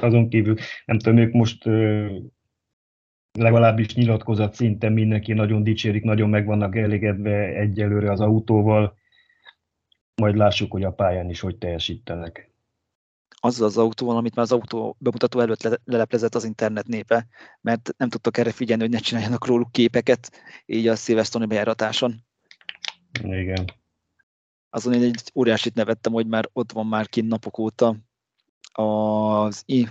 Azon 0.00 0.28
kívül, 0.28 0.56
nem 0.84 0.98
tudom, 0.98 1.18
ők 1.18 1.32
most 1.32 1.64
legalábbis 3.32 3.94
nyilatkozat 3.94 4.54
szinten 4.54 4.92
mindenki 4.92 5.32
nagyon 5.32 5.62
dicsérik, 5.62 6.02
nagyon 6.02 6.28
meg 6.28 6.46
vannak 6.46 6.76
elégedve 6.76 7.46
egyelőre 7.46 8.10
az 8.10 8.20
autóval, 8.20 8.96
majd 10.14 10.36
lássuk, 10.36 10.72
hogy 10.72 10.84
a 10.84 10.92
pályán 10.92 11.30
is 11.30 11.40
hogy 11.40 11.56
teljesítenek. 11.56 12.51
Azzal 13.44 13.66
az 13.66 13.76
autóval, 13.76 14.16
amit 14.16 14.34
már 14.34 14.44
az 14.44 14.52
autó 14.52 14.96
bemutató 14.98 15.40
előtt 15.40 15.80
leleplezett 15.84 16.34
az 16.34 16.44
internet 16.44 16.86
népe, 16.86 17.26
mert 17.60 17.94
nem 17.96 18.08
tudtak 18.08 18.36
erre 18.36 18.52
figyelni, 18.52 18.82
hogy 18.82 18.92
ne 18.92 18.98
csináljanak 18.98 19.46
róluk 19.46 19.72
képeket, 19.72 20.30
így 20.66 20.88
a 20.88 20.96
szilvesztoni 20.96 21.46
bejáratáson. 21.46 22.14
Igen. 23.22 23.64
Azon 24.70 24.92
én 24.92 25.02
egy 25.02 25.22
óriásit 25.34 25.74
nevettem, 25.74 26.12
hogy 26.12 26.26
már 26.26 26.48
ott 26.52 26.72
van 26.72 26.86
már 26.86 27.08
kint 27.08 27.28
napok 27.28 27.58
óta 27.58 27.96
az 28.72 29.62
I. 29.66 29.88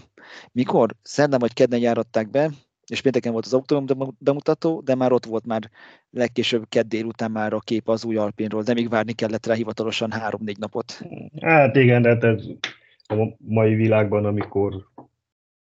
Mikor? 0.51 0.95
Szerdán 1.01 1.39
vagy 1.39 1.53
kedden 1.53 1.79
járatták 1.79 2.29
be, 2.29 2.49
és 2.87 3.01
pénteken 3.01 3.31
volt 3.31 3.45
az 3.45 3.53
autó 3.53 3.85
bemutató, 4.17 4.81
de 4.81 4.95
már 4.95 5.11
ott 5.11 5.25
volt 5.25 5.45
már 5.45 5.69
legkésőbb 6.09 6.65
kedd 6.69 6.87
délután 6.87 7.31
már 7.31 7.53
a 7.53 7.59
kép 7.59 7.89
az 7.89 8.05
új 8.05 8.15
Alpinról, 8.15 8.63
de 8.63 8.73
még 8.73 8.89
várni 8.89 9.13
kellett 9.13 9.45
rá 9.45 9.53
hivatalosan 9.53 10.11
három-négy 10.11 10.57
napot. 10.57 11.01
Hát 11.41 11.75
igen, 11.75 12.01
de 12.01 12.09
hát 12.09 12.23
ez 12.23 12.43
a 13.11 13.35
mai 13.37 13.75
világban, 13.75 14.25
amikor 14.25 14.89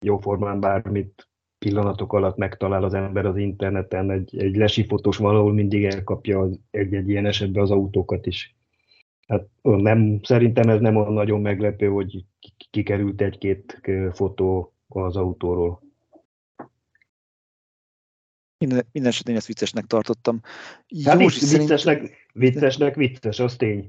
jóformán 0.00 0.60
bármit 0.60 1.28
pillanatok 1.58 2.12
alatt 2.12 2.36
megtalál 2.36 2.84
az 2.84 2.94
ember 2.94 3.26
az 3.26 3.36
interneten, 3.36 4.10
egy, 4.10 4.38
egy 4.38 4.56
lesi 4.56 4.86
fotós 4.86 5.16
valahol 5.16 5.52
mindig 5.52 5.84
elkapja 5.84 6.48
egy-egy 6.70 7.08
ilyen 7.08 7.26
esetben 7.26 7.62
az 7.62 7.70
autókat 7.70 8.26
is. 8.26 8.56
Hát 9.28 9.48
nem, 9.62 10.20
szerintem 10.22 10.68
ez 10.68 10.80
nem 10.80 10.96
olyan 10.96 11.12
nagyon 11.12 11.40
meglepő, 11.40 11.88
hogy 11.88 12.24
kikerült 12.70 13.20
egy-két 13.20 13.80
fotó 14.12 14.74
az 14.88 15.16
autóról. 15.16 15.82
Minden, 18.58 18.86
minden 18.92 19.10
esetén 19.10 19.36
ezt 19.36 19.46
viccesnek 19.46 19.84
tartottam. 19.84 20.40
Hát 21.04 21.20
Józsi, 21.20 21.58
viccesnek, 21.58 21.96
szerint... 21.96 22.12
viccesnek 22.32 22.94
vicces, 22.94 23.38
az 23.38 23.56
tény. 23.56 23.86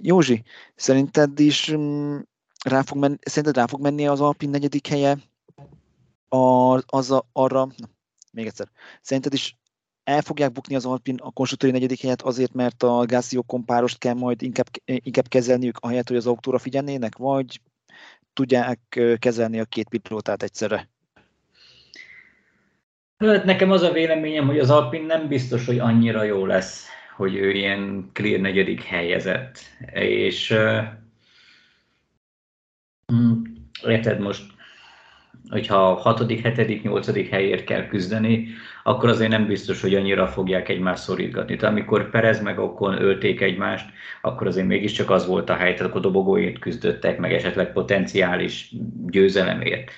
Józsi, 0.00 0.42
szerinted 0.74 1.40
is 1.40 1.72
mm, 1.72 2.18
rá 2.64 2.82
fog 2.82 2.98
menni, 2.98 3.16
szerinted 3.20 3.56
rá 3.56 3.66
fog 3.66 3.80
menni 3.80 4.06
az 4.06 4.20
Alpin 4.20 4.50
negyedik 4.50 4.86
helye? 4.86 5.16
A, 6.28 6.74
az 6.86 7.10
a, 7.10 7.28
arra, 7.32 7.64
na, 7.76 7.88
még 8.32 8.46
egyszer, 8.46 8.68
szerinted 9.00 9.32
is 9.32 9.56
el 10.04 10.22
fogják 10.22 10.52
bukni 10.52 10.74
az 10.74 10.86
Alpin 10.86 11.16
a 11.22 11.30
konstruktőri 11.30 11.72
negyedik 11.72 12.00
helyet 12.00 12.22
azért, 12.22 12.52
mert 12.52 12.82
a 12.82 13.04
Gázió 13.04 13.42
kompárost 13.42 13.98
kell 13.98 14.14
majd 14.14 14.42
inkább, 14.42 14.66
inkább 14.84 15.28
kezelniük, 15.28 15.78
ahelyett, 15.78 16.08
hogy 16.08 16.16
az 16.16 16.26
autóra 16.26 16.58
figyelnének, 16.58 17.16
vagy 17.16 17.60
tudják 18.32 19.00
kezelni 19.18 19.60
a 19.60 19.64
két 19.64 19.88
pilótát 19.88 20.42
egyszerre? 20.42 20.88
Hát 23.16 23.44
nekem 23.44 23.70
az 23.70 23.82
a 23.82 23.92
véleményem, 23.92 24.46
hogy 24.46 24.58
az 24.58 24.70
Alpin 24.70 25.02
nem 25.02 25.28
biztos, 25.28 25.66
hogy 25.66 25.78
annyira 25.78 26.22
jó 26.22 26.46
lesz, 26.46 26.86
hogy 27.16 27.34
ő 27.34 27.50
ilyen 27.50 28.10
clear 28.12 28.40
negyedik 28.40 28.82
helyezett. 28.82 29.58
És 29.92 30.50
uh, 30.50 30.84
érted 33.86 34.20
most, 34.20 34.42
hogyha 35.48 35.94
hatodik, 35.94 36.40
hetedik, 36.40 36.82
nyolcadik 36.82 37.28
helyért 37.28 37.64
kell 37.64 37.86
küzdeni, 37.86 38.48
akkor 38.82 39.08
azért 39.08 39.30
nem 39.30 39.46
biztos, 39.46 39.80
hogy 39.80 39.94
annyira 39.94 40.26
fogják 40.26 40.68
egymást 40.68 41.02
szorítgatni. 41.02 41.56
Tehát 41.56 41.74
amikor 41.74 42.10
Perez 42.10 42.42
meg 42.42 42.58
Okon 42.58 43.02
ölték 43.02 43.40
egymást, 43.40 43.90
akkor 44.22 44.46
azért 44.46 44.66
mégiscsak 44.66 45.10
az 45.10 45.26
volt 45.26 45.50
a 45.50 45.54
hely, 45.54 45.74
tehát 45.74 45.90
akkor 45.90 46.00
dobogóért 46.00 46.58
küzdöttek, 46.58 47.18
meg 47.18 47.32
esetleg 47.32 47.72
potenciális 47.72 48.72
győzelemért. 49.06 49.90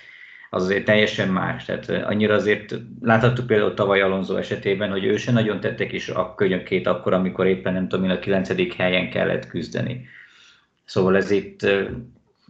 Az 0.51 0.63
azért 0.63 0.85
teljesen 0.85 1.29
más. 1.29 1.65
Tehát 1.65 1.89
annyira 1.89 2.35
azért 2.35 2.75
láthattuk 3.01 3.47
például 3.47 3.75
tavaly 3.75 4.01
Alonso 4.01 4.37
esetében, 4.37 4.91
hogy 4.91 5.05
ő 5.05 5.17
se 5.17 5.33
nagyon 5.33 5.61
tettek 5.61 5.93
is 5.93 6.09
a 6.09 6.35
könyökét 6.35 6.87
akkor, 6.87 7.13
amikor 7.13 7.47
éppen 7.47 7.73
nem 7.73 7.89
tudom, 7.89 8.11
a 8.11 8.19
kilencedik 8.19 8.75
helyen 8.75 9.11
kellett 9.11 9.47
küzdeni. 9.47 10.07
Szóval 10.85 11.17
ez 11.17 11.31
itt, 11.31 11.63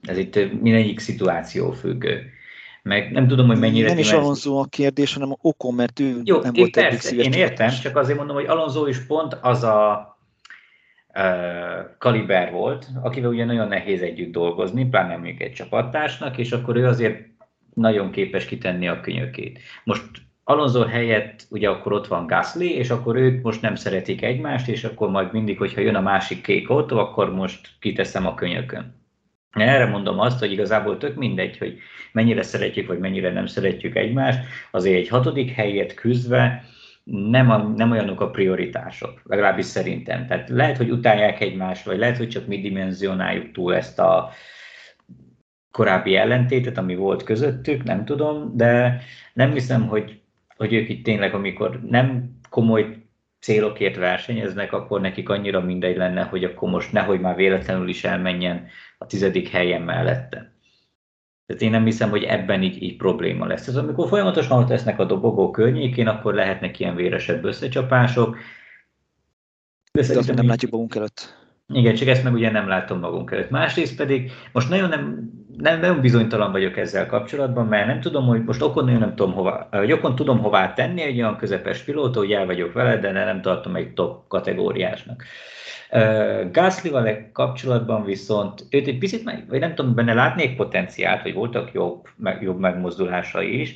ez 0.03 0.19
itt 0.19 0.35
mindegyik 0.63 0.99
szituáció 0.99 1.73
függő 1.73 2.31
meg 2.87 3.13
nem 3.13 3.29
tudom, 3.29 3.47
hogy 3.47 3.59
mennyire... 3.59 3.89
Nem 3.89 3.99
is 3.99 4.13
Alonso 4.13 4.57
a 4.57 4.67
kérdés, 4.71 5.15
hanem 5.15 5.33
a 5.33 5.37
okon, 5.41 5.75
mert 5.75 6.01
ő 6.01 6.21
Jó, 6.25 6.41
nem 6.41 6.53
volt 6.53 6.71
persze, 6.71 6.99
szíves. 6.99 7.27
Én 7.27 7.33
értem, 7.33 7.69
csak 7.69 7.97
azért 7.97 8.19
mondom, 8.19 8.37
hogy 8.37 8.47
Alonso 8.47 8.87
is 8.87 8.99
pont 8.99 9.39
az 9.41 9.63
a 9.63 10.17
uh, 11.15 11.23
kaliber 11.99 12.53
volt, 12.53 12.87
akivel 13.03 13.31
ugye 13.31 13.45
nagyon 13.45 13.69
nehéz 13.69 14.03
együtt 14.03 14.33
dolgozni, 14.33 14.85
pláne 14.89 15.17
még 15.17 15.41
egy 15.41 15.53
csapattársnak, 15.53 16.39
és 16.39 16.53
akkor 16.53 16.77
ő 16.77 16.87
azért 16.87 17.29
nagyon 17.77 18.11
képes 18.11 18.45
kitenni 18.45 18.89
a 18.89 19.01
könyökét. 19.01 19.59
Most 19.85 20.05
Alonso 20.45 20.83
helyett 20.83 21.47
ugye 21.51 21.69
akkor 21.69 21.93
ott 21.93 22.07
van 22.07 22.27
Gasly, 22.27 22.67
és 22.67 22.91
akkor 22.91 23.17
ők 23.17 23.43
most 23.43 23.63
nem 23.63 23.75
szeretik 23.75 24.23
egymást, 24.23 24.69
és 24.69 24.85
akkor 24.85 25.11
majd 25.11 25.33
mindig, 25.33 25.59
hogyha 25.59 25.81
jön 25.81 25.95
a 25.95 26.01
másik 26.01 26.43
kék 26.43 26.69
autó, 26.69 26.99
akkor 26.99 27.35
most 27.35 27.69
kiteszem 27.81 28.27
a 28.27 28.35
könyökön. 28.35 28.95
Erre 29.51 29.87
mondom 29.87 30.21
azt, 30.21 30.39
hogy 30.39 30.53
igazából 30.53 30.99
tök 30.99 31.17
mindegy, 31.17 31.59
hogy 31.59 31.79
mennyire 32.13 32.43
szeretjük, 32.43 32.87
vagy 32.87 32.99
mennyire 32.99 33.33
nem 33.33 33.47
szeretjük 33.47 33.97
egymást, 33.97 34.39
azért 34.71 34.97
egy 34.97 35.09
hatodik 35.09 35.51
helyért 35.51 35.95
küzdve 35.95 36.65
nem, 37.05 37.51
a, 37.51 37.57
nem 37.57 37.91
olyanok 37.91 38.21
a 38.21 38.31
prioritások, 38.31 39.21
legalábbis 39.25 39.65
szerintem. 39.65 40.27
Tehát 40.27 40.49
lehet, 40.49 40.77
hogy 40.77 40.91
utálják 40.91 41.41
egymást, 41.41 41.85
vagy 41.85 41.99
lehet, 41.99 42.17
hogy 42.17 42.29
csak 42.29 42.47
mi 42.47 42.61
dimenzionáljuk 42.61 43.53
túl 43.53 43.75
ezt 43.75 43.99
a 43.99 44.31
korábbi 45.77 46.17
ellentétet, 46.17 46.79
ami 46.79 46.95
volt 46.95 47.23
közöttük, 47.23 47.83
nem 47.83 48.05
tudom, 48.05 48.57
de 48.57 49.01
nem 49.33 49.53
hiszem, 49.53 49.87
hogy, 49.87 50.21
hogy 50.57 50.73
ők 50.73 50.89
itt 50.89 51.05
tényleg, 51.05 51.35
amikor 51.35 51.81
nem 51.83 52.39
komoly 52.51 52.97
célokért 53.41 53.97
versenyeznek, 53.97 54.73
akkor 54.73 55.01
nekik 55.01 55.29
annyira 55.29 55.61
mindegy 55.61 55.97
lenne, 55.97 56.23
hogy 56.23 56.45
akkor 56.45 56.71
most 56.71 56.93
nehogy 56.93 57.21
már 57.21 57.37
véletlenül 57.37 57.89
is 57.89 58.05
elmenjen 58.05 58.67
a 58.99 59.07
tizedik 59.07 59.49
helyen 59.49 59.83
mellette. 59.83 60.53
Tehát 61.47 61.63
én 61.63 61.71
nem 61.71 61.85
hiszem, 61.85 62.11
hogy 62.11 62.23
ebben 62.23 62.63
így, 62.63 62.83
így 62.83 62.97
probléma 62.97 63.47
lesz. 63.47 63.67
Ez 63.67 63.77
amikor 63.77 64.09
folyamatosan 64.09 64.59
ott 64.59 64.69
lesznek 64.69 64.99
a 64.99 65.05
dobogó 65.05 65.51
környékén, 65.51 66.09
akkor 66.09 66.35
lehetnek 66.35 66.81
ilyen 66.81 66.95
véresebb 66.95 67.45
összecsapások. 67.45 68.37
De 69.93 70.01
azt 70.01 70.35
nem 70.35 70.47
látjuk 70.47 70.71
magunk 70.71 70.95
előtt. 70.95 71.46
Igen, 71.75 71.95
csak 71.95 72.09
ezt 72.09 72.25
meg 72.25 72.33
ugye 72.33 72.51
nem 72.51 72.69
látom 72.69 72.99
magunk 72.99 73.31
előtt. 73.31 73.51
Másrészt 73.51 73.97
pedig 73.97 74.33
most 74.53 74.69
nagyon 74.69 74.89
nem, 74.89 75.31
nem, 75.57 75.81
nagyon 75.81 76.01
bizonytalan 76.01 76.53
vagyok 76.53 76.77
ezzel 76.77 77.07
kapcsolatban, 77.07 77.67
mert 77.67 77.87
nem 77.87 78.01
tudom, 78.01 78.27
hogy 78.27 78.45
most 78.45 78.63
okon 78.63 78.85
nem 78.85 79.15
tudom 79.15 79.33
hová, 79.33 79.69
vagy 79.71 79.93
okon 79.93 80.15
tudom 80.15 80.39
hová 80.39 80.73
tenni 80.73 81.03
egy 81.03 81.19
olyan 81.19 81.37
közepes 81.37 81.83
pilóta, 81.83 82.19
hogy 82.19 82.33
el 82.33 82.47
vagyok 82.47 82.73
vele, 82.73 82.99
de 82.99 83.13
nem 83.13 83.41
tartom 83.41 83.77
egy 83.77 83.93
top 83.93 84.29
kategóriásnak. 84.29 85.25
Gasly-val 86.53 87.31
kapcsolatban 87.33 88.05
viszont 88.05 88.67
őt 88.71 88.87
egy 88.87 88.99
picit, 88.99 89.31
vagy 89.49 89.61
nem 89.61 89.75
tudom, 89.75 89.95
benne 89.95 90.15
látnék 90.15 90.57
potenciált, 90.57 91.23
hogy 91.23 91.35
voltak 91.35 91.73
jobb, 91.73 92.09
jobb 92.41 92.59
megmozdulásai 92.59 93.61
is. 93.61 93.75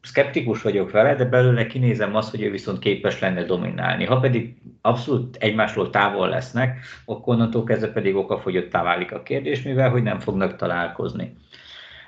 Skeptikus 0.00 0.62
vagyok 0.62 0.90
vele, 0.90 1.14
de 1.14 1.24
belőle 1.24 1.66
kinézem 1.66 2.16
azt, 2.16 2.30
hogy 2.30 2.42
ő 2.42 2.50
viszont 2.50 2.78
képes 2.78 3.20
lenne 3.20 3.44
dominálni. 3.44 4.04
Ha 4.04 4.20
pedig 4.20 4.56
abszolút 4.80 5.36
egymásról 5.36 5.90
távol 5.90 6.28
lesznek, 6.28 6.78
akkor 7.04 7.34
onnantól 7.34 7.64
kezdve 7.64 7.88
pedig 7.88 8.16
okafogyottá 8.16 8.82
válik 8.82 9.12
a 9.12 9.22
kérdés, 9.22 9.62
mivel 9.62 9.90
hogy 9.90 10.02
nem 10.02 10.18
fognak 10.18 10.56
találkozni 10.56 11.36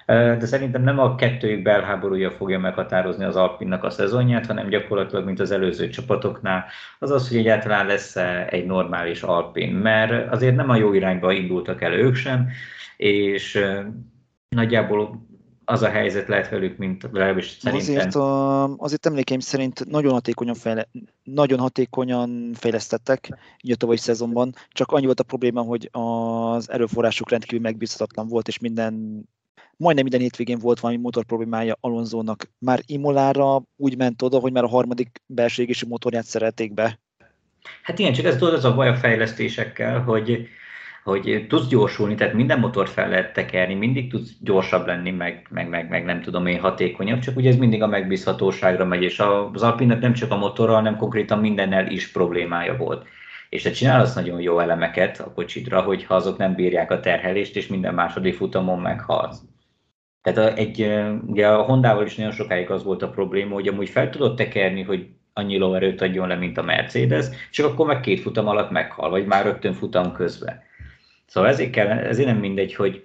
de 0.07 0.47
szerintem 0.47 0.83
nem 0.83 0.99
a 0.99 1.15
kettőjük 1.15 1.63
belháborúja 1.63 2.31
fogja 2.31 2.59
meghatározni 2.59 3.25
az 3.25 3.37
Alpinnak 3.37 3.85
a 3.85 3.91
szezonját, 3.91 4.47
hanem 4.47 4.69
gyakorlatilag, 4.69 5.25
mint 5.25 5.41
az 5.41 5.51
előző 5.51 5.89
csapatoknál, 5.89 6.65
az 6.99 7.11
az, 7.11 7.29
hogy 7.29 7.37
egyáltalán 7.37 7.87
lesz 7.87 8.17
egy 8.49 8.67
normális 8.67 9.23
Alpin, 9.23 9.75
mert 9.75 10.33
azért 10.33 10.57
nem 10.57 10.71
a 10.71 10.77
jó 10.77 10.93
irányba 10.93 11.33
indultak 11.33 11.83
el 11.83 11.93
ők 11.93 12.15
sem, 12.15 12.49
és 12.97 13.65
nagyjából 14.49 15.27
az 15.65 15.83
a 15.83 15.89
helyzet 15.89 16.29
lehet 16.29 16.49
velük, 16.49 16.77
mint 16.77 17.03
legalábbis 17.03 17.57
szerintem. 17.61 17.97
Azért, 17.97 18.15
a, 18.15 18.65
azért 18.77 19.07
emlékeim 19.07 19.41
szerint 19.41 19.85
nagyon 19.87 20.13
hatékonyan, 20.13 20.55
fejle, 20.55 20.89
nagyon 21.23 21.59
hatékonyan 21.59 22.51
fejlesztettek 22.55 23.29
így 23.61 23.73
a 23.73 23.77
tavalyi 23.77 23.99
szezonban, 23.99 24.55
csak 24.69 24.93
annyi 24.93 25.05
volt 25.05 25.21
a 25.21 25.25
probléma, 25.25 25.61
hogy 25.61 25.89
az 25.93 26.71
erőforrásuk 26.71 27.31
rendkívül 27.31 27.61
megbízhatatlan 27.61 28.29
volt, 28.29 28.49
és 28.49 28.59
minden 28.59 29.25
majdnem 29.77 30.05
minden 30.05 30.23
hétvégén 30.23 30.59
volt 30.59 30.81
valami 30.81 31.01
motor 31.01 31.25
problémája 31.25 31.77
Alonzónak. 31.81 32.51
Már 32.59 32.81
Imolára 32.87 33.63
úgy 33.77 33.97
ment 33.97 34.23
oda, 34.23 34.39
hogy 34.39 34.53
már 34.53 34.65
a 34.65 34.69
harmadik 34.69 35.23
belső 35.27 35.67
motorját 35.89 36.25
szerelték 36.25 36.75
be. 36.75 36.99
Hát 37.83 37.99
igen, 37.99 38.13
csak 38.13 38.25
ez 38.25 38.37
tudod, 38.37 38.55
az 38.55 38.65
a 38.65 38.75
baj 38.75 38.89
a 38.89 38.97
fejlesztésekkel, 38.97 40.01
hogy 40.01 40.49
hogy 41.05 41.47
tudsz 41.49 41.69
gyorsulni, 41.69 42.15
tehát 42.15 42.35
minden 42.35 42.59
motor 42.59 42.89
fel 42.89 43.09
lehet 43.09 43.33
tekerni, 43.33 43.75
mindig 43.75 44.11
tudsz 44.11 44.31
gyorsabb 44.41 44.87
lenni, 44.87 45.11
meg, 45.11 45.47
meg, 45.51 45.69
meg, 45.69 45.89
meg 45.89 46.05
nem 46.05 46.21
tudom 46.21 46.47
én 46.47 46.61
hatékonyabb, 46.61 47.19
csak 47.19 47.37
ugye 47.37 47.49
ez 47.49 47.57
mindig 47.57 47.83
a 47.83 47.87
megbízhatóságra 47.87 48.85
megy, 48.85 49.03
és 49.03 49.23
az 49.53 49.63
Alpinnak 49.63 50.01
nem 50.01 50.13
csak 50.13 50.31
a 50.31 50.37
motorral, 50.37 50.75
hanem 50.75 50.97
konkrétan 50.97 51.39
mindennel 51.39 51.87
is 51.87 52.11
problémája 52.11 52.77
volt. 52.77 53.07
És 53.49 53.63
te 53.63 53.71
csinálsz 53.71 54.15
nagyon 54.15 54.41
jó 54.41 54.59
elemeket 54.59 55.21
a 55.21 55.33
kocsidra, 55.33 55.81
hogyha 55.81 56.15
azok 56.15 56.37
nem 56.37 56.55
bírják 56.55 56.91
a 56.91 57.01
terhelést, 57.01 57.57
és 57.57 57.67
minden 57.67 57.95
második 57.95 58.35
futamon 58.35 58.81
meghalsz. 58.81 59.43
Tehát 60.23 60.59
egy, 60.59 60.93
ugye 61.27 61.49
a 61.49 61.63
Hondával 61.63 62.05
is 62.05 62.15
nagyon 62.15 62.33
sokáig 62.33 62.71
az 62.71 62.85
volt 62.85 63.03
a 63.03 63.11
probléma, 63.11 63.55
hogy 63.55 63.69
amúgy 63.69 63.89
fel 63.89 64.11
tudod 64.11 64.37
tekerni, 64.37 64.83
hogy 64.83 65.09
annyi 65.33 65.59
lóerőt 65.59 66.01
adjon 66.01 66.29
le, 66.29 66.35
mint 66.35 66.59
a 66.59 66.63
Mercedes, 66.63 67.27
csak 67.51 67.67
akkor 67.67 67.87
meg 67.87 68.01
két 68.01 68.21
futam 68.21 68.49
alatt 68.49 68.71
meghal, 68.71 69.11
vagy 69.11 69.27
már 69.27 69.45
rögtön 69.45 69.73
futam 69.73 70.13
közben. 70.13 70.63
Szóval 71.35 71.51
ezért, 71.51 71.71
kell, 71.71 71.89
ezért 71.89 72.29
nem 72.29 72.39
mindegy, 72.39 72.75
hogy, 72.75 73.05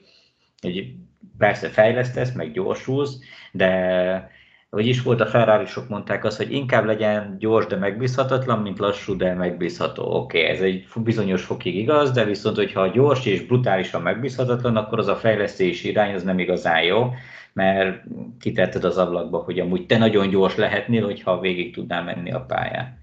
hogy 0.61 0.93
persze 1.37 1.67
fejlesztesz, 1.67 2.33
meg 2.33 2.51
gyorsulsz, 2.51 3.19
de 3.51 4.31
hogy 4.69 4.87
is 4.87 5.01
volt 5.01 5.21
a 5.21 5.25
ferrari 5.25 5.65
mondták 5.87 6.23
azt, 6.23 6.37
hogy 6.37 6.51
inkább 6.51 6.85
legyen 6.85 7.35
gyors, 7.39 7.65
de 7.65 7.75
megbízhatatlan, 7.75 8.61
mint 8.61 8.79
lassú, 8.79 9.15
de 9.15 9.33
megbízható. 9.33 10.03
Oké, 10.03 10.41
okay, 10.41 10.55
ez 10.55 10.61
egy 10.61 10.87
bizonyos 10.95 11.43
fokig 11.43 11.75
igaz, 11.75 12.11
de 12.11 12.23
viszont, 12.23 12.55
hogyha 12.55 12.87
gyors 12.87 13.25
és 13.25 13.45
brutálisan 13.45 14.01
megbízhatatlan, 14.01 14.75
akkor 14.75 14.99
az 14.99 15.07
a 15.07 15.15
fejlesztési 15.15 15.89
irány 15.89 16.13
az 16.13 16.23
nem 16.23 16.39
igazán 16.39 16.83
jó, 16.83 17.13
mert 17.53 18.03
kitetted 18.39 18.83
az 18.83 18.97
ablakba, 18.97 19.37
hogy 19.37 19.59
amúgy 19.59 19.85
te 19.85 19.97
nagyon 19.97 20.29
gyors 20.29 20.55
lehetnél, 20.55 21.05
hogyha 21.05 21.39
végig 21.39 21.73
tudnál 21.73 22.03
menni 22.03 22.31
a 22.31 22.45
pályán. 22.45 22.99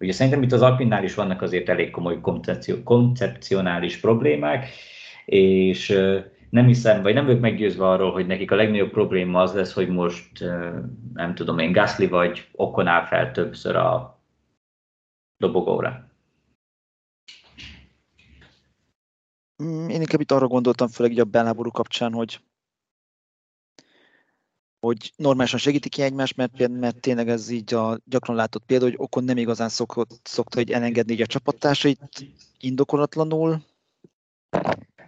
Ugye 0.00 0.12
szerintem 0.12 0.42
itt 0.42 0.52
az 0.52 0.62
Alpinnál 0.62 1.04
is 1.04 1.14
vannak 1.14 1.42
azért 1.42 1.68
elég 1.68 1.90
komoly 1.90 2.20
koncepcionális 2.84 4.00
problémák, 4.00 4.68
és 5.24 5.88
nem 6.50 6.66
hiszem, 6.66 7.02
vagy 7.02 7.14
nem 7.14 7.24
vagyok 7.24 7.40
meggyőzve 7.40 7.88
arról, 7.88 8.12
hogy 8.12 8.26
nekik 8.26 8.50
a 8.50 8.56
legnagyobb 8.56 8.90
probléma 8.90 9.40
az 9.40 9.54
lesz, 9.54 9.72
hogy 9.72 9.88
most 9.88 10.44
nem 11.14 11.34
tudom 11.34 11.58
én, 11.58 11.72
Gasly 11.72 12.06
vagy 12.06 12.48
Okon 12.52 12.86
áll 12.86 13.04
fel 13.04 13.30
többször 13.30 13.76
a 13.76 14.20
dobogóra. 15.36 16.10
Mm, 19.62 19.88
én 19.88 20.00
inkább 20.00 20.20
itt 20.20 20.32
arra 20.32 20.46
gondoltam, 20.46 20.88
főleg 20.88 21.18
a 21.18 21.24
belháború 21.24 21.70
kapcsán, 21.70 22.12
hogy 22.12 22.40
hogy 24.86 25.12
normálisan 25.16 25.58
segítik 25.58 25.90
ki 25.90 26.02
egymást, 26.02 26.36
mert, 26.36 26.68
mert 26.68 27.00
tényleg 27.00 27.28
ez 27.28 27.48
így 27.48 27.74
a 27.74 28.00
gyakran 28.04 28.36
látott 28.36 28.64
példa, 28.64 28.84
hogy 28.84 28.94
Okon 28.96 29.24
nem 29.24 29.36
igazán 29.36 29.68
szokott, 29.68 30.20
szokta 30.22 30.58
hogy 30.58 30.70
elengedni 30.70 31.12
így 31.12 31.20
a 31.20 31.26
csapattársait 31.26 32.26
indokolatlanul. 32.60 33.64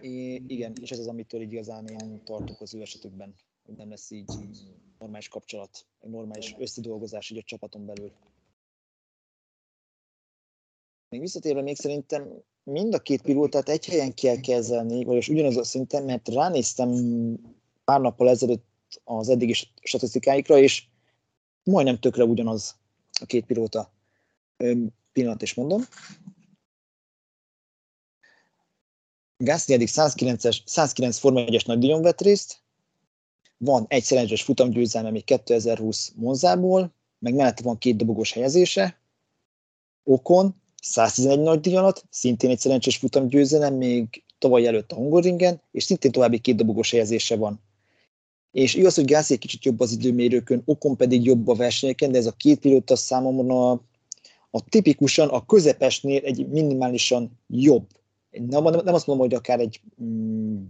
É, 0.01 0.35
igen, 0.35 0.73
és 0.81 0.91
ez 0.91 0.99
az, 0.99 1.07
amitől 1.07 1.41
így 1.41 1.53
igazán 1.53 1.87
én 1.87 2.23
tartok 2.25 2.61
az 2.61 2.75
ő 2.75 2.81
esetükben, 2.81 3.35
hogy 3.67 3.77
nem 3.77 3.89
lesz 3.89 4.11
így 4.11 4.27
normális 4.99 5.29
kapcsolat, 5.29 5.87
egy 6.01 6.11
normális 6.11 6.55
összedolgozás 6.59 7.31
így 7.31 7.39
a 7.39 7.43
csapaton 7.43 7.87
belül. 7.87 8.13
Még 11.09 11.21
visszatérve 11.21 11.63
még 11.63 11.77
szerintem 11.77 12.29
mind 12.63 12.95
a 12.95 12.99
két 12.99 13.23
pilótát 13.23 13.69
egy 13.69 13.87
helyen 13.87 14.15
kell 14.15 14.41
kezelni, 14.41 15.05
vagyis 15.05 15.29
ugyanaz 15.29 15.57
a 15.57 15.65
szinten, 15.65 16.05
mert 16.05 16.29
ránéztem 16.29 16.91
pár 17.85 18.01
nappal 18.01 18.29
ezelőtt 18.29 18.67
az 19.05 19.29
eddigi 19.29 19.55
statisztikáikra, 19.83 20.59
és 20.59 20.85
majdnem 21.63 21.99
tökre 21.99 22.25
ugyanaz 22.25 22.77
a 23.21 23.27
két 23.27 23.47
pilóta. 23.47 23.93
Pillanat 25.13 25.43
is 25.43 25.55
mondom. 25.55 25.83
Gasly 29.37 29.73
eddig 29.73 29.89
109-es, 29.91 30.59
109 30.65 31.19
Forma 31.19 31.41
1-es 31.47 31.67
nagydíjon 31.67 32.03
vett 32.03 32.21
részt, 32.21 32.63
van 33.57 33.87
egy 33.89 34.03
szerencsés 34.03 34.43
futamgyőzelme 34.43 35.11
még 35.11 35.25
2020 35.25 36.13
Monzából, 36.17 36.93
meg 37.19 37.35
mellette 37.35 37.63
van 37.63 37.79
két 37.79 37.97
dobogós 37.97 38.33
helyezése, 38.33 39.01
Okon 40.05 40.55
111 40.83 41.39
nagy 41.39 41.61
díj 41.61 41.77
alatt, 41.77 42.05
szintén 42.11 42.51
egy 42.51 42.59
szerencsés 42.59 42.97
futamgyőzelem 42.97 43.75
még 43.75 44.25
tavaly 44.39 44.67
előtt 44.67 44.93
a 44.93 44.95
Hungaringen, 44.95 45.63
és 45.71 45.85
szintén 45.85 46.13
további 46.13 46.39
két 46.39 46.57
dobogós 46.57 46.91
helyezése 46.91 47.37
van 47.37 47.61
és 48.59 48.75
igaz, 48.75 48.95
hogy 48.95 49.05
Gász 49.05 49.31
egy 49.31 49.39
kicsit 49.39 49.65
jobb 49.65 49.81
az 49.81 49.93
időmérőkön, 49.93 50.63
Okon 50.65 50.97
pedig 50.97 51.25
jobb 51.25 51.49
a 51.49 51.55
versenyeken, 51.55 52.13
de 52.13 52.19
ez 52.19 52.27
a 52.27 52.33
két 52.33 52.59
pilóta 52.59 52.97
számomra 52.97 53.71
a, 53.71 53.83
a 54.51 54.65
tipikusan 54.69 55.29
a 55.29 55.47
közepesnél 55.47 56.25
egy 56.25 56.49
minimálisan 56.49 57.39
jobb. 57.47 57.87
Nem, 58.31 58.63
nem, 58.63 58.81
nem 58.85 58.95
azt 58.95 59.07
mondom, 59.07 59.27
hogy 59.27 59.35
akár 59.35 59.61
egy 59.61 59.81
mm, 60.03 60.63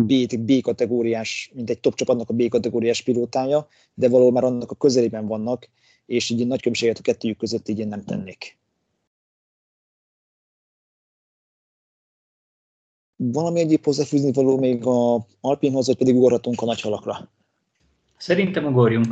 B, 0.00 0.38
B 0.38 0.60
kategóriás, 0.60 1.50
mint 1.54 1.70
egy 1.70 1.80
top 1.80 1.94
csapatnak 1.94 2.30
a 2.30 2.34
B 2.34 2.48
kategóriás 2.48 3.02
pilótája, 3.02 3.68
de 3.94 4.08
valahol 4.08 4.32
már 4.32 4.44
annak 4.44 4.70
a 4.70 4.74
közelében 4.74 5.26
vannak, 5.26 5.68
és 6.06 6.30
így 6.30 6.46
nagy 6.46 6.60
különbséget 6.60 6.98
a 6.98 7.02
kettőjük 7.02 7.38
között 7.38 7.68
így 7.68 7.78
én 7.78 7.88
nem 7.88 8.04
tennék. 8.04 8.56
Valami 13.30 13.60
egyéb 13.60 13.84
hozzáfűzni 13.84 14.32
való 14.32 14.58
még 14.58 14.86
a 14.86 15.26
Alpinhoz, 15.40 15.86
vagy 15.86 15.96
pedig 15.96 16.16
ugorhatunk 16.16 16.60
a 16.60 16.64
nagy 16.64 16.80
halakra? 16.80 17.30
Szerintem 18.16 18.64
ugorjunk. 18.64 19.06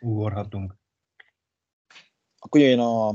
Ugorhatunk. 0.00 0.74
Akkor 2.38 2.60
jöjjön 2.60 2.78
a, 2.78 3.14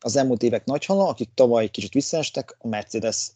az 0.00 0.16
elmúlt 0.16 0.42
évek 0.42 0.64
nagy 0.64 0.84
hala, 0.84 1.08
akik 1.08 1.34
tavaly 1.34 1.70
kicsit 1.70 1.92
visszaestek, 1.92 2.56
a 2.58 2.68
Mercedes. 2.68 3.32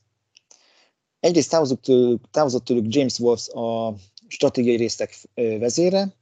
Egyrészt 1.21 1.51
távozott 1.51 1.83
tőlük, 1.83 2.31
távozott 2.31 2.65
tőlük 2.65 2.95
James 2.95 3.19
Wolfs 3.19 3.49
a 3.49 3.95
stratégiai 4.29 4.77
résztek 4.77 5.17
vezére, 5.35 6.15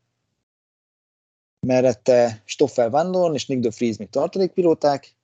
mellette 1.66 2.42
Stoffel 2.44 2.90
Van 2.90 3.10
Dorn 3.10 3.34
és 3.34 3.46
Nick 3.46 3.60
de 3.60 3.70
Vries, 3.76 3.96
mint 3.96 4.10
tartalékpilóták, 4.10 5.16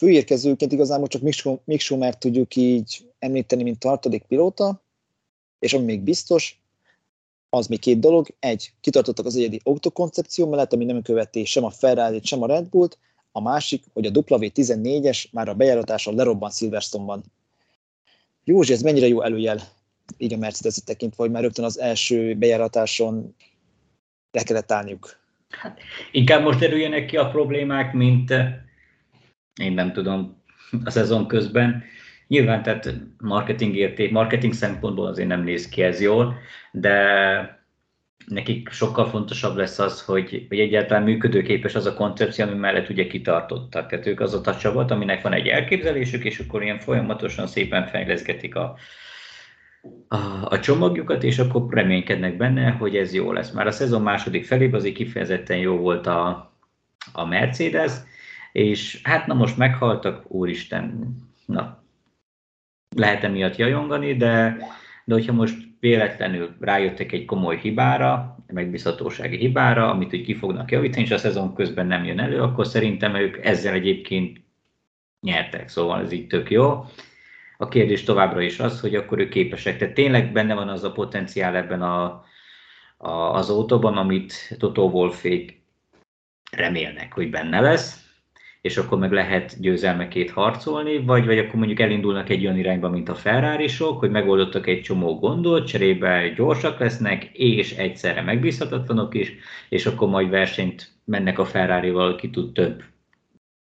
főérkezőként 0.00 0.72
igazából 0.72 1.06
csak 1.06 1.22
Mick 1.64 1.80
Schumer 1.80 2.18
tudjuk 2.18 2.56
így 2.56 3.06
említeni, 3.18 3.62
mint 3.62 3.78
tartalék 3.78 4.22
pilóta, 4.22 4.82
és 5.58 5.72
ami 5.72 5.84
még 5.84 6.00
biztos, 6.00 6.60
az 7.50 7.66
még 7.66 7.78
két 7.78 7.98
dolog. 7.98 8.26
Egy, 8.38 8.72
kitartottak 8.80 9.26
az 9.26 9.36
egyedi 9.36 9.60
autokoncepció 9.64 10.48
mellett, 10.48 10.72
ami 10.72 10.84
nem 10.84 11.02
követi 11.02 11.44
sem 11.44 11.64
a 11.64 11.70
ferrari 11.70 12.20
sem 12.22 12.42
a 12.42 12.46
Red 12.46 12.68
Bullt, 12.68 12.98
a 13.32 13.40
másik, 13.40 13.84
hogy 13.92 14.06
a 14.06 14.10
W14-es 14.10 15.30
már 15.30 15.48
a 15.48 15.54
bejáratáson 15.54 16.14
lerobban 16.14 16.50
Silverstone-ban. 16.50 17.22
Józsi, 18.44 18.72
ez 18.72 18.82
mennyire 18.82 19.06
jó 19.06 19.22
előjel 19.22 19.60
így 20.18 20.32
a 20.32 20.36
mercedes 20.36 20.76
tekintve, 20.84 21.22
hogy 21.22 21.32
már 21.32 21.42
rögtön 21.42 21.64
az 21.64 21.80
első 21.80 22.34
bejáratáson 22.34 23.34
le 24.32 24.42
kellett 24.42 24.72
állniuk. 24.72 25.18
Hát, 25.48 25.78
inkább 26.12 26.42
most 26.42 26.58
derüljenek 26.58 27.06
ki 27.06 27.16
a 27.16 27.30
problémák, 27.30 27.92
mint 27.92 28.32
én 29.54 29.72
nem 29.72 29.92
tudom, 29.92 30.42
a 30.84 30.90
szezon 30.90 31.26
közben. 31.26 31.82
Nyilván 32.26 32.62
tehát 32.62 32.94
marketing 33.18 33.76
érték, 33.76 34.10
marketing 34.10 34.52
szempontból 34.52 35.06
azért 35.06 35.28
nem 35.28 35.42
néz 35.42 35.68
ki 35.68 35.82
ez 35.82 36.00
jól, 36.00 36.38
de 36.72 37.58
nekik 38.26 38.68
sokkal 38.70 39.06
fontosabb 39.06 39.56
lesz 39.56 39.78
az, 39.78 40.02
hogy, 40.02 40.46
hogy 40.48 40.60
egyáltalán 40.60 41.02
működőképes 41.02 41.74
az 41.74 41.86
a 41.86 41.94
koncepció, 41.94 42.44
ami 42.44 42.54
mellett 42.54 42.88
ugye 42.88 43.06
kitartottak. 43.06 43.88
Tehát 43.88 44.06
ők 44.06 44.20
az 44.20 44.46
a 44.46 44.56
csapat, 44.56 44.90
aminek 44.90 45.22
van 45.22 45.32
egy 45.32 45.46
elképzelésük, 45.46 46.24
és 46.24 46.38
akkor 46.38 46.62
ilyen 46.62 46.78
folyamatosan 46.78 47.46
szépen 47.46 47.86
fejleszgetik 47.86 48.54
a, 48.54 48.76
a, 50.08 50.16
a 50.48 50.60
csomagjukat, 50.60 51.22
és 51.22 51.38
akkor 51.38 51.66
reménykednek 51.70 52.36
benne, 52.36 52.70
hogy 52.70 52.96
ez 52.96 53.14
jó 53.14 53.32
lesz. 53.32 53.50
Már 53.50 53.66
a 53.66 53.70
szezon 53.70 54.02
második 54.02 54.44
felében 54.44 54.80
azért 54.80 54.94
kifejezetten 54.94 55.58
jó 55.58 55.76
volt 55.76 56.06
a, 56.06 56.52
a 57.12 57.24
Mercedes, 57.24 57.92
és 58.52 59.00
hát 59.02 59.26
na 59.26 59.34
most 59.34 59.56
meghaltak, 59.56 60.30
úristen, 60.30 61.16
na, 61.46 61.82
lehet 62.96 63.24
emiatt 63.24 63.56
jajongani, 63.56 64.16
de, 64.16 64.56
de 65.04 65.14
hogyha 65.14 65.32
most 65.32 65.56
véletlenül 65.80 66.56
rájöttek 66.60 67.12
egy 67.12 67.24
komoly 67.24 67.58
hibára, 67.58 68.36
megbízhatósági 68.46 69.36
hibára, 69.36 69.90
amit 69.90 70.14
úgy 70.14 70.22
ki 70.22 70.34
fognak 70.34 70.70
javítani, 70.70 71.02
és 71.02 71.10
a 71.10 71.18
szezon 71.18 71.54
közben 71.54 71.86
nem 71.86 72.04
jön 72.04 72.18
elő, 72.18 72.42
akkor 72.42 72.66
szerintem 72.66 73.14
ők 73.14 73.44
ezzel 73.44 73.74
egyébként 73.74 74.40
nyertek, 75.20 75.68
szóval 75.68 76.00
ez 76.02 76.12
így 76.12 76.26
tök 76.26 76.50
jó. 76.50 76.84
A 77.58 77.68
kérdés 77.68 78.02
továbbra 78.02 78.40
is 78.40 78.58
az, 78.58 78.80
hogy 78.80 78.94
akkor 78.94 79.18
ők 79.18 79.28
képesek. 79.28 79.78
Tehát 79.78 79.94
tényleg 79.94 80.32
benne 80.32 80.54
van 80.54 80.68
az 80.68 80.84
a 80.84 80.92
potenciál 80.92 81.56
ebben 81.56 81.82
a, 81.82 82.24
a, 82.96 83.10
az 83.10 83.50
autóban, 83.50 83.96
amit 83.96 84.54
Toto 84.58 84.82
Wolfék 84.82 85.62
remélnek, 86.50 87.12
hogy 87.12 87.30
benne 87.30 87.60
lesz, 87.60 87.99
és 88.60 88.76
akkor 88.76 88.98
meg 88.98 89.12
lehet 89.12 89.60
győzelmekét 89.60 90.30
harcolni, 90.30 90.98
vagy, 91.04 91.26
vagy 91.26 91.38
akkor 91.38 91.54
mondjuk 91.54 91.80
elindulnak 91.80 92.28
egy 92.28 92.44
olyan 92.44 92.58
irányba, 92.58 92.88
mint 92.88 93.08
a 93.08 93.14
ferrari 93.14 93.68
hogy 93.98 94.10
megoldottak 94.10 94.66
egy 94.66 94.80
csomó 94.80 95.18
gondot, 95.18 95.66
cserébe 95.66 96.28
gyorsak 96.28 96.78
lesznek, 96.78 97.24
és 97.32 97.72
egyszerre 97.72 98.22
megbízhatatlanok 98.22 99.14
is, 99.14 99.32
és 99.68 99.86
akkor 99.86 100.08
majd 100.08 100.30
versenyt 100.30 100.92
mennek 101.04 101.38
a 101.38 101.44
Ferrari-val, 101.44 102.16
ki 102.16 102.30
tud 102.30 102.52
több 102.52 102.82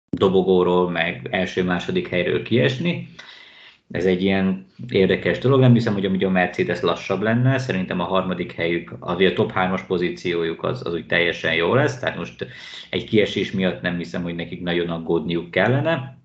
dobogóról, 0.10 0.90
meg 0.90 1.28
első-második 1.32 2.08
helyről 2.08 2.44
kiesni. 2.44 3.10
Ez 3.94 4.06
egy 4.06 4.24
ilyen 4.24 4.66
érdekes 4.90 5.38
dolog. 5.38 5.60
Nem 5.60 5.74
hiszem, 5.74 5.94
hogy 5.94 6.24
a 6.24 6.30
Mercedes 6.30 6.82
lassabb 6.82 7.22
lenne. 7.22 7.58
Szerintem 7.58 8.00
a 8.00 8.04
harmadik 8.04 8.52
helyük, 8.52 8.96
az 9.00 9.20
a 9.20 9.34
top 9.34 9.52
3-as 9.56 9.82
pozíciójuk 9.88 10.64
az, 10.64 10.86
az 10.86 10.94
úgy 10.94 11.06
teljesen 11.06 11.54
jó 11.54 11.76
lesz. 11.76 12.00
Tehát 12.00 12.18
most 12.18 12.48
egy 12.90 13.04
kiesés 13.04 13.52
miatt 13.52 13.82
nem 13.82 13.98
hiszem, 13.98 14.24
hogy 14.24 14.36
nekik 14.36 14.62
nagyon 14.62 14.90
aggódniuk 14.90 15.52
kellene. 15.52 16.18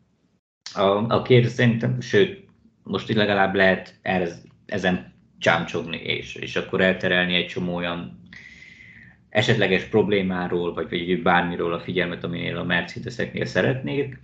A, 0.75 1.15
a 1.15 1.23
kérdés 1.23 1.51
szerintem, 1.51 2.01
sőt, 2.01 2.45
most 2.83 3.15
legalább 3.15 3.55
lehet 3.55 3.99
ez, 4.03 4.43
ezen 4.67 5.13
csámcsogni, 5.39 5.97
és, 5.97 6.35
és 6.35 6.57
akkor 6.57 6.81
elterelni 6.81 7.35
egy 7.35 7.47
csomó 7.47 7.75
olyan 7.75 8.21
esetleges 9.29 9.85
problémáról, 9.85 10.75
vagy, 10.75 10.89
vagy 10.89 11.23
bármiről 11.23 11.73
a 11.73 11.81
figyelmet, 11.81 12.25
aminél 12.25 12.57
a 12.57 12.65
Mercedeseknél 12.65 13.45
szeretnék, 13.45 14.21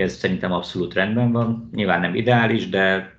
ez 0.00 0.16
szerintem 0.16 0.52
abszolút 0.52 0.94
rendben 0.94 1.32
van. 1.32 1.70
Nyilván 1.72 2.00
nem 2.00 2.14
ideális, 2.14 2.68
de, 2.68 3.14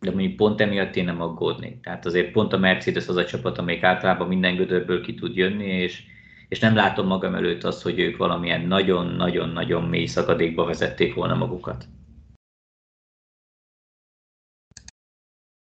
de 0.00 0.10
mondjuk 0.10 0.36
pont 0.36 0.60
emiatt 0.60 0.96
én 0.96 1.04
nem 1.04 1.20
aggódnék. 1.20 1.80
Tehát 1.80 2.06
azért 2.06 2.32
pont 2.32 2.52
a 2.52 2.58
Mercedes 2.58 3.08
az 3.08 3.16
a 3.16 3.24
csapat, 3.24 3.58
amelyik 3.58 3.82
általában 3.82 4.28
minden 4.28 4.56
gödörből 4.56 5.00
ki 5.00 5.14
tud 5.14 5.36
jönni, 5.36 5.66
és, 5.66 6.02
és 6.48 6.58
nem 6.58 6.74
látom 6.74 7.06
magam 7.06 7.34
előtt 7.34 7.64
azt, 7.64 7.82
hogy 7.82 7.98
ők 7.98 8.16
valamilyen 8.16 8.66
nagyon-nagyon-nagyon 8.66 9.82
mély 9.82 10.06
szakadékba 10.06 10.64
vezették 10.64 11.14
volna 11.14 11.34
magukat. 11.34 11.86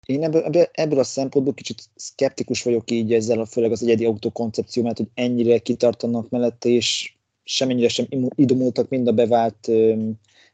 Én 0.06 0.22
ebből, 0.22 0.42
ebből 0.72 0.98
a 0.98 1.04
szempontból 1.04 1.54
kicsit 1.54 1.82
szkeptikus 1.94 2.62
vagyok 2.62 2.90
így 2.90 3.12
ezzel, 3.12 3.44
főleg 3.44 3.70
az 3.70 3.82
egyedi 3.82 4.04
autó 4.04 4.30
koncepció, 4.30 4.82
mert 4.82 4.96
hogy 4.96 5.08
ennyire 5.14 5.58
kitartanak 5.58 6.30
mellette, 6.30 6.68
és 6.68 7.14
semennyire 7.44 7.88
sem 7.88 8.06
idomultak 8.34 8.88
mind 8.88 9.06
a 9.06 9.12
bevált 9.12 9.70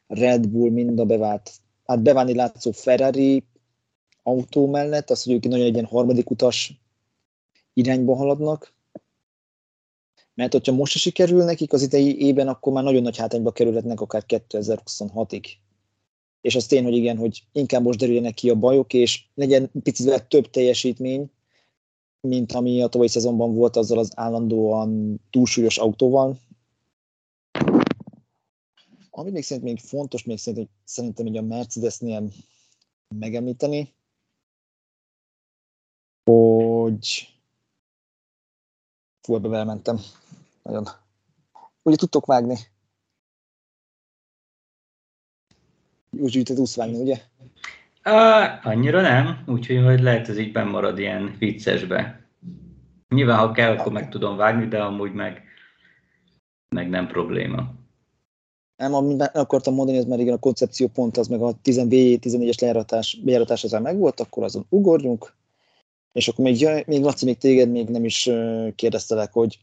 Red 0.09 0.49
Bull, 0.49 0.71
mind 0.71 0.99
a 0.99 1.05
bevált, 1.05 1.51
hát 1.85 2.03
beválni 2.03 2.35
látszó 2.35 2.71
Ferrari 2.71 3.45
autó 4.23 4.67
mellett, 4.67 5.11
az, 5.11 5.23
hogy 5.23 5.33
ők 5.33 5.45
nagyon 5.45 5.67
egy 5.67 5.73
ilyen 5.73 5.85
harmadik 5.85 6.31
utas 6.31 6.81
irányba 7.73 8.17
haladnak. 8.17 8.73
Mert 10.35 10.53
hogyha 10.53 10.73
most 10.73 10.93
se 10.93 10.99
sikerül 10.99 11.45
nekik 11.45 11.73
az 11.73 11.83
idei 11.83 12.27
ében, 12.27 12.49
akkor 12.49 12.73
már 12.73 12.83
nagyon 12.83 13.03
nagy 13.03 13.17
hátrányba 13.17 13.53
kerülhetnek 13.53 14.01
akár 14.01 14.25
2026-ig 14.29 15.45
és 16.41 16.55
az 16.55 16.67
tény, 16.67 16.85
hogy 16.85 16.97
igen, 16.97 17.17
hogy 17.17 17.43
inkább 17.53 17.83
most 17.83 17.99
derüljenek 17.99 18.35
ki 18.35 18.51
a 18.51 18.55
bajok, 18.55 18.95
és 18.95 19.25
legyen 19.35 19.71
picit 19.83 20.27
több 20.29 20.51
teljesítmény, 20.51 21.31
mint 22.21 22.53
ami 22.53 22.83
a 22.83 22.87
tavalyi 22.87 23.11
szezonban 23.11 23.55
volt 23.55 23.77
azzal 23.77 23.99
az 23.99 24.13
állandóan 24.15 25.21
túlsúlyos 25.31 25.79
autóval. 25.79 26.39
Ami 29.19 29.31
még 29.31 29.43
szerintem 29.43 29.73
még 29.73 29.83
fontos, 29.83 30.25
még 30.25 30.39
szerintem, 30.39 30.75
szerintem 30.85 31.27
így 31.27 31.37
a 31.37 31.43
Mercedesnél 31.43 32.31
megemlíteni, 33.15 33.95
hogy 36.25 37.29
fú, 39.21 39.35
ebbe 39.35 39.49
belmentem. 39.49 39.99
Nagyon. 40.63 40.85
Ugye 41.83 41.97
tudtok 41.97 42.27
vágni? 42.27 42.57
úgy 46.11 46.43
te 46.45 46.55
tudsz 46.55 46.77
vágni, 46.77 47.01
ugye? 47.01 47.21
Uh, 48.05 48.67
annyira 48.67 49.01
nem, 49.01 49.43
úgyhogy 49.47 49.83
majd 49.83 50.01
lehet 50.01 50.29
ez 50.29 50.39
így 50.39 50.55
marad 50.55 50.99
ilyen 50.99 51.37
viccesbe. 51.39 52.29
Nyilván, 53.09 53.39
ha 53.39 53.53
kell, 53.53 53.77
akkor 53.77 53.93
meg 53.93 54.09
tudom 54.09 54.37
vágni, 54.37 54.67
de 54.67 54.83
amúgy 54.83 55.13
meg, 55.13 55.43
meg 56.69 56.89
nem 56.89 57.07
probléma. 57.07 57.78
Nem, 58.79 58.95
amit 58.95 59.23
akartam 59.23 59.75
mondani, 59.75 59.99
ez 59.99 60.05
már 60.05 60.21
igen 60.21 60.35
a 60.35 60.39
koncepció 60.39 60.87
pont, 60.87 61.17
az 61.17 61.27
meg 61.27 61.43
a 61.43 61.57
14-es 61.65 62.61
lejáratás, 62.61 63.21
bejáratás 63.25 63.65
ezzel 63.65 63.81
megvolt, 63.81 64.21
akkor 64.21 64.45
azon 64.45 64.67
ugorjunk, 64.69 65.37
és 66.13 66.29
akkor 66.29 66.45
még, 66.45 66.69
még 66.87 67.03
Laci, 67.03 67.25
még 67.25 67.39
téged 67.39 67.71
még 67.71 67.89
nem 67.89 68.05
is 68.05 68.31
kérdeztelek, 68.75 69.33
hogy 69.33 69.59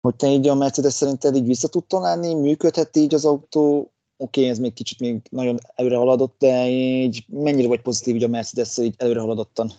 hogy 0.00 0.16
te 0.16 0.28
így 0.28 0.48
a 0.48 0.54
Mercedes 0.54 0.92
szerinted 0.92 1.36
így 1.36 1.46
vissza 1.46 1.68
tud 1.68 1.84
találni, 1.84 2.34
működhet 2.34 2.96
így 2.96 3.14
az 3.14 3.24
autó? 3.24 3.78
Oké, 3.78 3.90
okay, 4.16 4.48
ez 4.48 4.58
még 4.58 4.72
kicsit 4.72 5.00
még 5.00 5.20
nagyon 5.30 5.58
előre 5.74 5.96
haladott, 5.96 6.34
de 6.38 6.68
így 6.68 7.24
mennyire 7.28 7.68
vagy 7.68 7.80
pozitív 7.82 8.14
hogy 8.14 8.22
a 8.22 8.28
Mercedes 8.28 8.78
így 8.78 8.94
előre 8.96 9.20
haladottan? 9.20 9.72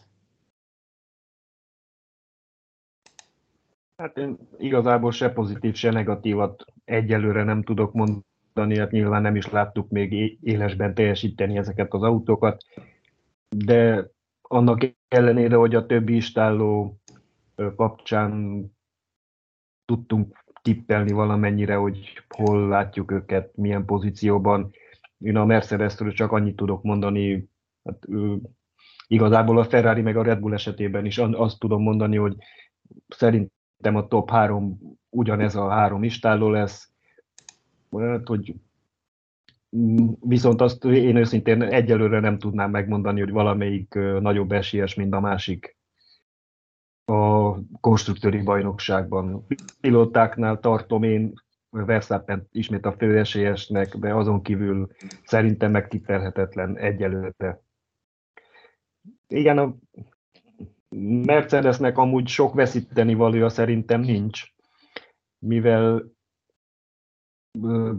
Hát 4.01 4.17
én 4.17 4.37
igazából 4.57 5.11
se 5.11 5.29
pozitív, 5.29 5.75
se 5.75 5.91
negatívat 5.91 6.65
egyelőre 6.85 7.43
nem 7.43 7.63
tudok 7.63 7.93
mondani, 7.93 8.77
hát 8.77 8.91
nyilván 8.91 9.21
nem 9.21 9.35
is 9.35 9.49
láttuk 9.49 9.89
még 9.89 10.37
élesben 10.41 10.93
teljesíteni 10.93 11.57
ezeket 11.57 11.93
az 11.93 12.01
autókat, 12.01 12.63
de 13.49 14.07
annak 14.41 14.95
ellenére, 15.07 15.55
hogy 15.55 15.75
a 15.75 15.85
többi 15.85 16.15
istálló 16.15 16.97
kapcsán 17.75 18.65
tudtunk 19.85 20.43
tippelni 20.61 21.11
valamennyire, 21.11 21.75
hogy 21.75 22.23
hol 22.29 22.67
látjuk 22.67 23.11
őket, 23.11 23.55
milyen 23.55 23.85
pozícióban. 23.85 24.71
Én 25.17 25.35
a 25.35 25.45
Mercedes-ről 25.45 26.11
csak 26.11 26.31
annyit 26.31 26.55
tudok 26.55 26.83
mondani, 26.83 27.49
hát, 27.83 28.05
igazából 29.07 29.57
a 29.57 29.63
Ferrari 29.63 30.01
meg 30.01 30.17
a 30.17 30.23
Red 30.23 30.39
Bull 30.39 30.53
esetében 30.53 31.05
is 31.05 31.17
azt 31.17 31.59
tudom 31.59 31.81
mondani, 31.81 32.17
hogy 32.17 32.35
szerintem 33.07 33.59
a 33.85 34.07
top 34.07 34.29
három 34.29 34.79
ugyanez 35.09 35.55
a 35.55 35.69
három 35.69 36.03
istálló 36.03 36.49
lesz, 36.49 36.91
hát, 37.91 38.27
hogy 38.27 38.55
Viszont 40.19 40.61
azt 40.61 40.85
én 40.85 41.15
őszintén 41.15 41.61
egyelőre 41.61 42.19
nem 42.19 42.39
tudnám 42.39 42.69
megmondani, 42.69 43.19
hogy 43.19 43.31
valamelyik 43.31 43.93
nagyobb 44.19 44.51
esélyes, 44.51 44.95
mint 44.95 45.13
a 45.13 45.19
másik 45.19 45.77
a 47.05 47.53
konstruktőri 47.79 48.41
bajnokságban. 48.41 49.45
Pilótáknál 49.81 50.59
tartom 50.59 51.03
én 51.03 51.33
Verstappen 51.69 52.47
ismét 52.51 52.85
a 52.85 52.91
főesélyesnek, 52.91 53.97
de 53.97 54.13
azon 54.13 54.41
kívül 54.41 54.89
szerintem 55.23 55.71
megtippelhetetlen 55.71 56.77
egyelőre. 56.77 57.61
Igen, 59.27 59.57
a 59.57 59.75
Mercedesnek 61.25 61.97
amúgy 61.97 62.27
sok 62.27 62.53
veszíteni 62.53 63.13
valója 63.13 63.49
szerintem 63.49 64.01
nincs, 64.01 64.53
mivel 65.39 66.03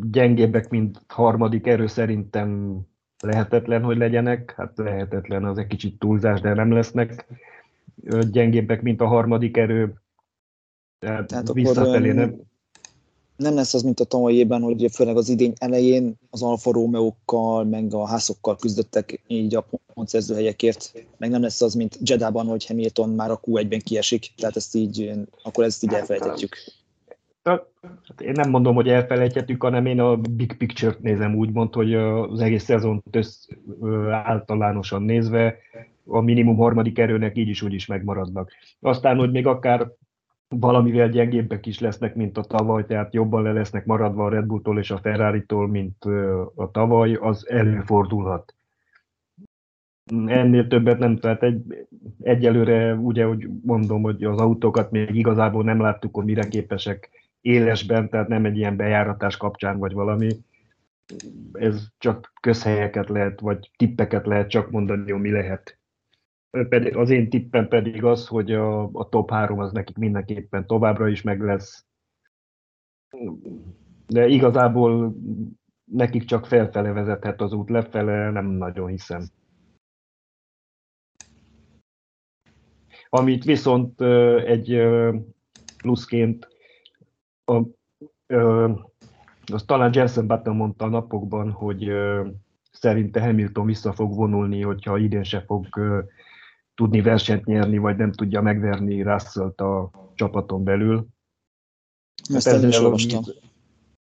gyengébbek, 0.03 0.68
mint 0.68 1.05
harmadik 1.09 1.66
erő 1.66 1.86
szerintem 1.86 2.80
lehetetlen, 3.22 3.82
hogy 3.82 3.97
legyenek. 3.97 4.55
Hát 4.57 4.78
lehetetlen, 4.78 5.45
az 5.45 5.59
egy 5.59 5.66
kicsit 5.66 5.99
túlzás, 5.99 6.40
de 6.40 6.55
nem 6.55 6.72
lesznek 6.72 7.26
gyengébbek, 8.30 8.82
mint 8.82 9.01
a 9.01 9.07
harmadik 9.07 9.57
erő. 9.57 9.95
Tehát, 10.99 11.26
Tehát 11.26 11.53
visszafelé 11.53 12.12
nem... 12.12 12.40
Nem 13.37 13.55
lesz 13.55 13.74
az, 13.74 13.83
mint 13.83 14.01
a 14.01 14.05
tavalyében, 14.05 14.62
hogy 14.62 14.87
főleg 14.93 15.16
az 15.16 15.28
idény 15.28 15.53
elején 15.59 16.14
az 16.30 16.43
Alfa 16.43 16.72
Romeo-kkal, 16.72 17.64
meg 17.64 17.95
a 17.95 18.07
házokkal 18.07 18.57
küzdöttek 18.57 19.22
így 19.26 19.55
a 19.55 19.66
pontszerző 19.95 20.35
helyekért, 20.35 21.07
meg 21.18 21.30
nem 21.30 21.43
lesz 21.43 21.62
az, 21.62 21.74
mint 21.74 21.99
Jedában, 22.05 22.47
hogy 22.47 22.66
Hamilton 22.66 23.11
már 23.11 23.30
a 23.30 23.41
Q1-ben 23.41 23.80
kiesik, 23.80 24.33
tehát 24.37 24.57
ezt 24.57 24.74
így, 24.74 25.11
akkor 25.43 25.64
ezt 25.64 25.83
így 25.83 25.93
elfelejthetjük. 25.93 26.57
Hát 27.43 27.66
én 28.20 28.33
nem 28.33 28.51
mondom, 28.51 28.74
hogy 28.74 28.89
elfelejthetjük, 28.89 29.62
hanem 29.62 29.87
én 29.87 30.01
a 30.01 30.16
big 30.16 30.57
picture-t 30.57 31.01
nézem 31.01 31.37
úgy 31.37 31.53
mond, 31.53 31.74
hogy 31.74 31.95
az 31.95 32.41
egész 32.41 32.64
szezont 32.64 33.03
össz, 33.11 33.47
általánosan 34.11 35.03
nézve 35.03 35.57
a 36.07 36.20
minimum 36.20 36.57
harmadik 36.57 36.99
erőnek 36.99 37.37
így 37.37 37.49
is 37.49 37.62
úgy 37.62 37.74
is 37.74 37.87
megmaradnak. 37.87 38.53
Aztán, 38.80 39.16
hogy 39.16 39.30
még 39.30 39.47
akár 39.47 39.91
valamivel 40.61 41.09
gyengébbek 41.09 41.66
is 41.66 41.80
lesznek, 41.80 42.14
mint 42.14 42.38
a 42.38 42.42
tavaly, 42.42 42.86
tehát 42.86 43.14
jobban 43.14 43.42
le 43.42 43.53
lesznek 43.53 43.84
maradva 43.84 44.24
a 44.24 44.28
Red 44.28 44.44
Bulltól 44.44 44.78
és 44.78 44.90
a 44.90 44.98
Ferrari-tól, 44.98 45.68
mint 45.68 46.05
a 46.55 46.70
tavaly, 46.72 47.14
az 47.14 47.48
előfordulhat. 47.48 48.55
Ennél 50.26 50.66
többet 50.66 50.98
nem, 50.98 51.16
tehát 51.16 51.42
egy, 51.42 51.86
egyelőre 52.20 52.94
ugye, 52.94 53.24
hogy 53.24 53.48
mondom, 53.62 54.03
hogy 54.03 54.24
az 54.24 54.38
autókat 54.38 54.90
még 54.90 55.14
igazából 55.14 55.64
nem 55.64 55.80
láttuk, 55.80 56.14
hogy 56.14 56.24
mire 56.24 56.48
képesek 56.48 57.11
élesben, 57.40 58.09
tehát 58.09 58.28
nem 58.28 58.44
egy 58.44 58.57
ilyen 58.57 58.76
bejáratás 58.76 59.36
kapcsán 59.36 59.78
vagy 59.78 59.92
valami. 59.92 60.28
ez 61.53 61.86
csak 61.98 62.32
közhelyeket 62.40 63.09
lehet, 63.09 63.40
vagy 63.40 63.70
tippeket 63.76 64.26
lehet 64.26 64.48
csak 64.50 64.70
mondani, 64.70 65.12
mi 65.12 65.30
lehet. 65.30 65.82
Pedig 66.68 66.96
az 66.96 67.11
én 67.11 67.28
tippem 67.28 67.68
pedig 67.68 68.05
az, 68.05 68.26
hogy 68.26 68.53
a, 68.53 68.82
a 68.82 69.09
top 69.09 69.30
3 69.30 69.59
az 69.59 69.72
nekik 69.72 69.96
mindenképpen 69.96 70.66
továbbra 70.66 71.09
is 71.09 71.22
meg 71.22 71.40
lesz. 71.40 71.86
De 74.07 74.26
igazából 74.26 75.14
nekik 75.84 76.24
csak 76.24 76.46
felfele 76.46 76.92
vezethet 76.92 77.40
az 77.40 77.53
út, 77.53 77.70
lefele 77.70 78.30
nem 78.30 78.46
nagyon 78.46 78.88
hiszem. 78.88 79.22
Amit 83.09 83.44
viszont 83.44 84.00
egy 84.44 84.82
pluszként 85.76 86.48
a, 87.44 87.62
azt 89.44 89.66
talán 89.66 89.90
Jensen 89.94 90.26
Button 90.26 90.57
mondta 90.57 90.84
a 90.84 90.88
napokban, 90.88 91.50
hogy 91.50 91.90
szerinte 92.70 93.20
Hamilton 93.20 93.66
vissza 93.66 93.92
fog 93.92 94.14
vonulni, 94.14 94.61
hogyha 94.61 94.98
idén 94.98 95.22
se 95.22 95.40
fog 95.40 95.66
tudni 96.75 97.01
versenyt 97.01 97.45
nyerni, 97.45 97.79
vagy 97.79 97.97
nem 97.97 98.12
tudja 98.12 98.41
megverni 98.41 99.03
russell 99.03 99.53
a 99.57 99.91
csapaton 100.14 100.64
belül. 100.64 101.07
Ezt 102.35 102.49
hát 102.49 102.62
ezzel, 102.62 102.95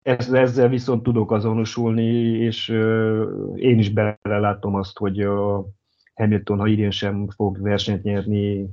ezzel, 0.01 0.38
ezzel 0.41 0.70
viszont 0.70 1.03
tudok 1.03 1.32
azonosulni, 1.32 2.12
és 2.38 2.70
én 3.56 3.80
is 3.80 3.89
belelátom 3.89 4.76
azt, 4.76 4.97
hogy 4.97 5.22
a 5.22 5.66
Hamilton, 6.14 6.60
ha 6.60 6.68
idén 6.68 6.91
sem 6.91 7.28
fog 7.28 7.62
versenyt 7.62 8.03
nyerni, 8.03 8.70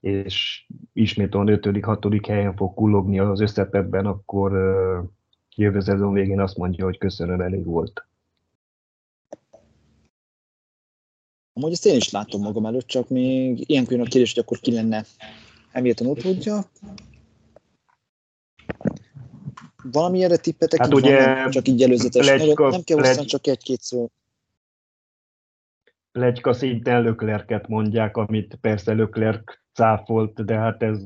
és 0.00 0.66
ismét 0.92 1.34
a 1.34 1.44
5 1.46 1.84
hatodik 1.84 2.26
helyen 2.26 2.56
fog 2.56 2.74
kullogni 2.74 3.18
az 3.18 3.40
összetetben, 3.40 4.06
akkor 4.06 4.52
jövő 5.56 5.80
szezon 5.80 6.12
végén 6.12 6.40
azt 6.40 6.56
mondja, 6.56 6.84
hogy 6.84 6.98
köszönöm, 6.98 7.40
elég 7.40 7.64
volt. 7.64 8.06
Amúgy 11.52 11.72
ezt 11.72 11.86
én 11.86 11.96
is 11.96 12.10
látom 12.10 12.40
magam 12.40 12.66
előtt, 12.66 12.86
csak 12.86 13.08
még 13.08 13.70
ilyenkor 13.70 13.92
jön 13.92 14.06
a 14.06 14.08
kérdés, 14.08 14.34
hogy 14.34 14.42
akkor 14.42 14.58
ki 14.58 14.72
lenne 14.72 15.04
Hamilton 15.72 16.06
utódja. 16.06 16.64
Valami 19.82 20.24
erre 20.24 20.36
tippetek 20.36 20.80
hát 20.80 20.94
ugye, 20.94 21.34
van, 21.34 21.50
csak 21.50 21.68
így 21.68 21.82
előzetes. 21.82 22.26
Plegyka, 22.26 22.68
nem 22.68 22.82
kell 22.82 22.96
plegy... 22.96 23.26
csak 23.26 23.46
egy-két 23.46 23.80
szó. 23.80 24.10
Plegyka 26.12 26.52
szinten 26.52 27.02
Löklerket 27.02 27.68
mondják, 27.68 28.16
amit 28.16 28.58
persze 28.60 28.92
Löklerk 28.92 29.64
cáfolt, 29.72 30.44
de 30.44 30.54
hát 30.54 30.82
ez 30.82 30.98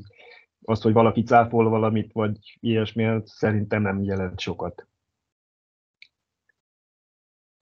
az, 0.61 0.81
hogy 0.81 0.93
valaki 0.93 1.23
cáfol 1.23 1.69
valamit, 1.69 2.11
vagy 2.13 2.57
ilyesmi, 2.59 3.21
szerintem 3.25 3.81
nem 3.81 4.03
jelent 4.03 4.39
sokat. 4.39 4.87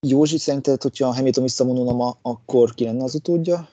Józsi, 0.07 0.37
szerinted, 0.37 0.81
hogyha 0.81 1.13
Hamilton 1.13 1.43
visszavonulna 1.43 1.93
ma, 1.93 2.17
akkor 2.21 2.73
ki 2.73 2.83
lenne 2.83 3.03
az 3.03 3.15
utódja? 3.15 3.67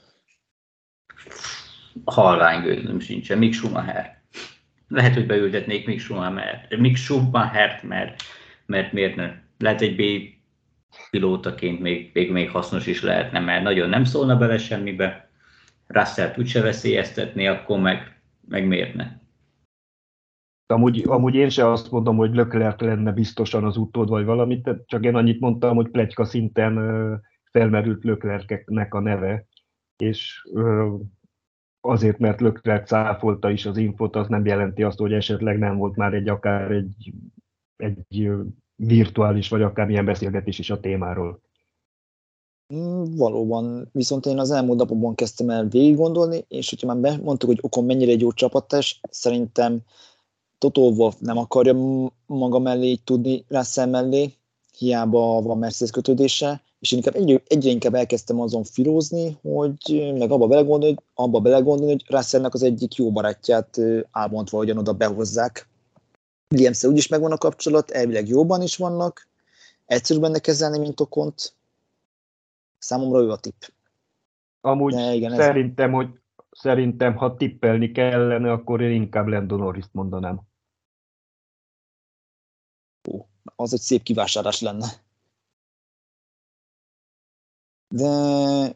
Halvány 2.04 2.62
gőzöm 2.62 3.00
sincsen, 3.00 3.38
Mick 3.38 3.54
Schumacher. 3.54 4.22
Lehet, 4.88 5.14
hogy 5.14 5.26
beültetnék 5.26 5.86
Mick 5.86 6.00
Schumacher, 6.00 6.66
Mick 6.78 6.96
Schumachert, 6.96 7.82
mert, 7.82 8.22
mert 8.66 8.92
miért 8.92 9.16
ne? 9.16 9.32
Lehet 9.58 9.80
egy 9.80 9.96
B 9.96 10.02
pilótaként 11.10 11.80
még, 11.80 12.10
még, 12.12 12.30
még 12.30 12.50
hasznos 12.50 12.86
is 12.86 13.02
lehetne, 13.02 13.40
mert 13.40 13.62
nagyon 13.62 13.88
nem 13.88 14.04
szólna 14.04 14.36
bele 14.36 14.58
semmibe. 14.58 15.30
Russell 15.86 16.34
úgyse 16.36 16.60
veszélyeztetné, 16.60 17.46
akkor 17.46 17.78
meg, 17.78 18.20
meg 18.48 18.66
miért 18.66 18.94
ne? 18.94 19.21
Amúgy, 20.66 21.02
amúgy 21.06 21.34
én 21.34 21.48
sem 21.48 21.68
azt 21.68 21.90
mondom, 21.90 22.16
hogy 22.16 22.34
Leclerc 22.34 22.80
lenne 22.80 23.12
biztosan 23.12 23.64
az 23.64 23.76
utód 23.76 24.08
vagy 24.08 24.24
valamit, 24.24 24.70
csak 24.86 25.04
én 25.04 25.14
annyit 25.14 25.40
mondtam, 25.40 25.76
hogy 25.76 25.88
plegyka 25.88 26.24
szinten 26.24 26.74
felmerült 27.50 28.04
Leclercnek 28.04 28.94
a 28.94 29.00
neve, 29.00 29.46
és 29.96 30.48
azért, 31.80 32.18
mert 32.18 32.40
Leclerc 32.40 32.88
cáfolta 32.88 33.50
is 33.50 33.66
az 33.66 33.76
infot, 33.76 34.16
az 34.16 34.28
nem 34.28 34.46
jelenti 34.46 34.82
azt, 34.82 34.98
hogy 34.98 35.12
esetleg 35.12 35.58
nem 35.58 35.76
volt 35.76 35.96
már 35.96 36.14
egy 36.14 36.28
akár 36.28 36.70
egy, 36.70 37.12
egy 37.76 38.30
virtuális, 38.76 39.48
vagy 39.48 39.62
akár 39.62 39.86
milyen 39.86 40.04
beszélgetés 40.04 40.58
is 40.58 40.70
a 40.70 40.80
témáról. 40.80 41.40
Mm, 42.74 43.04
valóban, 43.16 43.88
viszont 43.92 44.26
én 44.26 44.38
az 44.38 44.50
elmúlt 44.50 44.78
napokban 44.78 45.14
kezdtem 45.14 45.50
el 45.50 45.68
végig 45.68 45.96
gondolni, 45.96 46.44
és 46.48 46.70
hogyha 46.70 46.94
már 46.94 47.20
mondtuk, 47.20 47.48
hogy 47.48 47.58
Okon 47.62 47.84
mennyire 47.84 48.12
egy 48.12 48.20
jó 48.20 48.32
csapattás, 48.32 49.00
szerintem 49.10 49.82
Toto 50.62 50.90
Wolff 50.90 51.14
nem 51.18 51.38
akarja 51.38 51.74
maga 52.26 52.58
mellé 52.58 52.94
tudni 52.94 53.44
Russell 53.48 53.86
mellé, 53.86 54.32
hiába 54.78 55.42
van 55.42 55.58
Mercedes 55.58 55.90
kötődése, 55.90 56.62
és 56.78 56.92
én 56.92 56.98
inkább 56.98 57.14
egyre, 57.14 57.42
egyre 57.46 57.70
inkább 57.70 57.94
elkezdtem 57.94 58.40
azon 58.40 58.64
filózni, 58.64 59.38
hogy 59.42 60.12
meg 60.18 60.30
abba 60.30 60.46
belegondolni, 60.46 60.94
hogy, 60.94 61.04
abba 61.14 61.40
belegondolni, 61.40 61.92
hogy 61.92 62.04
Russellnek 62.08 62.54
az 62.54 62.62
egyik 62.62 62.94
jó 62.94 63.12
barátját 63.12 63.78
álmondva 64.10 64.56
hogyan 64.56 64.78
oda 64.78 64.92
behozzák. 64.92 65.68
williams 66.50 66.84
úgyis 66.84 67.08
megvan 67.08 67.32
a 67.32 67.36
kapcsolat, 67.36 67.90
elvileg 67.90 68.28
jóban 68.28 68.62
is 68.62 68.76
vannak, 68.76 69.28
egyszerű 69.86 70.20
benne 70.20 70.38
kezelni, 70.38 70.78
mint 70.78 71.00
Okont. 71.00 71.54
Számomra 72.78 73.20
ő 73.20 73.30
a 73.30 73.36
tipp. 73.36 73.62
Amúgy 74.60 74.94
De 74.94 75.14
igen, 75.14 75.36
szerintem, 75.36 75.88
ez... 75.88 75.94
hogy 75.94 76.08
szerintem, 76.50 77.16
ha 77.16 77.36
tippelni 77.36 77.90
kellene, 77.92 78.52
akkor 78.52 78.80
én 78.80 78.90
inkább 78.90 79.26
Lando 79.26 79.56
norris 79.56 79.86
mondanám 79.92 80.50
az 83.57 83.72
egy 83.72 83.80
szép 83.80 84.03
kivásárlás 84.03 84.61
lenne. 84.61 84.86
De 87.95 88.09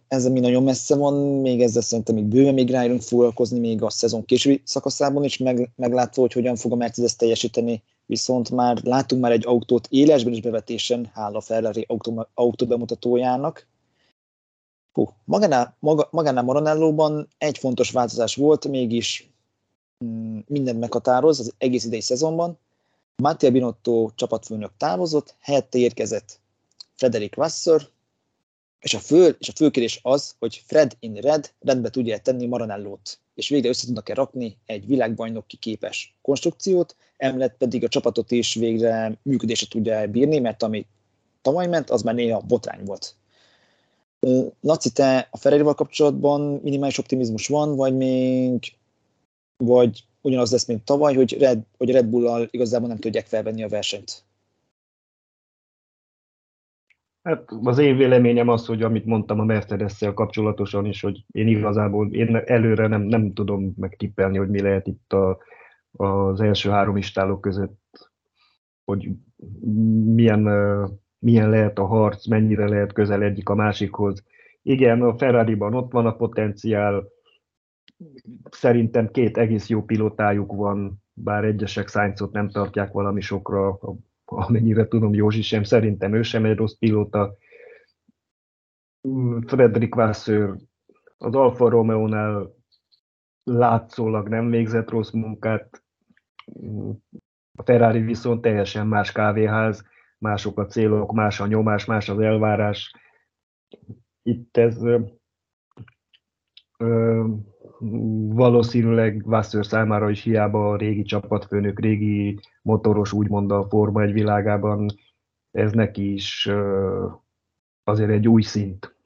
ez 0.08 0.26
mi 0.26 0.40
nagyon 0.40 0.62
messze 0.62 0.96
van, 0.96 1.40
még 1.40 1.62
ezzel 1.62 1.82
szerintem 1.82 2.14
még 2.14 2.24
bőven 2.24 2.54
még 2.54 2.70
rájönünk 2.70 3.02
foglalkozni 3.02 3.58
még 3.58 3.82
a 3.82 3.90
szezon 3.90 4.24
későbbi 4.24 4.62
szakaszában 4.64 5.24
is, 5.24 5.38
meg, 5.38 5.70
meglátva, 5.76 6.20
hogy 6.20 6.32
hogyan 6.32 6.56
fog 6.56 6.72
a 6.72 6.76
Mercedes 6.76 7.16
teljesíteni, 7.16 7.82
viszont 8.06 8.50
már 8.50 8.82
látunk 8.82 9.22
már 9.22 9.32
egy 9.32 9.46
autót 9.46 9.86
élesben 9.90 10.32
is 10.32 10.40
bevetésen, 10.40 11.10
hála 11.12 11.40
Ferrari 11.40 11.84
autó, 11.88 12.26
autó 12.34 12.66
bemutatójának. 12.66 13.66
Hú, 14.92 15.08
magánál, 15.24 15.76
maga, 15.78 16.08
magánál 16.10 16.44
Maranellóban 16.44 17.28
egy 17.38 17.58
fontos 17.58 17.90
változás 17.90 18.34
volt, 18.34 18.68
mégis 18.68 19.30
mm, 20.04 20.38
mindent 20.46 20.80
meghatároz 20.80 21.40
az 21.40 21.54
egész 21.58 21.84
idei 21.84 22.00
szezonban, 22.00 22.58
Mattia 23.22 23.50
Binotto 23.50 24.10
csapatfőnök 24.14 24.70
távozott, 24.76 25.34
helyette 25.40 25.78
érkezett 25.78 26.40
Frederick 26.94 27.34
Vassar, 27.34 27.88
és 28.80 28.94
a, 28.94 28.98
fő, 28.98 29.36
és 29.38 29.48
a 29.48 29.52
fő 29.52 29.70
kérdés 29.70 30.00
az, 30.02 30.34
hogy 30.38 30.62
Fred 30.66 30.96
in 31.00 31.14
Red 31.14 31.52
rendbe 31.60 31.90
tudja 31.90 32.18
tenni 32.18 32.46
Maranellót, 32.46 33.18
és 33.34 33.48
végre 33.48 33.68
össze 33.68 33.86
tudnak-e 33.86 34.14
rakni 34.14 34.56
egy 34.66 34.86
világbajnoki 34.86 35.56
képes 35.56 36.14
konstrukciót, 36.22 36.96
emellett 37.16 37.56
pedig 37.56 37.84
a 37.84 37.88
csapatot 37.88 38.30
is 38.30 38.54
végre 38.54 39.18
működésre 39.22 39.66
tudja 39.70 40.06
bírni, 40.06 40.38
mert 40.38 40.62
ami 40.62 40.86
tavaly 41.42 41.66
ment, 41.66 41.90
az 41.90 42.02
már 42.02 42.14
néha 42.14 42.40
botrány 42.40 42.84
volt. 42.84 43.14
Laci, 44.60 44.90
te 44.90 45.28
a 45.30 45.36
ferrari 45.36 45.62
kapcsolatban 45.62 46.60
minimális 46.62 46.98
optimizmus 46.98 47.46
van, 47.46 47.76
vagy 47.76 47.96
még 47.96 48.76
vagy 49.56 50.04
ugyanaz 50.20 50.52
lesz, 50.52 50.66
mint 50.66 50.84
tavaly, 50.84 51.14
hogy 51.14 51.36
Red, 51.38 51.62
hogy 51.76 51.90
Red 51.90 52.06
Bull-al 52.06 52.48
igazából 52.50 52.88
nem 52.88 52.98
tudják 52.98 53.26
felvenni 53.26 53.62
a 53.62 53.68
versenyt. 53.68 54.24
Hát 57.22 57.44
az 57.62 57.78
én 57.78 57.96
véleményem 57.96 58.48
az, 58.48 58.66
hogy 58.66 58.82
amit 58.82 59.04
mondtam 59.04 59.40
a 59.40 59.44
mercedes 59.44 60.04
kapcsolatosan 60.14 60.86
is, 60.86 61.00
hogy 61.00 61.24
én 61.30 61.48
igazából 61.48 62.12
én 62.12 62.36
előre 62.36 62.86
nem, 62.86 63.02
nem 63.02 63.32
tudom 63.32 63.74
megtippelni, 63.76 64.38
hogy 64.38 64.48
mi 64.48 64.60
lehet 64.60 64.86
itt 64.86 65.12
a, 65.12 65.38
az 65.92 66.40
első 66.40 66.70
három 66.70 66.96
istálok 66.96 67.40
között, 67.40 68.10
hogy 68.84 69.08
milyen, 70.14 70.40
milyen 71.18 71.50
lehet 71.50 71.78
a 71.78 71.86
harc, 71.86 72.26
mennyire 72.26 72.68
lehet 72.68 72.92
közel 72.92 73.22
egyik 73.22 73.48
a 73.48 73.54
másikhoz. 73.54 74.24
Igen, 74.62 75.02
a 75.02 75.16
Ferrari-ban 75.16 75.74
ott 75.74 75.92
van 75.92 76.06
a 76.06 76.16
potenciál, 76.16 77.08
Szerintem 78.50 79.10
két 79.10 79.36
egész 79.36 79.68
jó 79.68 79.82
pilótájuk 79.82 80.52
van, 80.52 81.02
bár 81.12 81.44
egyesek 81.44 81.88
Sainzot 81.88 82.32
nem 82.32 82.48
tartják 82.50 82.92
valami 82.92 83.20
sokra, 83.20 83.78
amennyire 84.24 84.88
tudom, 84.88 85.14
Józsi 85.14 85.42
sem, 85.42 85.62
szerintem 85.62 86.14
ő 86.14 86.22
sem 86.22 86.44
egy 86.44 86.56
rossz 86.56 86.74
pilóta. 86.74 87.36
Frederick 89.46 89.94
Vasseur 89.94 90.56
az 91.18 91.34
Alfa 91.34 91.68
Romeo-nál 91.68 92.54
látszólag 93.44 94.28
nem 94.28 94.50
végzett 94.50 94.90
rossz 94.90 95.10
munkát, 95.10 95.84
a 97.58 97.62
Ferrari 97.62 98.00
viszont 98.00 98.40
teljesen 98.40 98.86
más 98.86 99.12
kávéház, 99.12 99.84
mások 100.18 100.58
a 100.58 100.66
célok, 100.66 101.12
más 101.12 101.40
a 101.40 101.46
nyomás, 101.46 101.84
más 101.84 102.08
az 102.08 102.18
elvárás. 102.18 102.94
Itt 104.22 104.56
ez 104.56 104.82
valószínűleg 108.28 109.22
Vasseur 109.24 109.66
számára 109.66 110.10
is 110.10 110.22
hiába 110.22 110.70
a 110.70 110.76
régi 110.76 111.02
csapatfőnök, 111.02 111.80
régi 111.80 112.38
motoros 112.62 113.12
úgymond 113.12 113.50
a 113.50 113.66
Forma 113.68 114.02
egy 114.02 114.12
világában 114.12 114.88
ez 115.50 115.72
neki 115.72 116.12
is 116.12 116.50
azért 117.84 118.10
egy 118.10 118.28
új 118.28 118.42
szint. 118.42 118.96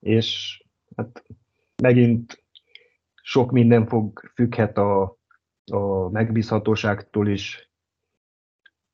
És 0.00 0.62
hát 0.96 1.24
megint 1.82 2.44
sok 3.22 3.50
minden 3.50 3.86
fog 3.86 4.30
függhet 4.34 4.78
a, 4.78 5.18
a 5.72 6.08
megbízhatóságtól 6.10 7.28
is, 7.28 7.72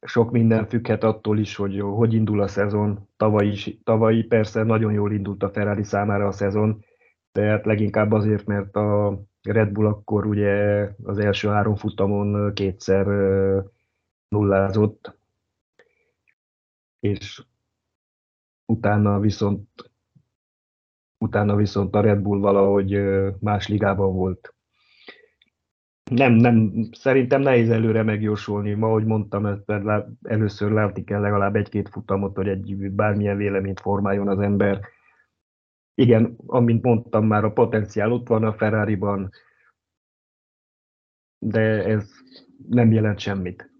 sok 0.06 0.30
minden 0.30 0.66
függhet 0.66 1.04
attól 1.04 1.38
is, 1.38 1.56
hogy 1.56 1.80
hogy 1.80 2.14
indul 2.14 2.40
a 2.42 2.48
szezon. 2.48 3.08
Tavaly, 3.16 3.46
is, 3.46 3.78
tavaly 3.84 4.22
persze 4.22 4.62
nagyon 4.62 4.92
jól 4.92 5.12
indult 5.12 5.42
a 5.42 5.50
Ferrari 5.50 5.82
számára 5.82 6.26
a 6.26 6.32
szezon, 6.32 6.84
tehát 7.32 7.64
leginkább 7.64 8.12
azért, 8.12 8.46
mert 8.46 8.76
a 8.76 9.20
Red 9.42 9.72
Bull 9.72 9.86
akkor 9.86 10.26
ugye 10.26 10.86
az 11.02 11.18
első 11.18 11.48
három 11.48 11.76
futamon 11.76 12.54
kétszer 12.54 13.06
nullázott, 14.28 15.18
és 17.00 17.44
utána 18.66 19.20
viszont 19.20 19.90
utána 21.18 21.56
viszont 21.56 21.94
a 21.94 22.00
Red 22.00 22.18
Bull 22.18 22.38
valahogy 22.38 23.00
más 23.40 23.68
ligában 23.68 24.14
volt. 24.14 24.54
Nem, 26.10 26.32
nem, 26.32 26.72
szerintem 26.92 27.40
nehéz 27.40 27.70
előre 27.70 28.02
megjósolni. 28.02 28.72
Ma, 28.72 28.86
ahogy 28.86 29.04
mondtam, 29.04 29.62
először 30.22 30.70
látni 30.70 31.04
kell 31.04 31.20
legalább 31.20 31.56
egy-két 31.56 31.88
futamot, 31.88 32.36
hogy 32.36 32.48
egy 32.48 32.90
bármilyen 32.90 33.36
véleményt 33.36 33.80
formáljon 33.80 34.28
az 34.28 34.38
ember. 34.38 34.80
Igen, 35.94 36.36
amint 36.46 36.82
mondtam 36.82 37.26
már, 37.26 37.44
a 37.44 37.52
potenciál 37.52 38.12
ott 38.12 38.28
van 38.28 38.44
a 38.44 38.54
Ferrari-ban, 38.54 39.30
de 41.38 41.84
ez 41.84 42.08
nem 42.68 42.92
jelent 42.92 43.18
semmit. 43.18 43.70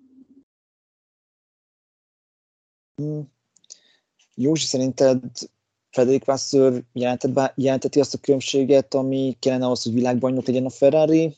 Józsi, 4.35 4.67
szerinted 4.67 5.23
Frederik 5.91 6.25
Vasseur 6.25 6.85
jelenteti 7.55 8.01
azt 8.01 8.15
a 8.15 8.19
különbséget, 8.19 8.95
ami 8.95 9.37
kellene 9.39 9.65
ahhoz, 9.65 9.83
hogy 9.83 9.93
világbajnok 9.93 10.47
legyen 10.47 10.65
a 10.65 10.71
Ferrari, 10.71 11.37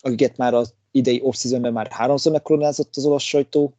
akiket 0.00 0.36
már 0.36 0.54
az 0.54 0.74
idei 0.90 1.20
off 1.22 1.44
már 1.72 1.86
háromszor 1.90 2.32
megkoronázott 2.32 2.96
az 2.96 3.04
olasz 3.04 3.22
sajtó, 3.22 3.74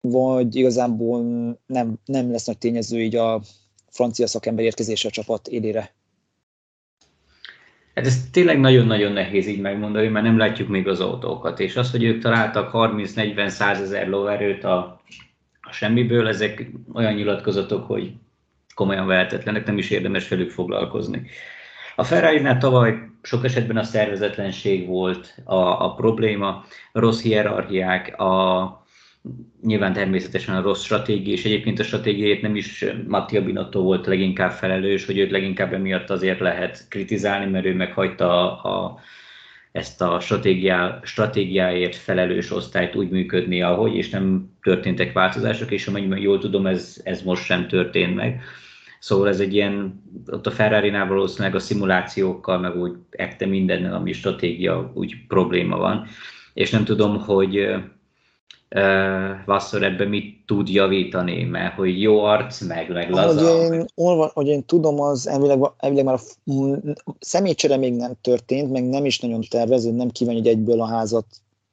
vagy 0.00 0.56
igazából 0.56 1.22
nem, 1.66 1.98
nem 2.04 2.30
lesz 2.30 2.46
nagy 2.46 2.58
tényező 2.58 3.00
így 3.00 3.16
a 3.16 3.42
francia 3.92 4.26
szakember 4.26 4.64
érkezése 4.64 5.08
a 5.08 5.10
csapat 5.10 5.48
élére? 5.48 5.92
Hát 7.94 8.06
ez 8.06 8.30
tényleg 8.30 8.60
nagyon-nagyon 8.60 9.12
nehéz 9.12 9.46
így 9.46 9.60
megmondani, 9.60 10.08
mert 10.08 10.24
nem 10.24 10.38
látjuk 10.38 10.68
még 10.68 10.88
az 10.88 11.00
autókat, 11.00 11.60
és 11.60 11.76
az, 11.76 11.90
hogy 11.90 12.02
ők 12.02 12.22
találtak 12.22 12.70
30-40-100 12.72 13.80
ezer 13.80 14.08
lóerőt 14.08 14.64
a, 14.64 15.00
a 15.60 15.72
semmiből, 15.72 16.28
ezek 16.28 16.66
olyan 16.92 17.14
nyilatkozatok, 17.14 17.86
hogy 17.86 18.12
komolyan 18.74 19.06
vehetetlenek, 19.06 19.66
nem 19.66 19.78
is 19.78 19.90
érdemes 19.90 20.28
velük 20.28 20.50
foglalkozni. 20.50 21.26
A 21.96 22.04
ferrari 22.04 22.58
tavaly 22.58 22.98
sok 23.22 23.44
esetben 23.44 23.76
a 23.76 23.82
szervezetlenség 23.82 24.86
volt 24.86 25.34
a, 25.44 25.84
a 25.84 25.94
probléma, 25.94 26.64
rossz 26.92 27.22
hierarchiák, 27.22 28.20
a, 28.20 28.81
nyilván 29.62 29.92
természetesen 29.92 30.56
a 30.56 30.62
rossz 30.62 30.82
stratégia, 30.82 31.32
és 31.32 31.44
egyébként 31.44 31.78
a 31.78 31.84
stratégiáért 31.84 32.42
nem 32.42 32.56
is 32.56 32.84
Mattia 33.06 33.44
Binotto 33.44 33.82
volt 33.82 34.06
leginkább 34.06 34.50
felelős, 34.50 35.06
hogy 35.06 35.18
őt 35.18 35.30
leginkább 35.30 35.72
emiatt 35.72 36.10
azért 36.10 36.40
lehet 36.40 36.88
kritizálni, 36.88 37.50
mert 37.50 37.64
ő 37.64 37.74
meghagyta 37.74 38.60
a, 38.62 38.84
a, 38.84 38.98
ezt 39.72 40.02
a 40.02 40.20
stratégiá, 40.20 41.00
stratégiáért 41.02 41.94
felelős 41.94 42.50
osztályt 42.50 42.94
úgy 42.96 43.10
működni, 43.10 43.62
ahogy, 43.62 43.94
és 43.94 44.08
nem 44.08 44.50
történtek 44.62 45.12
változások, 45.12 45.70
és 45.70 45.86
amennyiben 45.86 46.18
jól 46.18 46.38
tudom, 46.38 46.66
ez, 46.66 47.00
ez 47.04 47.22
most 47.22 47.44
sem 47.44 47.68
történt 47.68 48.14
meg. 48.14 48.42
Szóval 48.98 49.28
ez 49.28 49.40
egy 49.40 49.54
ilyen, 49.54 50.02
ott 50.26 50.46
a 50.46 50.50
Ferrari-nál 50.50 51.06
valószínűleg 51.06 51.54
a 51.54 51.58
szimulációkkal, 51.58 52.58
meg 52.58 52.76
úgy 52.76 52.92
ekte 53.10 53.46
mindennel, 53.46 53.94
ami 53.94 54.12
stratégia, 54.12 54.90
úgy 54.94 55.26
probléma 55.28 55.76
van. 55.76 56.06
És 56.54 56.70
nem 56.70 56.84
tudom, 56.84 57.18
hogy 57.18 57.74
Vasszor 59.44 59.82
ebben 59.82 60.08
mit 60.08 60.36
tud 60.46 60.68
javítani, 60.68 61.44
mert 61.44 61.74
hogy 61.74 62.00
jó 62.00 62.22
arc, 62.22 62.60
meg, 62.60 62.90
meg 62.90 63.10
laza. 63.10 63.50
Ahogy 63.50 63.72
én, 63.72 63.84
olva, 63.94 64.30
hogy 64.34 64.46
én 64.46 64.64
tudom, 64.64 65.00
az 65.00 65.28
elvileg, 65.28 65.58
elvileg 65.78 66.04
már 66.04 66.14
a 66.14 66.20
személycsere 67.20 67.76
még 67.76 67.94
nem 67.94 68.12
történt, 68.20 68.70
meg 68.70 68.88
nem 68.88 69.04
is 69.04 69.20
nagyon 69.20 69.40
tervező, 69.50 69.90
nem 69.90 70.10
kívánja 70.10 70.40
egy 70.40 70.46
egyből 70.46 70.80
a 70.80 70.86
házat 70.86 71.24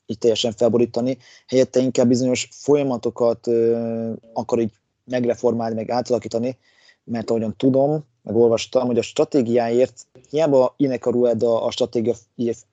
így 0.05 0.17
teljesen 0.17 0.51
felborítani, 0.51 1.17
helyette 1.47 1.79
inkább 1.79 2.07
bizonyos 2.07 2.47
folyamatokat 2.51 3.47
uh, 3.47 4.13
akar 4.33 4.59
így 4.59 4.71
megreformálni, 5.03 5.75
meg 5.75 5.89
átalakítani, 5.89 6.57
mert 7.03 7.29
ahogyan 7.29 7.53
tudom, 7.57 8.05
meg 8.23 8.35
olvastam, 8.35 8.87
hogy 8.87 8.97
a 8.97 9.01
stratégiáért 9.01 10.07
hiába 10.29 10.73
Ineka 10.77 11.11
Rueda 11.11 11.63
a 11.63 11.71
stratégia, 11.71 12.13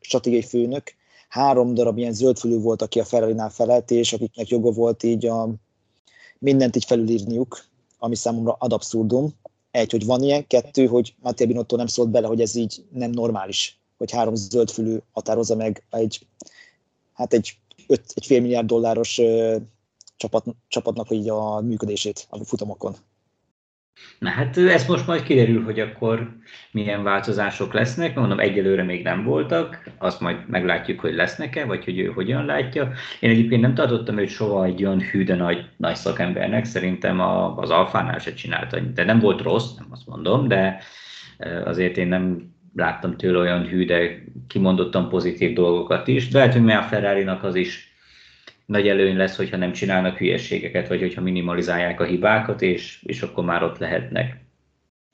stratégiai 0.00 0.42
főnök, 0.42 0.94
három 1.36 1.74
darab 1.74 1.98
ilyen 1.98 2.12
zöldfülű 2.12 2.58
volt, 2.58 2.82
aki 2.82 3.00
a 3.00 3.04
ferrari 3.04 3.34
felelt, 3.50 3.90
és 3.90 4.12
akiknek 4.12 4.48
joga 4.48 4.70
volt 4.70 5.02
így 5.02 5.26
a, 5.26 5.48
mindent 6.38 6.76
így 6.76 6.84
felülírniuk, 6.84 7.64
ami 7.98 8.14
számomra 8.14 8.56
ad 8.58 8.72
abszurdum. 8.72 9.34
Egy, 9.70 9.90
hogy 9.90 10.04
van 10.04 10.22
ilyen, 10.22 10.46
kettő, 10.46 10.86
hogy 10.86 11.14
Matteo 11.22 11.46
Binotto 11.46 11.76
nem 11.76 11.86
szólt 11.86 12.10
bele, 12.10 12.26
hogy 12.26 12.40
ez 12.40 12.54
így 12.54 12.84
nem 12.92 13.10
normális, 13.10 13.80
hogy 13.98 14.10
három 14.10 14.34
zöldfülű 14.34 14.96
határozza 15.12 15.54
meg 15.54 15.86
egy, 15.90 16.26
hát 17.12 17.32
egy, 17.32 17.58
öt, 17.86 18.04
egy 18.14 18.26
fél 18.26 18.40
milliárd 18.40 18.66
dolláros 18.66 19.18
ö, 19.18 19.56
csapat, 20.16 20.44
csapatnak 20.68 21.10
így 21.10 21.28
a 21.28 21.60
működését 21.60 22.26
a 22.30 22.44
futamokon. 22.44 22.96
Na 24.18 24.28
hát 24.28 24.56
ez 24.56 24.86
most 24.86 25.06
majd 25.06 25.22
kiderül, 25.22 25.62
hogy 25.64 25.80
akkor 25.80 26.28
milyen 26.70 27.02
változások 27.02 27.72
lesznek. 27.72 28.14
Mondom, 28.14 28.40
egyelőre 28.40 28.82
még 28.82 29.02
nem 29.02 29.24
voltak, 29.24 29.82
azt 29.98 30.20
majd 30.20 30.36
meglátjuk, 30.48 31.00
hogy 31.00 31.14
lesznek-e, 31.14 31.64
vagy 31.64 31.84
hogy 31.84 31.98
ő 31.98 32.06
hogyan 32.06 32.44
látja. 32.44 32.92
Én 33.20 33.30
egyébként 33.30 33.60
nem 33.60 33.74
tartottam 33.74 34.18
őt 34.18 34.28
soha 34.28 34.64
egy 34.64 34.84
olyan 34.84 35.00
hű, 35.00 35.24
de 35.24 35.34
nagy, 35.34 35.68
nagy 35.76 35.94
szakembernek, 35.94 36.64
szerintem 36.64 37.20
a, 37.20 37.56
az 37.56 37.70
Alfánál 37.70 38.18
se 38.18 38.34
csinálta. 38.34 38.78
De 38.80 39.04
nem 39.04 39.18
volt 39.18 39.42
rossz, 39.42 39.74
nem 39.74 39.86
azt 39.90 40.06
mondom, 40.06 40.48
de 40.48 40.82
azért 41.64 41.96
én 41.96 42.08
nem 42.08 42.54
láttam 42.74 43.16
tőle 43.16 43.38
olyan 43.38 43.66
hű, 43.66 43.84
de 43.84 44.24
kimondottan 44.48 45.08
pozitív 45.08 45.52
dolgokat 45.52 46.08
is. 46.08 46.28
De 46.28 46.38
lehet, 46.38 46.54
hogy 46.54 46.70
a 46.70 46.82
ferrari 46.82 47.24
az 47.24 47.54
is 47.54 47.95
nagy 48.66 48.88
előny 48.88 49.16
lesz, 49.16 49.36
hogyha 49.36 49.56
nem 49.56 49.72
csinálnak 49.72 50.18
hülyeségeket, 50.18 50.88
vagy 50.88 51.00
hogyha 51.00 51.20
minimalizálják 51.20 52.00
a 52.00 52.04
hibákat, 52.04 52.62
és, 52.62 53.02
és 53.02 53.22
akkor 53.22 53.44
már 53.44 53.62
ott 53.62 53.78
lehetnek. 53.78 54.36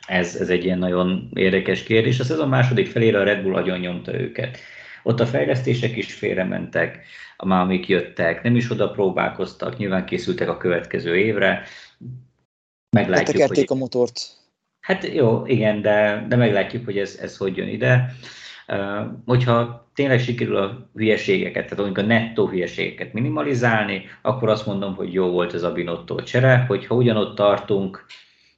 Ez, 0.06 0.36
ez 0.36 0.48
egy 0.48 0.64
ilyen 0.64 0.78
nagyon 0.78 1.30
érdekes 1.34 1.82
kérdés. 1.82 2.20
A 2.20 2.24
szezon 2.24 2.48
második 2.48 2.86
felére 2.86 3.18
a 3.18 3.24
Red 3.24 3.42
Bull 3.42 3.54
agyon 3.54 3.78
nyomta 3.78 4.20
őket. 4.20 4.58
Ott 5.02 5.20
a 5.20 5.26
fejlesztések 5.26 5.96
is 5.96 6.14
félrementek, 6.14 7.04
a 7.36 7.46
mámik 7.46 7.88
jöttek, 7.88 8.42
nem 8.42 8.56
is 8.56 8.70
oda 8.70 8.90
próbálkoztak, 8.90 9.76
nyilván 9.76 10.04
készültek 10.04 10.48
a 10.48 10.56
következő 10.56 11.16
évre. 11.16 11.64
Meglátjuk, 12.96 13.48
hogy... 13.48 13.64
a 13.68 13.74
motort. 13.74 14.20
Hát 14.80 15.06
jó, 15.14 15.46
igen, 15.46 15.82
de, 15.82 16.26
de 16.28 16.36
meglátjuk, 16.36 16.84
hogy 16.84 16.98
ez, 16.98 17.18
ez 17.22 17.36
hogy 17.36 17.56
jön 17.56 17.68
ide. 17.68 18.14
Hogyha 19.24 19.90
tényleg 19.94 20.20
sikerül 20.20 20.56
a 20.56 20.90
hülyeségeket, 20.94 21.68
tehát 21.68 21.84
amikor 21.84 22.02
a 22.02 22.06
nettó 22.06 22.48
hülyeségeket 22.48 23.12
minimalizálni, 23.12 24.04
akkor 24.22 24.48
azt 24.48 24.66
mondom, 24.66 24.94
hogy 24.94 25.12
jó 25.12 25.30
volt 25.30 25.54
ez 25.54 25.62
a 25.62 25.72
Binotto 25.72 26.22
csere, 26.22 26.64
hogyha 26.68 26.94
ugyanott 26.94 27.36
tartunk, 27.36 28.04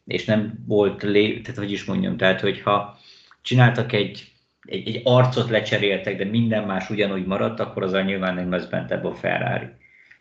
és 0.04 0.24
nem 0.24 0.64
volt 0.66 1.02
lé, 1.02 1.40
tehát 1.40 1.58
hogy 1.58 1.72
is 1.72 1.84
mondjam, 1.84 2.16
tehát 2.16 2.40
hogyha 2.40 2.98
csináltak 3.42 3.92
egy, 3.92 4.32
egy, 4.62 4.88
egy 4.88 5.00
arcot 5.04 5.50
lecseréltek, 5.50 6.16
de 6.16 6.24
minden 6.24 6.64
más 6.64 6.90
ugyanúgy 6.90 7.26
maradt, 7.26 7.60
akkor 7.60 7.82
az 7.82 7.92
nyilván 7.92 8.34
nem 8.34 8.50
lesz 8.50 8.66
bent 8.66 8.90
ebben 8.90 9.12
a 9.12 9.14
Ferrari 9.14 9.66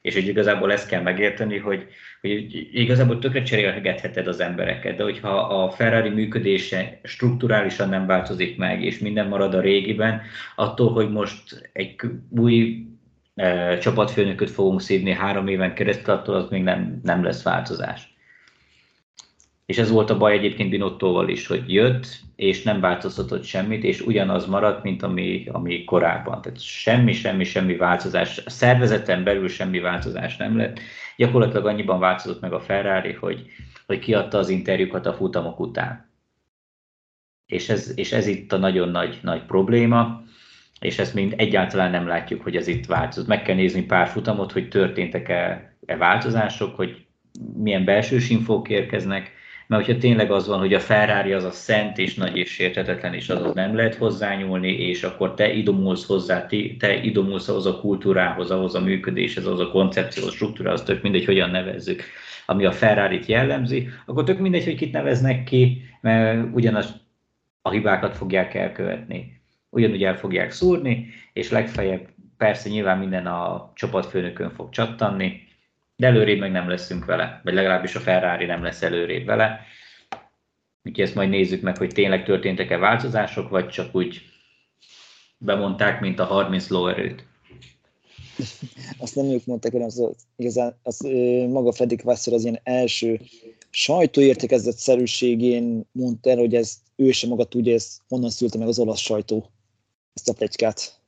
és 0.04 0.14
hogy 0.14 0.28
igazából 0.28 0.72
ezt 0.72 0.88
kell 0.88 1.02
megérteni, 1.02 1.58
hogy, 1.58 1.88
hogy 2.22 2.68
igazából 2.74 3.20
tökre 3.20 3.44
cserélhetheted 3.44 4.28
az 4.28 4.40
embereket, 4.40 4.96
de 4.96 5.04
hogyha 5.04 5.30
a 5.30 5.70
Ferrari 5.70 6.10
működése 6.10 7.00
strukturálisan 7.04 7.90
nem 7.90 8.06
változik 8.06 8.58
meg, 8.58 8.84
és 8.84 9.00
minden 9.00 9.28
marad 9.28 9.54
a 9.54 9.62
régiben, 9.62 10.22
attól, 10.56 10.92
hogy 10.92 11.12
most 11.12 11.70
egy 11.74 11.96
új 12.30 12.86
e, 13.36 13.78
csapatfőnököt 13.78 14.50
fogunk 14.50 14.82
szívni 14.82 15.12
három 15.12 15.48
éven 15.48 15.74
keresztül, 15.74 16.14
attól 16.14 16.36
az 16.36 16.50
még 16.50 16.64
nem, 16.64 17.00
nem 17.04 17.24
lesz 17.24 17.44
változás. 17.44 18.13
És 19.66 19.78
ez 19.78 19.90
volt 19.90 20.10
a 20.10 20.18
baj 20.18 20.34
egyébként 20.34 20.70
Binottóval 20.70 21.30
is, 21.30 21.48
hogy 21.48 21.74
jött, 21.74 22.20
és 22.36 22.64
nem 22.64 22.80
változtatott 22.80 23.44
semmit, 23.44 23.84
és 23.84 24.02
ugyanaz 24.02 24.46
maradt, 24.46 24.84
mint 24.84 25.04
ami, 25.04 25.48
ami 25.52 25.84
korábban. 25.84 26.42
Tehát 26.42 26.62
semmi, 26.62 27.14
semmi, 27.14 27.44
semmi 27.44 27.76
változás. 27.76 28.38
A 28.46 28.50
szervezeten 28.50 29.24
belül 29.24 29.48
semmi 29.48 29.80
változás 29.80 30.38
nem 30.38 30.58
lett. 30.58 30.80
Gyakorlatilag 31.18 31.66
annyiban 31.66 32.00
változott 32.00 32.42
meg 32.42 32.54
a 32.54 32.60
Ferrari, 32.60 33.14
hogy, 33.14 33.46
hogy 33.86 34.00
kiadta 34.00 34.38
az 34.38 34.50
interjúkat 34.50 35.06
a 35.06 35.14
futamok 35.14 35.60
után. 35.60 36.12
És 37.46 37.70
ez, 37.70 37.92
és 37.96 38.12
ez 38.12 38.28
itt 38.28 38.52
a 38.54 38.58
nagyon 38.58 38.90
nagy, 38.90 39.20
nagy 39.22 39.46
probléma, 39.46 40.24
és 40.80 41.00
ezt 41.00 41.14
mind 41.14 41.34
egyáltalán 41.38 41.92
nem 41.92 42.08
látjuk, 42.08 42.42
hogy 42.42 42.56
ez 42.56 42.68
itt 42.68 42.86
változott. 42.86 43.28
Meg 43.28 43.42
kell 43.42 43.56
nézni 43.56 43.84
pár 43.84 44.08
futamot, 44.08 44.52
hogy 44.52 44.68
történtek-e 44.70 45.74
e 45.86 45.98
változások, 45.98 46.76
hogy 46.76 47.06
milyen 47.56 47.86
belső 47.86 48.18
infók 48.30 48.70
érkeznek, 48.70 49.32
mert 49.74 49.86
hogyha 49.86 50.02
tényleg 50.02 50.32
az 50.32 50.48
van, 50.48 50.60
hogy 50.60 50.74
a 50.74 50.80
Ferrari 50.80 51.34
az 51.34 51.44
a 51.44 51.52
szent 51.52 51.98
és 51.98 52.16
nagy 52.16 52.38
és 52.38 52.50
sértetetlen, 52.50 53.14
és 53.14 53.30
azaz 53.30 53.54
nem 53.54 53.76
lehet 53.76 53.96
hozzányúlni, 53.96 54.72
és 54.72 55.04
akkor 55.04 55.34
te 55.34 55.54
idomulsz 55.54 56.06
hozzá, 56.06 56.46
te 56.78 57.04
idomulsz 57.04 57.48
ahhoz 57.48 57.66
a 57.66 57.80
kultúrához, 57.80 58.52
ahhoz 58.52 58.76
a 58.76 58.82
működéshez, 58.82 59.46
ahhoz 59.46 59.60
a 59.60 59.72
koncepcióhoz, 59.72 60.34
struktúrához, 60.34 60.84
tök 60.84 61.02
mindegy, 61.02 61.26
hogyan 61.26 61.50
nevezzük, 61.50 62.04
ami 62.46 62.66
a 62.66 62.72
Ferrari-t 62.72 63.26
jellemzi, 63.26 63.90
akkor 64.06 64.24
tök 64.24 64.40
mindegy, 64.40 64.64
hogy 64.64 64.76
kit 64.76 64.92
neveznek 64.92 65.44
ki, 65.44 65.82
mert 66.02 66.48
ugyanaz 66.54 66.94
a 67.62 67.70
hibákat 67.70 68.18
fogják 68.18 68.54
elkövetni. 68.54 69.42
Ugyanúgy 69.70 70.04
el 70.04 70.18
fogják 70.18 70.52
szúrni, 70.52 71.08
és 71.34 71.50
legfeljebb 71.50 72.08
persze 72.38 72.70
nyilván 72.70 72.98
minden 72.98 73.26
a 73.26 73.72
csapatfőnökön 73.76 74.50
fog 74.50 74.70
csattanni, 74.70 75.42
de 75.96 76.08
előrébb 76.08 76.40
meg 76.40 76.52
nem 76.52 76.70
leszünk 76.70 77.06
vele, 77.06 77.42
vagy 77.44 77.54
legalábbis 77.54 77.96
a 77.96 78.00
Ferrari 78.00 78.46
nem 78.46 78.64
lesz 78.64 78.82
előrébb 78.82 79.26
vele. 79.26 79.60
Úgyhogy 80.84 81.04
ezt 81.04 81.16
majd 81.16 81.30
nézzük 81.30 81.62
meg, 81.62 81.78
hogy 81.78 81.90
tényleg 81.90 82.24
történtek-e 82.24 82.78
változások, 82.78 83.50
vagy 83.50 83.68
csak 83.68 83.96
úgy 83.96 84.22
bemondták, 85.38 86.00
mint 86.00 86.20
a 86.20 86.26
30 86.26 86.70
lóerőt. 86.70 87.26
Azt 88.98 89.16
nem 89.16 89.26
ők 89.26 89.46
mondták, 89.46 89.72
hanem 89.72 89.88
az, 89.88 90.04
igazán 90.36 90.80
az, 90.84 91.00
maga 91.50 91.72
Fredrik 91.72 92.02
Vassar 92.02 92.34
az 92.34 92.44
ilyen 92.44 92.60
első 92.64 93.20
sajtóértekezett 93.70 94.76
szerűségén 94.76 95.86
mondta 95.92 96.30
el, 96.30 96.38
hogy 96.38 96.56
ez 96.56 96.78
ő 96.96 97.12
sem 97.12 97.30
maga 97.30 97.44
tudja, 97.44 97.74
ez 97.74 97.98
honnan 98.08 98.30
szülte 98.30 98.58
meg 98.58 98.68
az 98.68 98.80
olasz 98.80 99.00
sajtó 99.00 99.52
ezt 100.14 100.30
a 100.30 100.34
plegykát, 100.34 101.02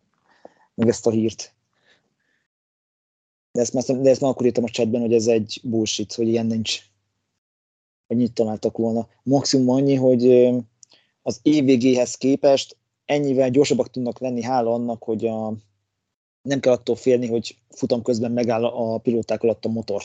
meg 0.76 0.88
ezt 0.88 1.08
a 1.08 1.12
hírt. 1.12 1.55
De 3.56 3.62
ezt, 3.62 3.74
már, 3.74 3.84
de 4.02 4.10
ezt 4.10 4.22
már 4.22 4.32
akkor 4.32 4.46
írtam 4.46 4.64
a 4.64 4.70
chatben, 4.70 5.02
hogy 5.02 5.14
ez 5.14 5.28
egy 5.28 5.60
bullshit, 5.64 6.14
hogy 6.14 6.28
ilyen 6.28 6.46
nincs. 6.46 6.80
Hogy 8.08 8.18
nyit 8.18 8.34
találtak 8.34 8.78
volna. 8.78 9.08
Maximum 9.24 9.70
annyi, 9.70 9.96
hogy 9.96 10.26
az 11.22 11.40
év 11.42 11.64
végéhez 11.64 12.16
képest 12.16 12.78
ennyivel 13.06 13.50
gyorsabbak 13.50 13.90
tudnak 13.90 14.20
lenni, 14.20 14.42
hála 14.42 14.74
annak, 14.74 15.04
hogy 15.04 15.26
a, 15.26 15.54
nem 16.42 16.60
kell 16.60 16.74
attól 16.74 16.96
félni, 16.96 17.28
hogy 17.28 17.58
futam 17.70 18.02
közben 18.02 18.32
megáll 18.32 18.66
a 18.66 18.98
pilóták 18.98 19.44
alatt 19.44 19.66
a 19.66 19.70
motor. 19.70 20.04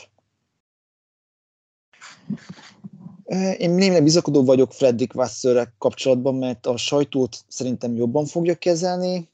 Én 3.57 3.69
némileg 3.69 4.03
bizakodó 4.03 4.43
vagyok 4.43 4.71
Fredrik 4.71 5.15
Wasserrel 5.15 5.73
kapcsolatban, 5.77 6.35
mert 6.35 6.65
a 6.65 6.77
sajtót 6.77 7.37
szerintem 7.47 7.95
jobban 7.95 8.25
fogja 8.25 8.55
kezelni, 8.55 9.29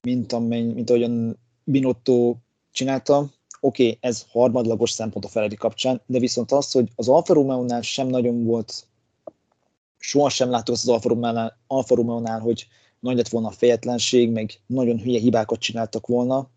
mint, 0.00 0.32
amely, 0.32 0.62
mint 0.62 0.90
ahogyan 0.90 1.38
Binotto 1.64 2.36
csinálta 2.72 3.32
oké, 3.64 3.86
okay, 3.86 3.98
ez 4.00 4.24
harmadlagos 4.30 4.90
szempont 4.90 5.24
a 5.24 5.28
Ferrari 5.28 5.54
kapcsán, 5.54 6.02
de 6.06 6.18
viszont 6.18 6.52
az, 6.52 6.72
hogy 6.72 6.90
az 6.94 7.08
Alfa 7.08 7.34
Romeo-nál 7.34 7.80
sem 7.80 8.06
nagyon 8.06 8.44
volt, 8.44 8.86
sohasem 9.98 10.50
látok 10.50 10.74
az 10.74 10.88
Alfa 10.88 11.08
Romeo-nál, 11.08 11.58
Alfa 11.66 11.94
Romeo-nál, 11.94 12.40
hogy 12.40 12.66
nagy 13.00 13.16
lett 13.16 13.28
volna 13.28 13.48
a 13.48 13.50
fejetlenség, 13.50 14.30
meg 14.30 14.60
nagyon 14.66 15.00
hülye 15.00 15.18
hibákat 15.18 15.60
csináltak 15.60 16.06
volna. 16.06 16.50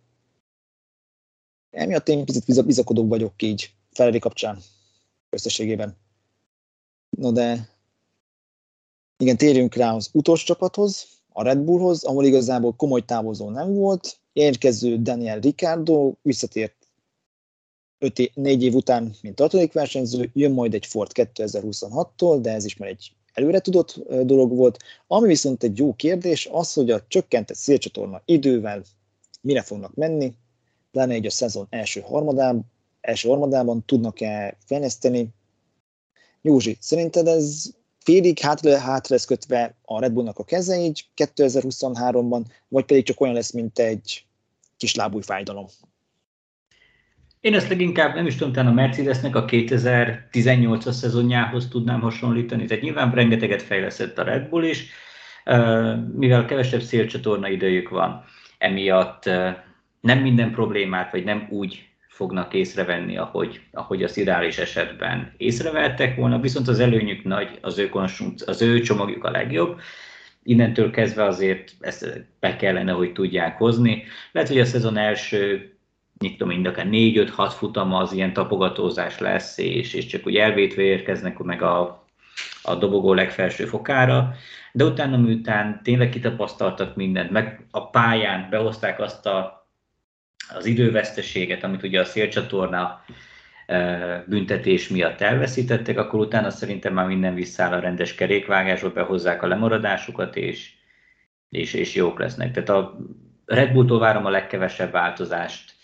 Emiatt 1.71 2.07
én 2.07 2.25
picit 2.25 2.65
bizakodó 2.65 3.07
vagyok 3.07 3.41
így 3.41 3.73
Ferrari 3.91 4.19
kapcsán 4.19 4.59
összességében. 5.29 5.97
No 7.09 7.31
de 7.31 7.69
igen, 9.17 9.37
térjünk 9.37 9.75
rá 9.75 9.93
az 9.93 10.09
utolsó 10.13 10.45
csapathoz, 10.45 11.07
a 11.27 11.43
Red 11.43 11.59
Bullhoz, 11.59 12.03
ahol 12.03 12.25
igazából 12.25 12.73
komoly 12.75 13.05
távozó 13.05 13.49
nem 13.49 13.73
volt. 13.73 14.19
Érkező 14.33 15.01
Daniel 15.01 15.39
Ricciardo 15.39 16.13
visszatért 16.21 16.76
5 17.99 18.31
4 18.33 18.63
év 18.63 18.75
után, 18.75 19.15
mint 19.21 19.35
tartalék 19.35 19.73
versenyző, 19.73 20.29
jön 20.33 20.51
majd 20.51 20.73
egy 20.73 20.85
Ford 20.85 21.11
2026-tól, 21.13 22.37
de 22.41 22.51
ez 22.53 22.65
is 22.65 22.77
már 22.77 22.89
egy 22.89 23.11
előre 23.33 23.59
tudott 23.59 23.99
dolog 24.23 24.55
volt. 24.55 24.77
Ami 25.07 25.27
viszont 25.27 25.63
egy 25.63 25.77
jó 25.77 25.93
kérdés, 25.93 26.47
az, 26.51 26.73
hogy 26.73 26.91
a 26.91 27.01
csökkentett 27.07 27.57
szélcsatorna 27.57 28.21
idővel 28.25 28.83
mire 29.41 29.61
fognak 29.61 29.93
menni, 29.93 30.33
pláne 30.91 31.13
egy 31.13 31.25
a 31.25 31.29
szezon 31.29 31.67
első 31.69 31.99
harmadában, 32.01 32.65
első 33.01 33.29
harmadában 33.29 33.85
tudnak-e 33.85 34.57
fejleszteni. 34.65 35.29
Józsi, 36.41 36.77
szerinted 36.79 37.27
ez 37.27 37.65
félig 37.99 38.39
hátra, 38.39 38.77
hátra 38.77 39.15
lesz 39.15 39.25
kötve 39.25 39.75
a 39.81 39.99
Red 39.99 40.11
Bullnak 40.11 40.39
a 40.39 40.43
keze 40.43 40.79
így 40.79 41.05
2023-ban, 41.15 42.45
vagy 42.67 42.85
pedig 42.85 43.03
csak 43.05 43.21
olyan 43.21 43.33
lesz, 43.33 43.51
mint 43.51 43.79
egy 43.79 44.25
kis 44.77 44.95
lábúj 44.95 45.21
fájdalom? 45.21 45.65
Én 47.41 47.53
ezt 47.53 47.69
leginkább 47.69 48.15
nem 48.15 48.25
is 48.25 48.35
tudom, 48.35 48.53
talán 48.53 48.71
a 48.71 48.73
Mercedesnek 48.73 49.35
a 49.35 49.45
2018-as 49.45 50.91
szezonjához 50.91 51.67
tudnám 51.67 52.01
hasonlítani. 52.01 52.65
Tehát 52.65 52.83
nyilván 52.83 53.11
rengeteget 53.11 53.61
fejlesztett 53.61 54.17
a 54.17 54.23
Red 54.23 54.49
Bull 54.49 54.63
is, 54.63 54.85
mivel 56.13 56.45
kevesebb 56.45 56.81
szélcsatorna 56.81 57.49
idejük 57.49 57.89
van. 57.89 58.23
Emiatt 58.57 59.25
nem 60.01 60.19
minden 60.19 60.51
problémát, 60.51 61.11
vagy 61.11 61.23
nem 61.23 61.47
úgy 61.49 61.89
fognak 62.07 62.53
észrevenni, 62.53 63.17
ahogy, 63.17 63.61
ahogy 63.71 64.03
az 64.03 64.17
ideális 64.17 64.57
esetben 64.57 65.33
észrevettek 65.37 66.15
volna, 66.15 66.39
viszont 66.39 66.67
az 66.67 66.79
előnyük 66.79 67.23
nagy, 67.23 67.59
az 67.61 67.77
ő, 67.77 67.89
az 68.45 68.61
ő 68.61 68.79
csomagjuk 68.79 69.23
a 69.23 69.31
legjobb, 69.31 69.79
innentől 70.43 70.91
kezdve 70.91 71.23
azért 71.23 71.71
ezt 71.79 72.27
be 72.39 72.55
kellene, 72.55 72.91
hogy 72.91 73.13
tudják 73.13 73.57
hozni. 73.57 74.03
Lehet, 74.31 74.49
hogy 74.49 74.59
a 74.59 74.65
szezon 74.65 74.97
első 74.97 75.71
mit 76.19 76.31
tudom, 76.37 76.53
mind 76.53 76.65
akár 76.65 76.87
4-5-6 76.91 77.51
futama 77.57 77.97
az 77.97 78.11
ilyen 78.11 78.33
tapogatózás 78.33 79.19
lesz, 79.19 79.57
és, 79.57 79.93
és 79.93 80.05
csak 80.05 80.27
úgy 80.27 80.35
elvétve 80.35 80.81
érkeznek 80.81 81.37
meg 81.37 81.61
a, 81.61 82.05
a 82.61 82.75
dobogó 82.75 83.13
legfelső 83.13 83.65
fokára, 83.65 84.35
de 84.71 84.83
utána 84.83 85.17
miután 85.17 85.79
tényleg 85.83 86.09
kitapasztaltak 86.09 86.95
mindent, 86.95 87.31
meg 87.31 87.65
a 87.71 87.89
pályán 87.89 88.47
behozták 88.49 88.99
azt 88.99 89.25
a, 89.25 89.67
az 90.53 90.65
időveszteséget, 90.65 91.63
amit 91.63 91.83
ugye 91.83 91.99
a 91.99 92.05
szélcsatorna 92.05 93.03
e, 93.65 94.23
büntetés 94.27 94.87
miatt 94.87 95.21
elveszítettek, 95.21 95.97
akkor 95.97 96.19
utána 96.19 96.49
szerintem 96.49 96.93
már 96.93 97.07
minden 97.07 97.33
visszáll 97.33 97.71
a 97.71 97.79
rendes 97.79 98.15
kerékvágásba, 98.15 98.91
behozzák 98.91 99.43
a 99.43 99.47
lemaradásukat, 99.47 100.35
és, 100.35 100.71
és, 101.49 101.73
és 101.73 101.95
jók 101.95 102.19
lesznek. 102.19 102.51
Tehát 102.51 102.69
a 102.69 102.97
Red 103.45 103.71
Bulltól 103.71 103.99
várom 103.99 104.25
a 104.25 104.29
legkevesebb 104.29 104.91
változást 104.91 105.76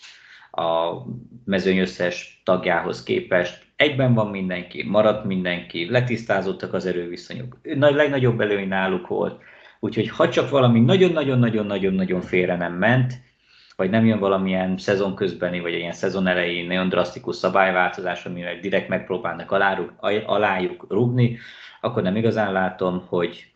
a 0.56 1.02
mezőny 1.44 1.78
összes 1.78 2.40
tagjához 2.44 3.02
képest. 3.02 3.62
Egyben 3.76 4.14
van 4.14 4.26
mindenki, 4.26 4.82
maradt 4.82 5.24
mindenki, 5.24 5.90
letisztázottak 5.90 6.72
az 6.72 6.86
erőviszonyok. 6.86 7.58
Nagy, 7.62 7.94
legnagyobb 7.94 8.40
előny 8.40 8.68
náluk 8.68 9.06
volt. 9.06 9.42
Úgyhogy 9.80 10.08
ha 10.08 10.28
csak 10.28 10.50
valami 10.50 10.80
nagyon-nagyon-nagyon-nagyon-nagyon 10.80 12.20
félre 12.20 12.56
nem 12.56 12.72
ment, 12.72 13.12
vagy 13.76 13.90
nem 13.90 14.06
jön 14.06 14.18
valamilyen 14.18 14.78
szezon 14.78 15.14
közbeni, 15.14 15.60
vagy 15.60 15.72
ilyen 15.72 15.92
szezon 15.92 16.26
elején 16.26 16.66
nagyon 16.66 16.88
drasztikus 16.88 17.36
szabályváltozás, 17.36 18.24
amivel 18.24 18.60
direkt 18.60 18.88
megpróbálnak 18.88 19.50
alájuk, 19.50 19.92
alájuk 20.26 20.86
rúgni, 20.88 21.38
akkor 21.80 22.02
nem 22.02 22.16
igazán 22.16 22.52
látom, 22.52 23.04
hogy 23.08 23.53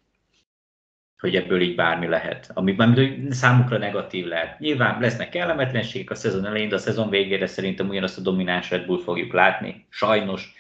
hogy 1.19 1.35
ebből 1.35 1.61
így 1.61 1.75
bármi 1.75 2.07
lehet, 2.07 2.51
ami 2.55 2.75
hogy 2.75 3.33
számukra 3.33 3.79
negatív 3.79 4.27
lehet. 4.27 4.59
Nyilván 4.59 5.01
lesznek 5.01 5.29
kellemetlenségek 5.29 6.11
a 6.11 6.15
szezon 6.15 6.47
elején, 6.47 6.69
de 6.69 6.75
a 6.75 6.79
szezon 6.79 7.11
végére 7.11 7.47
szerintem 7.47 7.89
ugyanazt 7.89 8.19
a 8.19 8.21
domináns 8.21 8.71
Red 8.71 8.87
Bull 8.87 9.03
fogjuk 9.03 9.33
látni, 9.33 9.87
sajnos, 9.89 10.53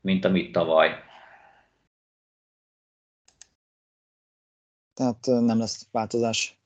mint 0.00 0.24
amit 0.24 0.52
tavaly. 0.52 0.90
Tehát 4.94 5.26
nem 5.26 5.58
lesz 5.58 5.86
változás. 5.90 6.56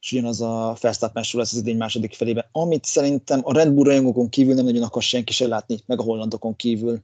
És 0.00 0.12
ugyanaz 0.12 0.40
a 0.40 0.76
Verstappen 0.80 1.24
lesz 1.32 1.52
az 1.52 1.58
idény 1.58 1.76
második 1.76 2.14
felében, 2.14 2.48
amit 2.52 2.84
szerintem 2.84 3.40
a 3.42 3.52
Red 3.52 3.72
Bull 3.72 3.84
rajongókon 3.84 4.28
kívül 4.28 4.54
nem 4.54 4.64
nagyon 4.64 4.82
akar 4.82 5.02
senki 5.02 5.32
se 5.32 5.46
látni, 5.46 5.78
meg 5.86 5.98
a 5.98 6.02
hollandokon 6.02 6.56
kívül. 6.56 6.98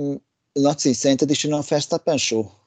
Mm, 0.00 0.14
Laci, 0.52 0.92
szerinted 0.92 1.30
is 1.30 1.44
jön 1.44 1.52
a 1.52 1.60
Verstappen 1.68 2.16
show? 2.16 2.59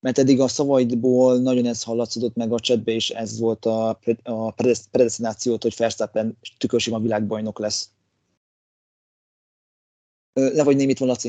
Mert 0.00 0.18
eddig 0.18 0.40
a 0.40 0.48
szavaidból 0.48 1.40
nagyon 1.40 1.66
ez 1.66 1.82
hallatszódott 1.82 2.34
meg 2.34 2.52
a 2.52 2.60
csetbe, 2.60 2.92
és 2.92 3.10
ez 3.10 3.38
volt 3.38 3.64
a, 3.64 3.98
a 4.22 4.52
predestinációt, 4.90 5.62
hogy 5.62 5.74
Verstappen 5.76 6.38
tükörsima 6.58 7.00
világbajnok 7.00 7.58
lesz. 7.58 7.90
Le 10.32 10.64
vagy 10.64 10.76
némit 10.76 10.98
van, 10.98 11.08
Laci? 11.08 11.28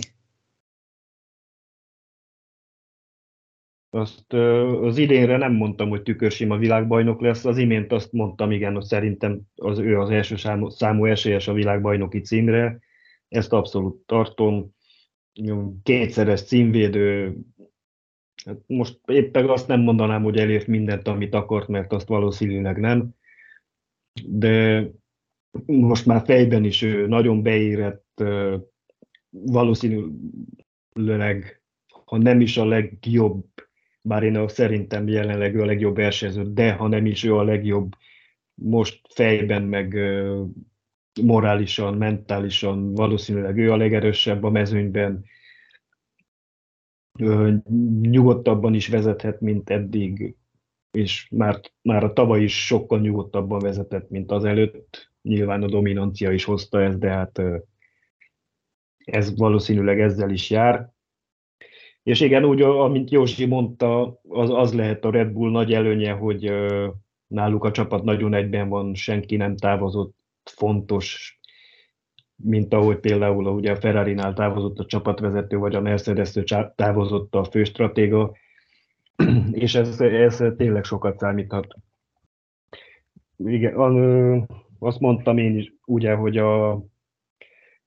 Azt 3.89 4.33
az 4.81 4.97
idénre 4.97 5.37
nem 5.37 5.53
mondtam, 5.53 5.89
hogy 5.89 6.01
tükörsima 6.01 6.57
világbajnok 6.57 7.21
lesz, 7.21 7.45
az 7.45 7.57
imént 7.57 7.91
azt 7.91 8.11
mondtam, 8.11 8.51
igen, 8.51 8.73
hogy 8.73 8.83
szerintem 8.83 9.41
az 9.55 9.79
ő 9.79 9.99
az 9.99 10.09
első 10.09 10.35
számú, 10.67 11.05
esélyes 11.05 11.47
a 11.47 11.53
világbajnoki 11.53 12.21
címre. 12.21 12.79
Ezt 13.27 13.53
abszolút 13.53 14.05
tartom. 14.05 14.75
Kétszeres 15.83 16.43
címvédő, 16.43 17.37
most 18.67 18.99
éppen 19.05 19.49
azt 19.49 19.67
nem 19.67 19.81
mondanám, 19.81 20.23
hogy 20.23 20.37
elért 20.37 20.67
mindent, 20.67 21.07
amit 21.07 21.33
akart, 21.33 21.67
mert 21.67 21.93
azt 21.93 22.07
valószínűleg 22.07 22.79
nem, 22.79 23.09
de 24.25 24.85
most 25.65 26.05
már 26.05 26.25
fejben 26.25 26.63
is 26.63 26.81
ő 26.81 27.07
nagyon 27.07 27.41
beérett 27.41 28.23
valószínűleg, 29.29 31.61
ha 32.05 32.17
nem 32.17 32.41
is 32.41 32.57
a 32.57 32.65
legjobb, 32.65 33.45
bár 34.01 34.23
én 34.23 34.47
szerintem 34.47 35.07
jelenleg 35.07 35.59
a 35.59 35.65
legjobb 35.65 35.95
versenyző, 35.95 36.53
de 36.53 36.73
ha 36.73 36.87
nem 36.87 37.05
is 37.05 37.23
ő 37.23 37.35
a 37.35 37.43
legjobb 37.43 37.95
most 38.53 39.01
fejben, 39.13 39.63
meg 39.63 39.97
morálisan, 41.21 41.97
mentálisan 41.97 42.93
valószínűleg 42.93 43.57
ő 43.57 43.71
a 43.71 43.77
legerősebb 43.77 44.43
a 44.43 44.49
mezőnyben, 44.49 45.25
nyugodtabban 48.01 48.73
is 48.73 48.87
vezethet, 48.87 49.41
mint 49.41 49.69
eddig, 49.69 50.35
és 50.91 51.27
már, 51.31 51.61
már 51.81 52.03
a 52.03 52.13
tavaly 52.13 52.43
is 52.43 52.65
sokkal 52.65 52.99
nyugodtabban 52.99 53.59
vezetett, 53.59 54.09
mint 54.09 54.31
az 54.31 54.45
előtt. 54.45 55.11
Nyilván 55.21 55.63
a 55.63 55.67
dominancia 55.67 56.31
is 56.31 56.43
hozta 56.43 56.81
ezt, 56.81 56.99
de 56.99 57.09
hát 57.09 57.41
ez 58.97 59.37
valószínűleg 59.37 59.99
ezzel 59.99 60.29
is 60.29 60.49
jár. 60.49 60.89
És 62.03 62.21
igen, 62.21 62.45
úgy, 62.45 62.61
amint 62.61 63.09
Józsi 63.09 63.45
mondta, 63.45 64.19
az, 64.29 64.49
az 64.49 64.73
lehet 64.73 65.05
a 65.05 65.11
Red 65.11 65.31
Bull 65.31 65.51
nagy 65.51 65.73
előnye, 65.73 66.11
hogy 66.11 66.51
náluk 67.27 67.63
a 67.63 67.71
csapat 67.71 68.03
nagyon 68.03 68.33
egyben 68.33 68.69
van, 68.69 68.93
senki 68.93 69.35
nem 69.35 69.57
távozott, 69.57 70.15
fontos, 70.43 71.39
mint 72.43 72.73
ahogy 72.73 72.97
például 72.97 73.47
ugye 73.47 73.71
a 73.71 73.79
Ferrari-nál 73.79 74.33
távozott 74.33 74.79
a 74.79 74.85
csapatvezető, 74.85 75.57
vagy 75.57 75.75
a 75.75 75.81
mercedes 75.81 76.33
távozott 76.75 77.35
a 77.35 77.43
főstratéga, 77.43 78.35
és 79.51 79.75
ez, 79.75 79.99
ez 80.01 80.43
tényleg 80.57 80.83
sokat 80.83 81.17
számíthat. 81.17 81.75
Igen, 83.37 84.47
azt 84.79 84.99
mondtam 84.99 85.37
én 85.37 85.57
is, 85.57 85.73
ugye, 85.85 86.13
hogy 86.13 86.37
a, 86.37 86.71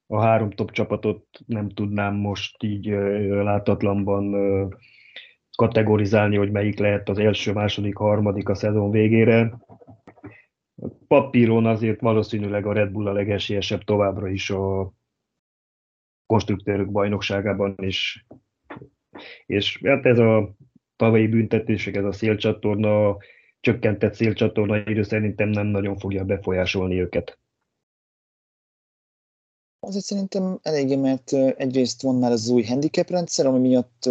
a 0.06 0.20
három 0.20 0.50
top 0.50 0.70
csapatot 0.70 1.26
nem 1.46 1.68
tudnám 1.68 2.14
most 2.14 2.62
így 2.62 2.86
látatlanban 3.28 4.34
kategorizálni, 5.56 6.36
hogy 6.36 6.50
melyik 6.50 6.78
lehet 6.78 7.08
az 7.08 7.18
első, 7.18 7.52
második, 7.52 7.96
harmadik 7.96 8.48
a 8.48 8.54
szezon 8.54 8.90
végére. 8.90 9.58
Papíron 11.08 11.66
azért 11.66 12.00
valószínűleg 12.00 12.66
a 12.66 12.72
Red 12.72 12.90
Bull 12.90 13.06
a 13.06 13.12
legesélyesebb 13.12 13.82
továbbra 13.84 14.28
is 14.28 14.50
a 14.50 14.92
konstruktőrök 16.26 16.90
bajnokságában 16.90 17.74
is. 17.76 18.26
És 19.46 19.80
hát 19.84 20.04
ez 20.04 20.18
a 20.18 20.54
tavalyi 20.96 21.26
büntetések, 21.26 21.94
ez 21.94 22.04
a 22.04 22.12
szélcsatorna, 22.12 23.16
csökkentett 23.60 24.14
szélcsatorna 24.14 24.76
idő 24.76 25.02
szerintem 25.02 25.48
nem 25.48 25.66
nagyon 25.66 25.96
fogja 25.96 26.24
befolyásolni 26.24 27.00
őket. 27.00 27.38
Azért 29.80 30.04
szerintem 30.04 30.58
eléggé, 30.62 30.96
mert 30.96 31.32
egyrészt 31.32 32.02
van 32.02 32.14
már 32.14 32.30
az 32.30 32.48
új 32.48 32.64
handicap 32.64 33.08
rendszer, 33.08 33.46
ami 33.46 33.58
miatt 33.58 34.08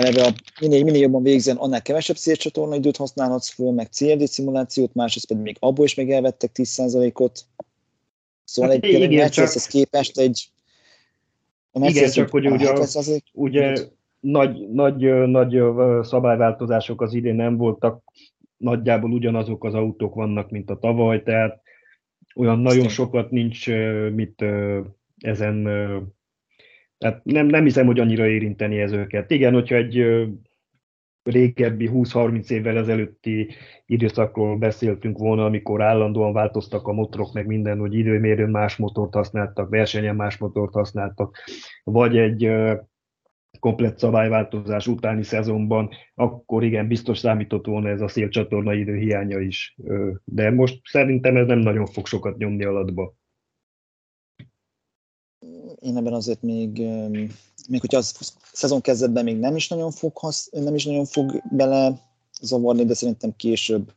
eleve 0.00 0.22
a 0.22 0.32
minél, 0.60 0.84
minél 0.84 1.00
jobban 1.00 1.22
végzen, 1.22 1.56
annál 1.56 1.82
kevesebb 1.82 2.16
szélcsatorna 2.16 2.74
időt 2.74 2.96
használhatsz 2.96 3.48
föl, 3.48 3.70
meg 3.70 3.86
CFD 3.86 4.26
szimulációt, 4.26 4.94
másrészt 4.94 5.26
pedig 5.26 5.42
még 5.42 5.56
abból 5.60 5.84
is 5.84 5.94
meg 5.94 6.10
elvettek 6.10 6.50
10%-ot. 6.54 7.44
Szóval 8.44 8.70
hát 8.70 8.84
egy 8.84 9.02
igen, 9.12 9.30
csak... 9.30 9.48
képest 9.68 10.18
egy 10.18 10.50
a 11.72 11.88
igen, 11.88 12.10
csak 12.10 12.30
hogy 12.30 12.46
ugye, 12.46 12.72
ugye 13.32 13.76
nagy, 14.20 14.68
nagy, 14.70 15.28
nagy 15.28 15.62
szabályváltozások 16.02 17.02
az 17.02 17.14
idén 17.14 17.34
nem 17.34 17.56
voltak, 17.56 18.02
nagyjából 18.56 19.10
ugyanazok 19.12 19.64
az 19.64 19.74
autók 19.74 20.14
vannak, 20.14 20.50
mint 20.50 20.70
a 20.70 20.78
tavaly, 20.78 21.22
tehát 21.22 21.60
olyan 22.34 22.58
nagyon 22.58 22.88
sokat 22.88 23.30
nincs 23.30 23.66
mit 24.14 24.44
ezen, 25.18 25.68
tehát 27.04 27.24
nem, 27.24 27.46
nem 27.46 27.64
hiszem, 27.64 27.86
hogy 27.86 28.00
annyira 28.00 28.26
érinteni 28.26 28.80
ez 28.80 28.92
őket. 28.92 29.30
Igen, 29.30 29.52
hogyha 29.52 29.74
egy 29.74 30.04
régebbi 31.22 31.90
20-30 31.92 32.50
évvel 32.50 32.76
ezelőtti 32.76 33.48
időszakról 33.86 34.56
beszéltünk 34.56 35.18
volna, 35.18 35.44
amikor 35.44 35.82
állandóan 35.82 36.32
változtak 36.32 36.86
a 36.86 36.92
motorok, 36.92 37.32
meg 37.32 37.46
minden, 37.46 37.78
hogy 37.78 37.94
időmérőn 37.94 38.50
más 38.50 38.76
motort 38.76 39.14
használtak, 39.14 39.68
versenyen 39.68 40.16
más 40.16 40.36
motort 40.36 40.72
használtak, 40.72 41.36
vagy 41.84 42.16
egy 42.16 42.50
komplett 43.58 43.98
szabályváltozás 43.98 44.86
utáni 44.86 45.22
szezonban, 45.22 45.90
akkor 46.14 46.64
igen, 46.64 46.88
biztos 46.88 47.18
számított 47.18 47.66
volna 47.66 47.88
ez 47.88 48.00
a 48.00 48.08
szélcsatorna 48.08 48.74
idő 48.74 48.96
hiánya 48.96 49.38
is. 49.38 49.76
De 50.24 50.50
most 50.50 50.80
szerintem 50.82 51.36
ez 51.36 51.46
nem 51.46 51.58
nagyon 51.58 51.86
fog 51.86 52.06
sokat 52.06 52.36
nyomni 52.36 52.64
alatba. 52.64 53.14
Én 55.80 55.96
ebben 55.96 56.12
azért 56.12 56.42
még, 56.42 56.78
még 57.68 57.80
hogyha 57.80 57.98
a 57.98 58.26
szezon 58.52 58.80
kezdetben 58.80 59.24
még 59.24 59.38
nem 59.38 59.56
is 59.56 59.68
nagyon 59.68 59.90
fog, 59.90 60.12
nem 60.50 60.74
is 60.74 60.84
nagyon 60.84 61.04
fog 61.04 61.42
bele 61.50 62.08
zavarni, 62.40 62.84
de 62.84 62.94
szerintem 62.94 63.36
később 63.36 63.92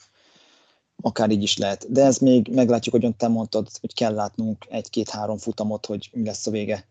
akár 1.02 1.30
így 1.30 1.44
is 1.44 1.58
lehet. 1.58 1.92
De 1.92 2.04
ez 2.04 2.18
még 2.18 2.48
meglátjuk, 2.48 3.02
hogy 3.02 3.16
te 3.16 3.28
mondtad, 3.28 3.68
hogy 3.82 3.94
kell 3.94 4.14
látnunk 4.14 4.66
egy-két-három 4.70 5.38
futamot, 5.38 5.86
hogy 5.86 6.10
mi 6.14 6.26
lesz 6.26 6.48
a 6.48 6.52
vége. 6.52 6.88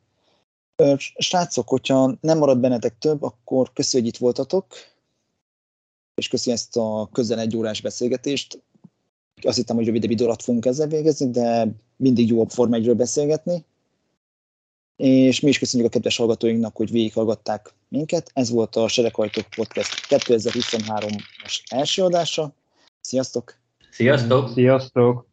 Srácok, 1.18 1.68
hogyha 1.68 2.16
nem 2.20 2.38
marad 2.38 2.58
bennetek 2.58 2.98
több, 2.98 3.22
akkor 3.22 3.72
köszi, 3.72 3.98
hogy 3.98 4.06
itt 4.06 4.16
voltatok, 4.16 4.66
és 6.14 6.28
köszi 6.28 6.50
ezt 6.50 6.76
a 6.76 7.08
közel 7.12 7.38
egy 7.38 7.56
órás 7.56 7.80
beszélgetést. 7.80 8.62
Azt 9.42 9.56
hittem, 9.56 9.76
hogy 9.76 9.86
rövidebb 9.86 10.10
idő 10.10 10.24
alatt 10.24 10.42
fogunk 10.42 10.66
ezzel 10.66 10.86
végezni, 10.86 11.30
de 11.30 11.68
mindig 11.96 12.28
jó 12.28 12.40
a 12.40 12.48
Forma 12.48 12.74
1 12.74 12.96
beszélgetni. 12.96 13.64
És 15.02 15.40
mi 15.40 15.48
is 15.48 15.58
köszönjük 15.58 15.88
a 15.88 15.92
kedves 15.92 16.16
hallgatóinknak, 16.16 16.76
hogy 16.76 16.90
végighallgatták 16.90 17.74
minket. 17.88 18.30
Ez 18.34 18.50
volt 18.50 18.76
a 18.76 18.88
Sereghajtók 18.88 19.44
Podcast 19.56 20.06
2023-as 20.08 21.62
első 21.70 22.02
adása. 22.02 22.54
Sziasztok! 23.00 23.54
Sziasztok! 23.90 24.48
Sziasztok! 24.52 25.31